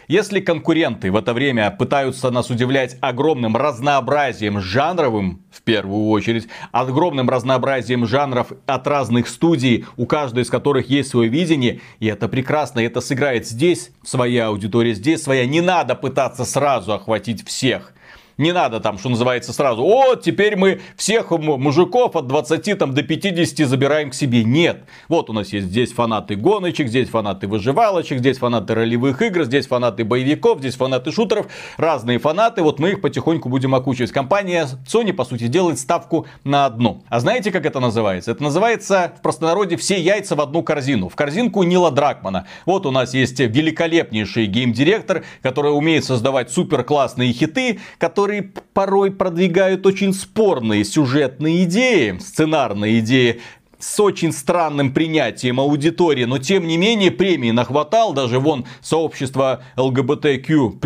если 0.07 0.39
конкуренты 0.39 1.11
в 1.11 1.15
это 1.15 1.33
время 1.33 1.71
пытаются 1.71 2.29
нас 2.29 2.49
удивлять 2.49 2.97
огромным 3.01 3.57
разнообразием 3.57 4.59
жанровым, 4.59 5.41
в 5.51 5.61
первую 5.61 6.09
очередь, 6.09 6.47
огромным 6.71 7.29
разнообразием 7.29 8.05
жанров 8.05 8.51
от 8.65 8.87
разных 8.87 9.27
студий, 9.27 9.85
у 9.97 10.05
каждой 10.05 10.43
из 10.43 10.49
которых 10.49 10.89
есть 10.89 11.09
свое 11.09 11.29
видение, 11.29 11.81
и 11.99 12.07
это 12.07 12.27
прекрасно, 12.27 12.79
это 12.81 13.01
сыграет 13.01 13.47
здесь 13.47 13.91
своя 14.03 14.47
аудитория, 14.47 14.93
здесь 14.93 15.23
своя, 15.23 15.45
не 15.45 15.61
надо 15.61 15.95
пытаться 15.95 16.45
сразу 16.45 16.93
охватить 16.93 17.45
всех. 17.45 17.94
Не 18.37 18.51
надо 18.51 18.81
там, 18.81 18.97
что 18.97 19.07
называется, 19.07 19.53
сразу, 19.53 19.83
о, 19.83 20.15
теперь 20.15 20.57
мы 20.57 20.81
всех 20.97 21.31
мужиков 21.31 22.17
от 22.17 22.27
20 22.27 22.77
там, 22.77 22.93
до 22.93 23.01
50 23.01 23.65
забираем 23.67 24.09
к 24.09 24.13
себе. 24.13 24.43
Нет. 24.43 24.83
Вот 25.07 25.29
у 25.29 25.33
нас 25.33 25.53
есть 25.53 25.67
здесь 25.67 25.93
фанаты 25.93 26.35
гоночек, 26.35 26.89
здесь 26.89 27.07
фанаты 27.07 27.47
выживалочек, 27.47 28.19
здесь 28.19 28.37
фанаты 28.37 28.75
ролевых 28.75 29.21
игр, 29.21 29.45
здесь 29.45 29.67
фанаты 29.67 30.03
боевиков, 30.03 30.59
здесь 30.59 30.75
фанаты 30.75 31.13
шутеров. 31.13 31.47
Разные 31.77 32.19
фанаты, 32.19 32.61
вот 32.61 32.79
мы 32.79 32.91
их 32.91 33.01
потихоньку 33.01 33.47
будем 33.47 33.73
окучивать. 33.73 34.11
Компания 34.11 34.67
Sony, 34.85 35.13
по 35.13 35.23
сути, 35.23 35.47
делает 35.47 35.79
ставку 35.79 36.27
на 36.43 36.65
одну. 36.65 37.03
А 37.07 37.21
знаете, 37.21 37.51
как 37.51 37.65
это 37.65 37.79
называется? 37.79 38.31
Это 38.31 38.43
называется 38.43 39.13
в 39.17 39.21
простонародье 39.21 39.77
все 39.77 39.97
яйца 39.97 40.35
в 40.35 40.41
одну 40.41 40.61
корзину. 40.61 41.07
В 41.07 41.15
корзинку 41.15 41.63
Нила 41.63 41.89
Дракмана. 41.89 42.47
Вот 42.65 42.85
у 42.85 42.91
нас 42.91 43.13
есть 43.13 43.39
великолепнейший 43.39 44.45
гейм-директор, 44.47 45.23
который 45.41 45.69
умеет 45.69 46.03
создавать 46.03 46.51
супер 46.51 46.83
классные 46.83 47.31
хиты, 47.31 47.79
которые 47.97 48.24
которые 48.25 48.41
порой 48.73 49.11
продвигают 49.11 49.85
очень 49.85 50.11
спорные 50.11 50.83
сюжетные 50.83 51.63
идеи, 51.65 52.17
сценарные 52.19 52.99
идеи, 52.99 53.39
с 53.79 53.99
очень 53.99 54.31
странным 54.31 54.93
принятием 54.93 55.59
аудитории, 55.59 56.25
но 56.25 56.37
тем 56.37 56.67
не 56.67 56.77
менее 56.77 57.11
премии 57.11 57.51
нахватал, 57.51 58.13
даже 58.13 58.39
вон 58.39 58.65
сообщество 58.81 59.63
ЛГБТQ+, 59.77 60.79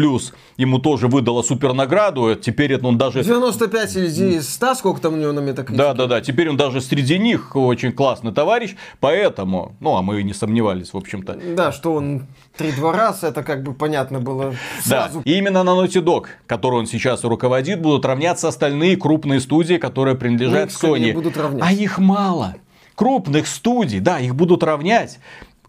ему 0.58 0.80
тоже 0.80 1.08
выдало 1.08 1.42
супер 1.42 1.74
награду, 1.74 2.36
теперь 2.36 2.80
он 2.80 2.98
даже... 2.98 3.24
95 3.24 3.96
или 3.96 4.40
100, 4.40 4.76
сколько 4.76 5.02
там 5.02 5.14
у 5.14 5.18
него 5.18 5.32
на 5.32 5.40
метакритике? 5.40 5.78
Да, 5.78 5.94
да, 5.94 6.06
да, 6.08 6.22
теперь 6.22 6.50
он 6.50 6.58
даже 6.58 6.82
среди 6.82 7.18
них 7.18 7.56
очень 7.56 7.92
классный 7.92 8.32
товарищ, 8.32 8.76
поэтому, 9.00 9.76
ну, 9.80 9.96
а 9.96 10.02
мы 10.02 10.22
и 10.22 10.24
не 10.24 10.34
сомневались, 10.34 10.94
в 10.94 10.98
общем-то. 10.98 11.40
Да, 11.56 11.72
что 11.72 11.94
он 11.94 12.28
три-два 12.58 12.94
раза, 12.94 13.28
это 13.28 13.44
как 13.44 13.64
бы 13.64 13.74
понятно 13.74 14.20
было 14.20 14.56
сразу. 14.82 15.22
Да, 15.24 15.32
и 15.32 15.38
именно 15.38 15.64
на 15.64 15.72
Naughty 15.72 16.04
Dog, 16.04 16.26
который 16.48 16.76
он 16.76 16.88
сейчас 16.88 17.24
руководит, 17.24 17.82
будут 17.82 18.06
равняться 18.06 18.48
остальные 18.48 18.98
крупные 18.98 19.40
студии, 19.40 19.76
которые 19.76 20.16
принадлежат 20.16 20.70
Sony. 20.70 21.14
Будут 21.14 21.38
а 21.38 21.72
их 21.72 22.00
мало 22.00 22.56
крупных 23.00 23.48
студий, 23.48 24.02
да, 24.02 24.20
их 24.20 24.36
будут 24.36 24.62
равнять. 24.62 25.20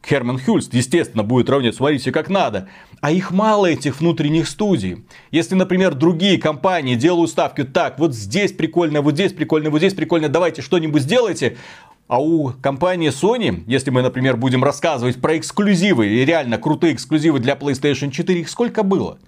Херман 0.05 0.41
Хюльст, 0.41 0.75
естественно, 0.75 1.23
будет 1.23 1.49
равнять, 1.49 1.77
смотрите, 1.77 2.11
как 2.11 2.29
надо. 2.29 2.67
А 3.01 3.13
их 3.13 3.31
мало, 3.31 3.67
этих 3.67 4.01
внутренних 4.01 4.49
студий. 4.49 5.05
Если, 5.31 5.55
например, 5.55 5.95
другие 5.95 6.39
компании 6.39 6.97
делают 6.97 7.31
ставки, 7.31 7.63
так, 7.63 8.01
вот 8.01 8.17
здесь 8.17 8.51
прикольно, 8.51 9.01
вот 9.01 9.15
здесь 9.15 9.33
прикольно, 9.33 9.71
вот 9.71 9.79
здесь 9.79 9.95
прикольно, 9.95 10.29
давайте 10.29 10.61
что-нибудь 10.61 11.03
сделайте. 11.03 11.57
А 12.09 12.21
у 12.21 12.49
компании 12.49 13.11
Sony, 13.11 13.63
если 13.69 13.91
мы, 13.91 14.03
например, 14.03 14.37
будем 14.37 14.65
рассказывать 14.65 15.21
про 15.21 15.39
эксклюзивы, 15.39 16.09
и 16.09 16.25
реально 16.25 16.59
крутые 16.59 16.95
эксклюзивы 16.95 17.39
для 17.39 17.55
PlayStation 17.55 18.11
4, 18.11 18.41
их 18.41 18.49
сколько 18.49 18.83
было? 18.83 19.19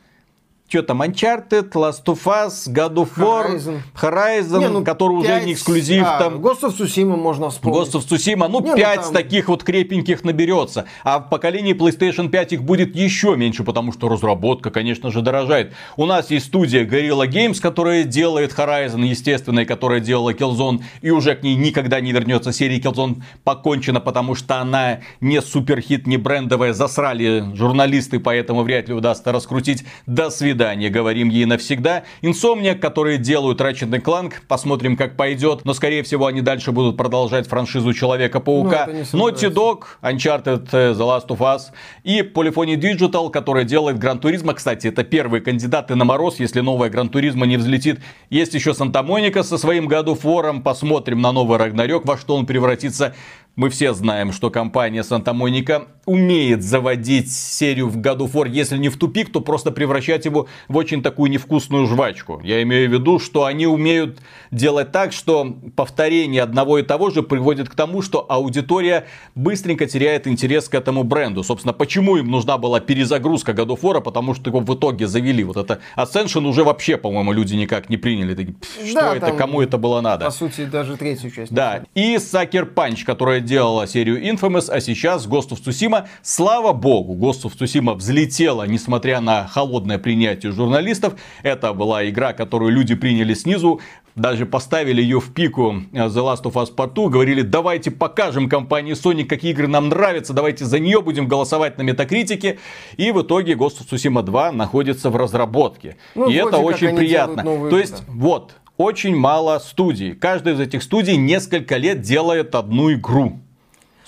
Что 0.72 0.82
там, 0.82 1.02
Uncharted, 1.02 1.70
Last 1.72 2.04
of 2.06 2.24
Us, 2.24 2.66
God 2.66 2.94
of 2.94 3.10
War, 3.18 3.54
Horizon, 3.54 3.80
Horizon 3.94 4.58
не, 4.58 4.68
ну, 4.68 4.82
который 4.82 5.22
5, 5.22 5.30
уже 5.30 5.46
не 5.46 5.52
эксклюзив. 5.52 6.02
А, 6.06 6.18
там. 6.18 6.36
Ghost 6.36 6.62
of 6.62 6.74
Tsushima 6.78 7.16
можно 7.16 7.50
вспомнить. 7.50 7.78
Ghost 7.78 7.92
of 7.92 8.08
Tsushima, 8.08 8.48
ну, 8.48 8.62
не, 8.62 8.74
5 8.74 8.96
ну, 8.96 9.02
там... 9.02 9.12
таких 9.12 9.48
вот 9.48 9.64
крепеньких 9.64 10.24
наберется. 10.24 10.86
А 11.04 11.18
в 11.18 11.28
поколении 11.28 11.74
PlayStation 11.74 12.30
5 12.30 12.54
их 12.54 12.62
будет 12.62 12.96
еще 12.96 13.36
меньше, 13.36 13.64
потому 13.64 13.92
что 13.92 14.08
разработка, 14.08 14.70
конечно 14.70 15.10
же, 15.10 15.20
дорожает. 15.20 15.74
У 15.98 16.06
нас 16.06 16.30
есть 16.30 16.46
студия 16.46 16.86
Guerrilla 16.86 17.28
Games, 17.28 17.60
которая 17.60 18.04
делает 18.04 18.52
Horizon, 18.52 19.04
естественно, 19.04 19.60
и 19.60 19.64
которая 19.66 20.00
делала 20.00 20.32
Killzone, 20.32 20.82
и 21.02 21.10
уже 21.10 21.34
к 21.34 21.42
ней 21.42 21.54
никогда 21.54 22.00
не 22.00 22.12
вернется 22.12 22.50
серия 22.50 22.78
Killzone 22.78 23.22
покончена, 23.44 24.00
потому 24.00 24.34
что 24.34 24.58
она 24.58 25.00
не 25.20 25.42
суперхит, 25.42 26.06
не 26.06 26.16
брендовая, 26.16 26.72
засрали 26.72 27.44
журналисты, 27.54 28.18
поэтому 28.18 28.62
вряд 28.62 28.88
ли 28.88 28.94
удастся 28.94 29.32
раскрутить. 29.32 29.84
До 30.06 30.30
свидания 30.30 30.61
свидания, 30.62 30.90
говорим 30.90 31.28
ей 31.28 31.44
навсегда. 31.44 32.04
Insomniac, 32.22 32.76
которые 32.76 33.18
делают 33.18 33.60
Ratchet 33.60 33.90
Clank, 34.00 34.34
посмотрим, 34.46 34.96
как 34.96 35.16
пойдет. 35.16 35.64
Но, 35.64 35.74
скорее 35.74 36.04
всего, 36.04 36.26
они 36.26 36.40
дальше 36.40 36.70
будут 36.70 36.96
продолжать 36.96 37.48
франшизу 37.48 37.92
Человека-паука. 37.92 38.88
Ну, 39.12 39.28
Naughty 39.28 39.52
Dog, 39.52 39.82
Uncharted, 40.02 40.68
э, 40.70 40.92
The 40.92 40.98
Last 40.98 41.26
of 41.28 41.38
Us 41.38 41.72
и 42.04 42.20
Polyphony 42.20 42.76
Digital, 42.76 43.30
которая 43.30 43.64
делает 43.64 43.98
Гран 43.98 44.20
Туризма. 44.20 44.54
Кстати, 44.54 44.86
это 44.86 45.02
первые 45.02 45.40
кандидаты 45.40 45.96
на 45.96 46.04
мороз, 46.04 46.38
если 46.38 46.60
новая 46.60 46.90
Гран 46.90 47.08
Туризма 47.08 47.46
не 47.46 47.56
взлетит. 47.56 48.00
Есть 48.30 48.54
еще 48.54 48.72
Санта 48.72 49.02
Моника 49.02 49.42
со 49.42 49.58
своим 49.58 49.88
году 49.88 50.14
фором. 50.14 50.62
Посмотрим 50.62 51.20
на 51.20 51.32
новый 51.32 51.58
Рагнарёк, 51.58 52.06
во 52.06 52.16
что 52.16 52.36
он 52.36 52.46
превратится. 52.46 53.14
Мы 53.54 53.68
все 53.68 53.92
знаем, 53.92 54.32
что 54.32 54.48
компания 54.48 55.04
Санта 55.04 55.34
Моника 55.34 55.88
умеет 56.06 56.62
заводить 56.62 57.30
серию 57.30 57.88
в 57.88 57.98
году 57.98 58.26
фор, 58.26 58.46
если 58.46 58.78
не 58.78 58.88
в 58.88 58.96
тупик, 58.96 59.30
то 59.30 59.42
просто 59.42 59.70
превращать 59.70 60.24
его 60.24 60.48
в 60.68 60.76
очень 60.78 61.02
такую 61.02 61.30
невкусную 61.30 61.86
жвачку. 61.86 62.40
Я 62.42 62.62
имею 62.62 62.88
в 62.88 62.92
виду, 62.92 63.18
что 63.18 63.44
они 63.44 63.66
умеют 63.66 64.20
делать 64.50 64.90
так, 64.90 65.12
что 65.12 65.54
повторение 65.76 66.42
одного 66.42 66.78
и 66.78 66.82
того 66.82 67.10
же 67.10 67.22
приводит 67.22 67.68
к 67.68 67.74
тому, 67.74 68.00
что 68.00 68.24
аудитория 68.26 69.06
быстренько 69.34 69.86
теряет 69.86 70.26
интерес 70.26 70.70
к 70.70 70.74
этому 70.74 71.04
бренду. 71.04 71.42
Собственно, 71.44 71.74
почему 71.74 72.16
им 72.16 72.30
нужна 72.30 72.56
была 72.56 72.80
перезагрузка 72.80 73.52
году 73.52 73.76
фора, 73.76 74.00
потому 74.00 74.34
что 74.34 74.48
его 74.48 74.60
в 74.60 74.74
итоге 74.74 75.06
завели. 75.06 75.44
Вот 75.44 75.58
это 75.58 75.80
Ascension 75.96 76.46
уже 76.46 76.64
вообще, 76.64 76.96
по-моему, 76.96 77.32
люди 77.32 77.54
никак 77.54 77.90
не 77.90 77.98
приняли. 77.98 78.34
Такие, 78.34 78.56
что 78.88 78.94
да, 78.94 79.16
это, 79.16 79.32
кому 79.32 79.60
это 79.60 79.76
было 79.76 80.00
надо? 80.00 80.24
По 80.24 80.30
сути, 80.30 80.64
даже 80.64 80.96
третью 80.96 81.30
часть. 81.30 81.52
Да. 81.52 81.84
И 81.94 82.16
Sucker 82.16 82.72
Punch, 82.72 83.04
которая 83.04 83.41
делала 83.42 83.86
серию 83.86 84.22
Infamous, 84.22 84.70
а 84.70 84.80
сейчас 84.80 85.26
Ghost 85.26 85.50
of 85.50 85.62
Tsushima. 85.62 86.06
Слава 86.22 86.72
богу, 86.72 87.14
Ghost 87.14 87.42
of 87.44 87.52
Tsushima 87.58 87.94
взлетела, 87.94 88.66
несмотря 88.66 89.20
на 89.20 89.46
холодное 89.46 89.98
принятие 89.98 90.52
журналистов. 90.52 91.14
Это 91.42 91.72
была 91.72 92.08
игра, 92.08 92.32
которую 92.32 92.72
люди 92.72 92.94
приняли 92.94 93.34
снизу. 93.34 93.80
даже 94.14 94.46
поставили 94.46 95.00
ее 95.00 95.20
в 95.20 95.32
пику 95.32 95.74
э, 95.92 95.96
The 95.96 96.08
Last 96.08 96.42
of 96.42 96.52
Us 96.54 96.74
Part 96.74 96.94
2, 96.94 97.08
говорили, 97.08 97.42
давайте 97.42 97.90
покажем 97.90 98.48
компании 98.48 98.94
Sony, 98.94 99.24
какие 99.24 99.52
игры 99.52 99.68
нам 99.68 99.88
нравятся, 99.88 100.32
давайте 100.32 100.64
за 100.64 100.78
нее 100.78 101.00
будем 101.00 101.28
голосовать 101.28 101.78
на 101.78 101.82
метакритике. 101.82 102.58
И 102.96 103.10
в 103.10 103.22
итоге 103.22 103.54
Ghost 103.54 103.80
of 103.80 103.88
Tsushima 103.90 104.22
2 104.22 104.52
находится 104.52 105.10
в 105.10 105.16
разработке. 105.16 105.96
Ну, 106.14 106.28
и 106.28 106.34
это 106.34 106.58
очень 106.58 106.94
приятно. 106.94 107.42
То 107.42 107.78
есть, 107.78 108.04
вот, 108.08 108.52
очень 108.82 109.14
мало 109.14 109.58
студий. 109.58 110.14
Каждая 110.14 110.54
из 110.54 110.60
этих 110.60 110.82
студий 110.82 111.16
несколько 111.16 111.76
лет 111.76 112.00
делает 112.00 112.54
одну 112.54 112.92
игру. 112.92 113.41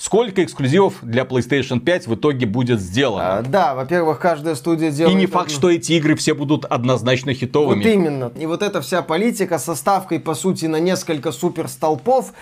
Сколько 0.04 0.44
эксклюзивов 0.44 0.96
для 1.00 1.22
PlayStation 1.22 1.80
5 1.80 2.08
в 2.08 2.14
итоге 2.16 2.44
будет 2.44 2.78
сделано? 2.78 3.38
А, 3.38 3.42
да, 3.42 3.74
во-первых, 3.74 4.18
каждая 4.18 4.54
студия 4.54 4.90
делает... 4.90 5.16
И 5.16 5.18
не 5.18 5.24
факт, 5.24 5.50
что 5.50 5.70
эти 5.70 5.92
игры 5.92 6.14
все 6.14 6.34
будут 6.34 6.66
однозначно 6.66 7.32
хитовыми. 7.32 7.82
Вот 7.82 7.88
именно. 7.88 8.30
И 8.38 8.44
вот 8.44 8.62
эта 8.62 8.82
вся 8.82 9.00
политика 9.00 9.58
со 9.58 9.74
ставкой, 9.74 10.20
по 10.20 10.34
сути, 10.34 10.66
на 10.66 10.78
несколько 10.78 11.32
супер 11.32 11.68
столпов, 11.68 12.34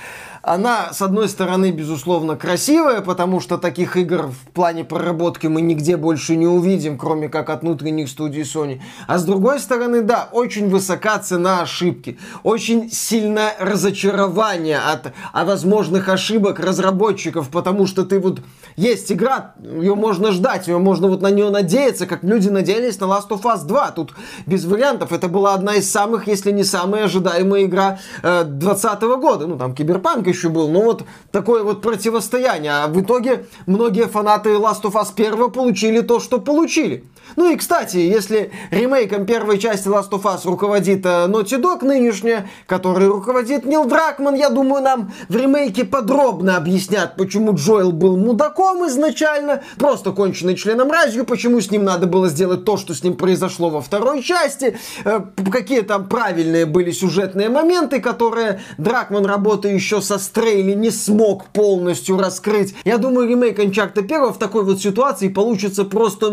она, 0.43 0.93
с 0.93 1.01
одной 1.03 1.29
стороны, 1.29 1.71
безусловно, 1.71 2.35
красивая, 2.35 3.01
потому 3.01 3.39
что 3.39 3.59
таких 3.59 3.97
игр 3.97 4.27
в 4.27 4.51
плане 4.53 4.83
проработки 4.83 5.47
мы 5.47 5.63
нигде 5.63 5.97
больше 5.97 6.35
не 6.35 6.49
увидим, 6.49 6.99
кроме 6.99 7.29
как 7.29 7.49
от 7.49 7.63
внутренних 7.63 8.09
студий 8.09 8.43
Sony. 8.43 8.81
А 9.07 9.19
с 9.19 9.25
другой 9.25 9.61
стороны, 9.61 10.03
да, 10.03 10.29
очень 10.33 10.69
высока 10.69 11.21
цена 11.21 11.63
ошибки, 11.63 12.19
очень 12.43 12.91
сильное 12.91 13.55
разочарование 13.61 14.79
от, 14.79 15.13
от 15.33 15.47
возможных 15.47 16.09
ошибок 16.09 16.59
разработчиков, 16.59 17.52
потому 17.53 17.87
что 17.87 18.05
ты 18.05 18.19
вот... 18.19 18.41
Есть 18.77 19.13
игра, 19.13 19.55
ее 19.63 19.95
можно 19.95 20.33
ждать, 20.33 20.67
ее 20.67 20.79
можно 20.79 21.07
вот 21.09 21.21
на 21.21 21.31
нее 21.31 21.51
надеяться, 21.51 22.07
как 22.07 22.25
люди 22.25 22.49
надеялись 22.49 22.99
на 22.99 23.05
Last 23.05 23.29
of 23.29 23.43
Us 23.43 23.65
2. 23.67 23.91
Тут 23.91 24.15
без 24.47 24.65
вариантов. 24.65 25.13
Это 25.13 25.29
была 25.29 25.55
одна 25.55 25.75
из 25.75 25.91
самых, 25.91 26.27
если 26.27 26.51
не 26.53 26.65
самая 26.65 27.05
ожидаемая 27.05 27.65
игра 27.65 27.99
2020 28.23 29.03
э, 29.03 29.17
года. 29.17 29.47
Ну, 29.47 29.59
там 29.59 29.75
Киберпанк 29.75 30.27
еще 30.27 30.49
был. 30.49 30.69
Ну 30.69 30.85
вот 30.85 31.05
такое 31.31 31.63
вот 31.63 31.83
противостояние. 31.83 32.73
А 32.73 32.89
в 32.89 32.99
итоге 33.01 33.47
многие 33.67 34.07
фанаты 34.07 34.51
Last 34.51 34.83
of 34.83 34.95
Us 34.95 35.09
1 35.15 35.51
получили 35.51 36.01
то, 36.01 36.19
что 36.19 36.41
получили. 36.41 37.05
Ну 37.37 37.51
и, 37.51 37.57
кстати, 37.57 37.97
если 37.97 38.53
ремейком 38.71 39.27
первой 39.27 39.59
части 39.59 39.89
Last 39.89 40.11
of 40.11 40.23
Us 40.23 40.41
руководит 40.45 41.05
э, 41.05 41.27
Naughty 41.29 41.61
Dog 41.61 41.85
нынешняя, 41.85 42.49
который 42.67 43.09
руководит 43.09 43.65
Нил 43.65 43.85
Дракман, 43.85 44.35
я 44.35 44.51
думаю, 44.51 44.83
нам 44.83 45.13
в 45.29 45.37
ремейке 45.37 45.85
подробно 45.85 46.57
объяснят, 46.57 47.17
почему 47.17 47.42
Джоэл 47.51 47.93
был 47.93 48.17
мудаком 48.17 48.87
изначально, 48.87 49.63
просто 49.79 50.13
конченый 50.13 50.57
членом 50.57 50.91
разью, 50.91 51.25
почему 51.25 51.61
с 51.61 51.71
ним 51.71 51.85
надо 51.85 52.07
было 52.07 52.29
сделать 52.29 52.65
то, 52.65 52.77
что 52.77 52.95
с 52.95 53.03
ним 53.03 53.17
произошло 53.17 53.71
во 53.71 53.81
второй 53.81 54.23
части, 54.23 54.77
э, 55.05 55.21
какие 55.51 55.81
там 55.81 56.09
правильные 56.09 56.67
были 56.67 56.91
сюжетные 56.91 57.49
моменты, 57.49 58.01
которые 58.01 58.61
Дракман, 58.79 59.27
работая 59.27 59.75
еще 59.75 60.01
со 60.01 60.19
Стрейли, 60.19 60.75
не 60.75 60.91
смог 60.91 61.47
полностью 61.47 62.19
раскрыть. 62.19 62.75
Я 62.85 62.99
думаю, 62.99 63.29
ремейк 63.29 63.59
Uncharted 63.59 64.05
1 64.05 64.33
в 64.33 64.39
такой 64.39 64.65
вот 64.65 64.81
ситуации 64.81 65.29
получится 65.29 65.85
просто 65.85 66.31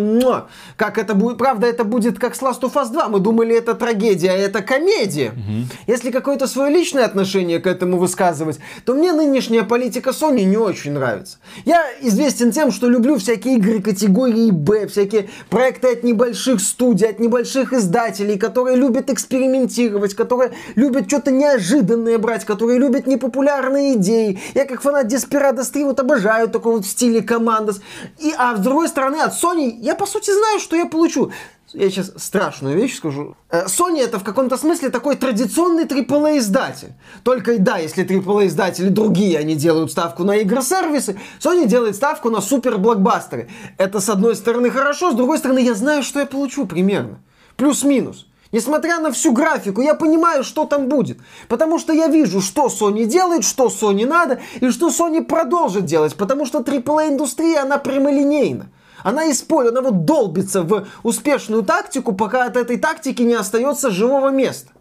как 0.75 0.89
как 0.89 0.97
это 0.97 1.13
будет. 1.13 1.37
Правда, 1.37 1.67
это 1.67 1.83
будет 1.83 2.17
как 2.17 2.35
с 2.35 2.41
Last 2.41 2.61
of 2.61 2.73
Us 2.73 2.91
2. 2.91 3.09
Мы 3.09 3.19
думали, 3.19 3.55
это 3.55 3.75
трагедия, 3.75 4.31
а 4.31 4.33
это 4.33 4.63
комедия. 4.63 5.29
Угу. 5.29 5.67
Если 5.85 6.09
какое-то 6.09 6.47
свое 6.47 6.73
личное 6.73 7.05
отношение 7.05 7.59
к 7.59 7.67
этому 7.67 7.99
высказывать, 7.99 8.57
то 8.85 8.95
мне 8.95 9.13
нынешняя 9.13 9.63
политика 9.63 10.09
Sony 10.09 10.45
не 10.45 10.57
очень 10.57 10.88
нравится. 10.89 11.37
Я 11.65 11.85
известен 12.01 12.51
тем, 12.51 12.71
что 12.71 12.89
люблю 12.89 13.17
всякие 13.17 13.55
игры 13.55 13.81
категории 13.81 14.51
Б, 14.51 14.87
всякие 14.87 15.29
проекты 15.49 15.93
от 15.93 16.03
небольших 16.03 16.59
студий, 16.61 17.07
от 17.07 17.19
небольших 17.19 17.73
издателей, 17.73 18.37
которые 18.37 18.77
любят 18.77 19.09
экспериментировать, 19.09 20.13
которые 20.13 20.51
любят 20.75 21.07
что-то 21.07 21.31
неожиданное 21.31 22.17
брать, 22.17 22.45
которые 22.45 22.79
любят 22.79 23.07
непопулярные 23.07 23.95
идеи. 23.95 24.39
Я 24.53 24.65
как 24.65 24.81
фанат 24.81 25.07
Desperados 25.07 25.71
3 25.71 25.83
вот 25.83 25.99
обожаю 25.99 26.47
такой 26.49 26.73
вот 26.73 26.85
в 26.85 26.89
стиле 26.89 27.21
Командос. 27.21 27.81
И, 28.19 28.33
а 28.37 28.55
с 28.55 28.59
другой 28.59 28.87
стороны, 28.87 29.17
от 29.17 29.33
Sony 29.33 29.77
я 29.79 29.95
по 29.95 30.05
сути 30.05 30.31
знаю, 30.31 30.59
что 30.59 30.75
я 30.75 30.85
получу? 30.85 31.31
Я 31.73 31.89
сейчас 31.89 32.13
страшную 32.15 32.75
вещь 32.75 32.97
скажу. 32.97 33.35
Э, 33.51 33.65
Sony 33.67 34.01
это 34.01 34.17
в 34.17 34.23
каком-то 34.23 34.57
смысле 34.57 34.89
такой 34.89 35.15
традиционный 35.15 35.85
AAA 35.85 36.39
издатель. 36.39 36.93
Только 37.23 37.59
да, 37.59 37.77
если 37.77 38.03
AAA 38.03 38.47
издатели 38.47 38.89
другие, 38.89 39.37
они 39.37 39.55
делают 39.55 39.91
ставку 39.91 40.23
на 40.23 40.37
игры-сервисы, 40.37 41.19
Sony 41.39 41.67
делает 41.67 41.95
ставку 41.95 42.31
на 42.31 42.41
супер-блокбастеры. 42.41 43.49
Это 43.77 43.99
с 43.99 44.09
одной 44.09 44.35
стороны 44.35 44.71
хорошо, 44.71 45.11
с 45.11 45.15
другой 45.15 45.37
стороны 45.37 45.59
я 45.59 45.75
знаю, 45.75 46.01
что 46.01 46.19
я 46.19 46.25
получу 46.25 46.65
примерно. 46.65 47.19
Плюс-минус. 47.55 48.25
Несмотря 48.51 48.99
на 48.99 49.11
всю 49.11 49.31
графику, 49.31 49.81
я 49.81 49.93
понимаю, 49.93 50.43
что 50.43 50.65
там 50.65 50.87
будет. 50.87 51.19
Потому 51.47 51.77
что 51.77 51.93
я 51.93 52.07
вижу, 52.07 52.41
что 52.41 52.65
Sony 52.65 53.05
делает, 53.05 53.43
что 53.43 53.67
Sony 53.67 54.07
надо, 54.07 54.41
и 54.59 54.69
что 54.71 54.89
Sony 54.89 55.23
продолжит 55.23 55.85
делать. 55.85 56.15
Потому 56.15 56.47
что 56.47 56.59
AAA-индустрия, 56.59 57.61
она 57.61 57.77
прямолинейна. 57.77 58.71
Она 59.03 59.31
использует, 59.31 59.77
она 59.77 59.89
вот 59.89 60.05
долбится 60.05 60.63
в 60.63 60.87
успешную 61.03 61.63
тактику, 61.63 62.13
пока 62.13 62.45
от 62.45 62.57
этой 62.57 62.77
тактики 62.77 63.21
не 63.21 63.35
остается 63.35 63.89
живого 63.91 64.29
места. 64.29 64.71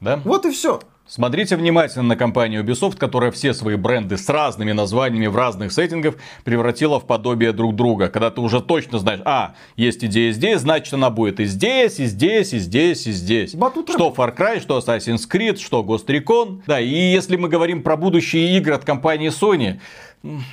Да? 0.00 0.20
Вот 0.24 0.46
и 0.46 0.50
все. 0.50 0.80
Смотрите 1.14 1.56
внимательно 1.56 2.04
на 2.04 2.16
компанию 2.16 2.64
Ubisoft, 2.64 2.96
которая 2.96 3.30
все 3.32 3.52
свои 3.52 3.76
бренды 3.76 4.16
с 4.16 4.30
разными 4.30 4.72
названиями 4.72 5.26
в 5.26 5.36
разных 5.36 5.70
сеттингах 5.70 6.14
превратила 6.42 6.98
в 6.98 7.04
подобие 7.04 7.52
друг 7.52 7.76
друга. 7.76 8.08
Когда 8.08 8.30
ты 8.30 8.40
уже 8.40 8.62
точно 8.62 8.98
знаешь, 8.98 9.20
а, 9.26 9.54
есть 9.76 10.02
идея 10.02 10.32
здесь, 10.32 10.60
значит 10.60 10.94
она 10.94 11.10
будет 11.10 11.38
и 11.38 11.44
здесь, 11.44 12.00
и 12.00 12.06
здесь, 12.06 12.54
и 12.54 12.58
здесь, 12.58 13.06
и 13.06 13.12
здесь. 13.12 13.54
Батут 13.54 13.90
что 13.90 14.14
Far 14.16 14.34
Cry, 14.34 14.58
что 14.58 14.78
Assassin's 14.78 15.28
Creed, 15.30 15.58
что 15.58 15.82
Ghost 15.82 16.06
Recon. 16.06 16.62
Да, 16.66 16.80
и 16.80 16.88
если 16.88 17.36
мы 17.36 17.50
говорим 17.50 17.82
про 17.82 17.98
будущие 17.98 18.56
игры 18.56 18.72
от 18.72 18.86
компании 18.86 19.28
Sony, 19.28 19.80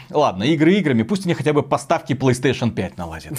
Ладно, 0.10 0.44
игры 0.44 0.74
играми, 0.74 1.04
пусть 1.04 1.26
они 1.26 1.36
хотя 1.36 1.54
бы 1.54 1.62
поставки 1.62 2.14
PlayStation 2.14 2.72
5 2.72 2.98
наладят. 2.98 3.34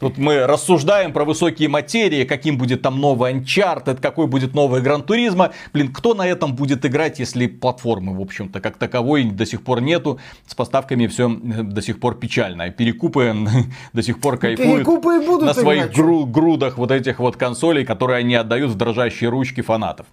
Тут 0.00 0.16
мы 0.16 0.46
рассуждаем 0.46 1.12
про 1.12 1.26
высокие 1.26 1.68
материи, 1.68 2.24
каким 2.24 2.56
будет 2.56 2.80
там 2.80 2.98
новый 2.98 3.34
Uncharted, 3.34 4.00
какой 4.00 4.26
будет 4.26 4.54
новый 4.54 4.80
Гран 4.80 5.02
Туризма. 5.02 5.52
Блин, 5.74 5.92
кто 5.92 6.14
на 6.14 6.26
этом 6.26 6.54
будет 6.54 6.86
играть, 6.86 7.18
если 7.18 7.46
платформы, 7.46 8.16
в 8.16 8.20
общем-то, 8.22 8.60
как 8.60 8.78
таковой 8.78 9.24
до 9.24 9.44
сих 9.44 9.62
пор 9.62 9.82
нету. 9.82 10.18
С 10.46 10.54
поставками 10.54 11.06
все 11.06 11.28
до 11.28 11.82
сих 11.82 12.00
пор 12.00 12.14
печально. 12.14 12.70
Перекупы 12.70 13.36
до 13.92 14.02
сих 14.02 14.20
пор 14.20 14.38
кайфуют 14.38 14.86
Перекупы 14.86 15.20
будут 15.20 15.44
на 15.44 15.52
своих 15.52 15.92
гру- 15.92 16.24
грудах 16.24 16.78
вот 16.78 16.90
этих 16.90 17.18
вот 17.18 17.36
консолей, 17.36 17.84
которые 17.84 18.20
они 18.20 18.34
отдают 18.34 18.70
в 18.70 18.76
дрожащие 18.76 19.28
ручки 19.28 19.60
фанатов. 19.60 20.06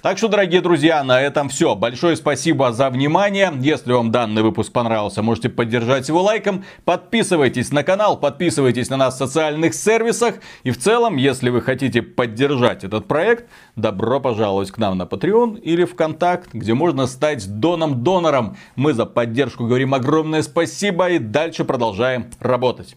Так 0.00 0.16
что, 0.16 0.28
дорогие 0.28 0.62
друзья, 0.62 1.04
на 1.04 1.20
этом 1.20 1.50
все. 1.50 1.74
Большое 1.74 2.16
спасибо 2.16 2.72
за 2.72 2.88
внимание. 2.88 3.52
Если 3.60 3.92
вам 3.92 4.10
данный 4.10 4.42
выпуск 4.42 4.72
понравился, 4.72 5.20
можете 5.20 5.50
поддержать 5.50 6.08
его 6.08 6.22
лайком. 6.22 6.64
Подписывайтесь 6.86 7.72
на 7.72 7.82
канал, 7.82 8.16
подписывайтесь 8.16 8.88
на 8.88 8.96
нас 8.96 9.16
в 9.16 9.18
социальных 9.18 9.33
сервисах. 9.74 10.36
И 10.62 10.70
в 10.70 10.78
целом, 10.78 11.16
если 11.16 11.50
вы 11.50 11.60
хотите 11.60 12.02
поддержать 12.02 12.84
этот 12.84 13.06
проект, 13.06 13.46
добро 13.76 14.20
пожаловать 14.20 14.70
к 14.70 14.78
нам 14.78 14.98
на 14.98 15.02
Patreon 15.02 15.60
или 15.60 15.84
ВКонтакт, 15.84 16.52
где 16.52 16.74
можно 16.74 17.06
стать 17.06 17.46
доном-донором. 17.60 18.56
Мы 18.76 18.92
за 18.92 19.06
поддержку 19.06 19.66
говорим 19.66 19.94
огромное 19.94 20.42
спасибо 20.42 21.10
и 21.10 21.18
дальше 21.18 21.64
продолжаем 21.64 22.30
работать. 22.40 22.96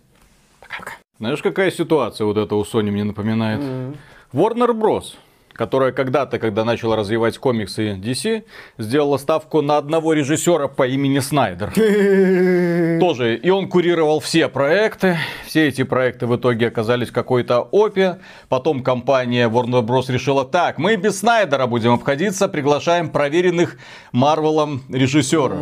Пока-пока. 0.59 0.93
Знаешь, 1.19 1.41
какая 1.41 1.71
ситуация 1.71 2.25
вот 2.25 2.37
эта 2.37 2.55
у 2.55 2.63
Sony 2.63 2.91
мне 2.91 3.03
напоминает? 3.03 3.61
Mm-hmm. 3.61 3.97
Warner 4.33 4.73
Bros 4.73 5.15
которая 5.57 5.91
когда-то, 5.91 6.39
когда 6.39 6.63
начала 6.63 6.95
развивать 6.95 7.37
комиксы 7.37 7.95
DC, 7.95 8.43
сделала 8.77 9.17
ставку 9.17 9.61
на 9.61 9.77
одного 9.77 10.13
режиссера 10.13 10.67
по 10.67 10.87
имени 10.87 11.19
Снайдер. 11.19 11.71
Тоже. 12.99 13.35
И 13.35 13.49
он 13.49 13.67
курировал 13.67 14.19
все 14.19 14.47
проекты. 14.47 15.17
Все 15.45 15.67
эти 15.67 15.83
проекты 15.83 16.27
в 16.27 16.35
итоге 16.35 16.67
оказались 16.67 17.09
в 17.09 17.13
какой-то 17.13 17.61
опе. 17.71 18.19
Потом 18.49 18.83
компания 18.83 19.49
Warner 19.49 19.81
Bros. 19.81 20.11
решила, 20.11 20.45
так, 20.45 20.77
мы 20.77 20.95
без 20.95 21.19
Снайдера 21.19 21.65
будем 21.65 21.93
обходиться, 21.93 22.47
приглашаем 22.47 23.09
проверенных 23.09 23.77
Марвелом 24.11 24.83
режиссеров. 24.89 25.57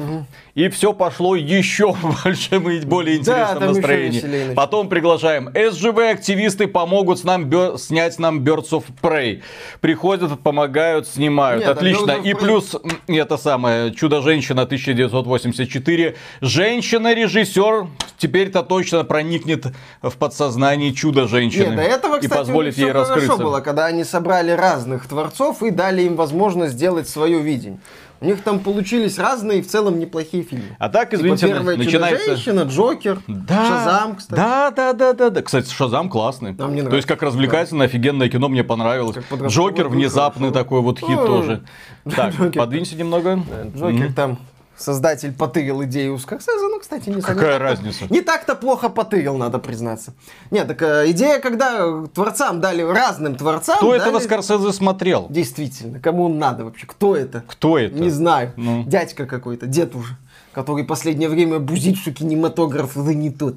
И 0.56 0.70
все 0.70 0.94
пошло 0.94 1.36
еще 1.36 1.94
в 1.94 2.24
большем 2.24 2.70
и 2.70 2.80
более 2.82 3.18
интересном 3.18 3.60
да, 3.60 3.68
настроении. 3.68 4.54
Потом 4.54 4.90
приглашаем 4.90 5.50
СЖВ-активисты 5.54 6.68
помогут 6.68 7.20
с 7.20 7.24
нам 7.24 7.46
снять 7.78 8.20
нам 8.20 8.42
Birds 8.44 8.72
of 8.72 8.84
Prey 9.02 9.42
приходят, 9.86 10.40
помогают, 10.40 11.08
снимают. 11.08 11.64
Нет, 11.64 11.78
Отлично. 11.78 12.14
И 12.14 12.34
плюс 12.34 12.76
это 13.06 13.38
самое 13.38 13.94
Чудо-женщина 13.94 14.64
1984. 14.64 16.16
Женщина-режиссер 16.42 17.88
теперь-то 18.18 18.64
точно 18.64 19.04
проникнет 19.04 19.68
в 20.02 20.18
подсознание 20.18 20.92
Чудо-женщины. 20.92 21.68
Нет, 21.68 21.76
до 21.76 21.82
этого, 21.84 22.16
кстати, 22.16 22.34
и 22.34 22.36
позволит 22.36 22.78
ей 22.80 22.92
раскрыться. 22.92 23.38
было, 23.38 23.60
когда 23.60 23.86
они 23.86 24.04
собрали 24.04 24.50
разных 24.50 25.08
творцов 25.08 25.62
и 25.62 25.70
дали 25.70 26.02
им 26.02 26.16
возможность 26.16 26.74
сделать 26.74 27.08
свое 27.08 27.40
видение. 27.40 27.80
У 28.26 28.28
них 28.28 28.42
там 28.42 28.60
получились 28.60 29.20
разные, 29.20 29.62
в 29.62 29.68
целом 29.68 30.00
неплохие 30.00 30.42
фильмы. 30.42 30.76
А 30.80 30.90
так, 30.90 31.12
Типа 31.12 31.20
извините, 31.20 31.48
первая 31.48 31.78
начинается... 31.78 32.26
женщина, 32.26 32.62
Джокер, 32.62 33.20
Да, 33.28 33.66
Шазам, 33.68 34.16
кстати. 34.16 34.40
Да, 34.40 34.72
да, 34.72 34.94
да, 34.94 35.14
да, 35.14 35.30
да. 35.30 35.42
Кстати, 35.44 35.72
Шазам 35.72 36.10
классный. 36.10 36.56
А 36.58 36.68
мне 36.68 36.82
То 36.82 36.96
есть, 36.96 37.08
как 37.08 37.22
развлекательное, 37.22 37.86
офигенное 37.86 38.28
кино 38.28 38.50
мне 38.50 38.64
понравилось. 38.64 39.18
Джокер 39.48 39.90
внезапный 39.90 40.48
хорошо. 40.48 40.64
такой 40.64 40.82
вот 40.82 41.00
хит 41.00 41.18
тоже. 41.18 41.64
Так, 42.16 42.34
подвинься 42.54 42.96
немного. 42.96 43.44
Джокер 43.76 44.12
там 44.14 44.40
создатель 44.78 45.34
потырил 45.34 45.84
идею 45.86 46.18
Скорсезе, 46.20 46.68
ну, 46.68 46.80
кстати, 46.80 47.10
не 47.10 47.22
Какая 47.22 47.54
так- 47.54 47.62
разница? 47.62 48.06
Не 48.10 48.22
так-то 48.22 48.56
плохо 48.56 48.90
потырил, 48.90 49.38
надо 49.38 49.60
признаться. 49.60 50.14
Нет, 50.52 50.68
так 50.68 50.82
э, 50.82 51.12
идея, 51.12 51.40
когда 51.40 52.06
творцам 52.14 52.60
дали, 52.62 52.82
разным 52.82 53.36
творцам 53.36 53.78
Кто 53.78 53.92
дали- 53.92 54.02
этого 54.02 54.20
Скорсезе 54.20 54.72
смотрел? 54.74 55.28
Действительно, 55.30 56.00
кому 56.00 56.26
он 56.26 56.38
надо 56.40 56.66
вообще? 56.66 56.86
Кто 56.88 57.16
это? 57.16 57.44
Кто 57.48 57.78
это? 57.78 57.96
Не 57.96 58.10
знаю. 58.10 58.52
Ну. 58.58 58.84
Дядька 58.86 59.26
какой-то, 59.26 59.66
дед 59.68 59.96
уже, 59.96 60.18
который 60.52 60.84
последнее 60.84 61.30
время 61.30 61.60
бузит, 61.60 61.98
что 61.98 62.12
кинематограф 62.12 62.94
да 62.96 63.14
не 63.14 63.30
тот. 63.32 63.56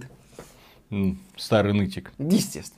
Старый 1.37 1.73
нытик. 1.75 2.13
Естественно. 2.19 2.77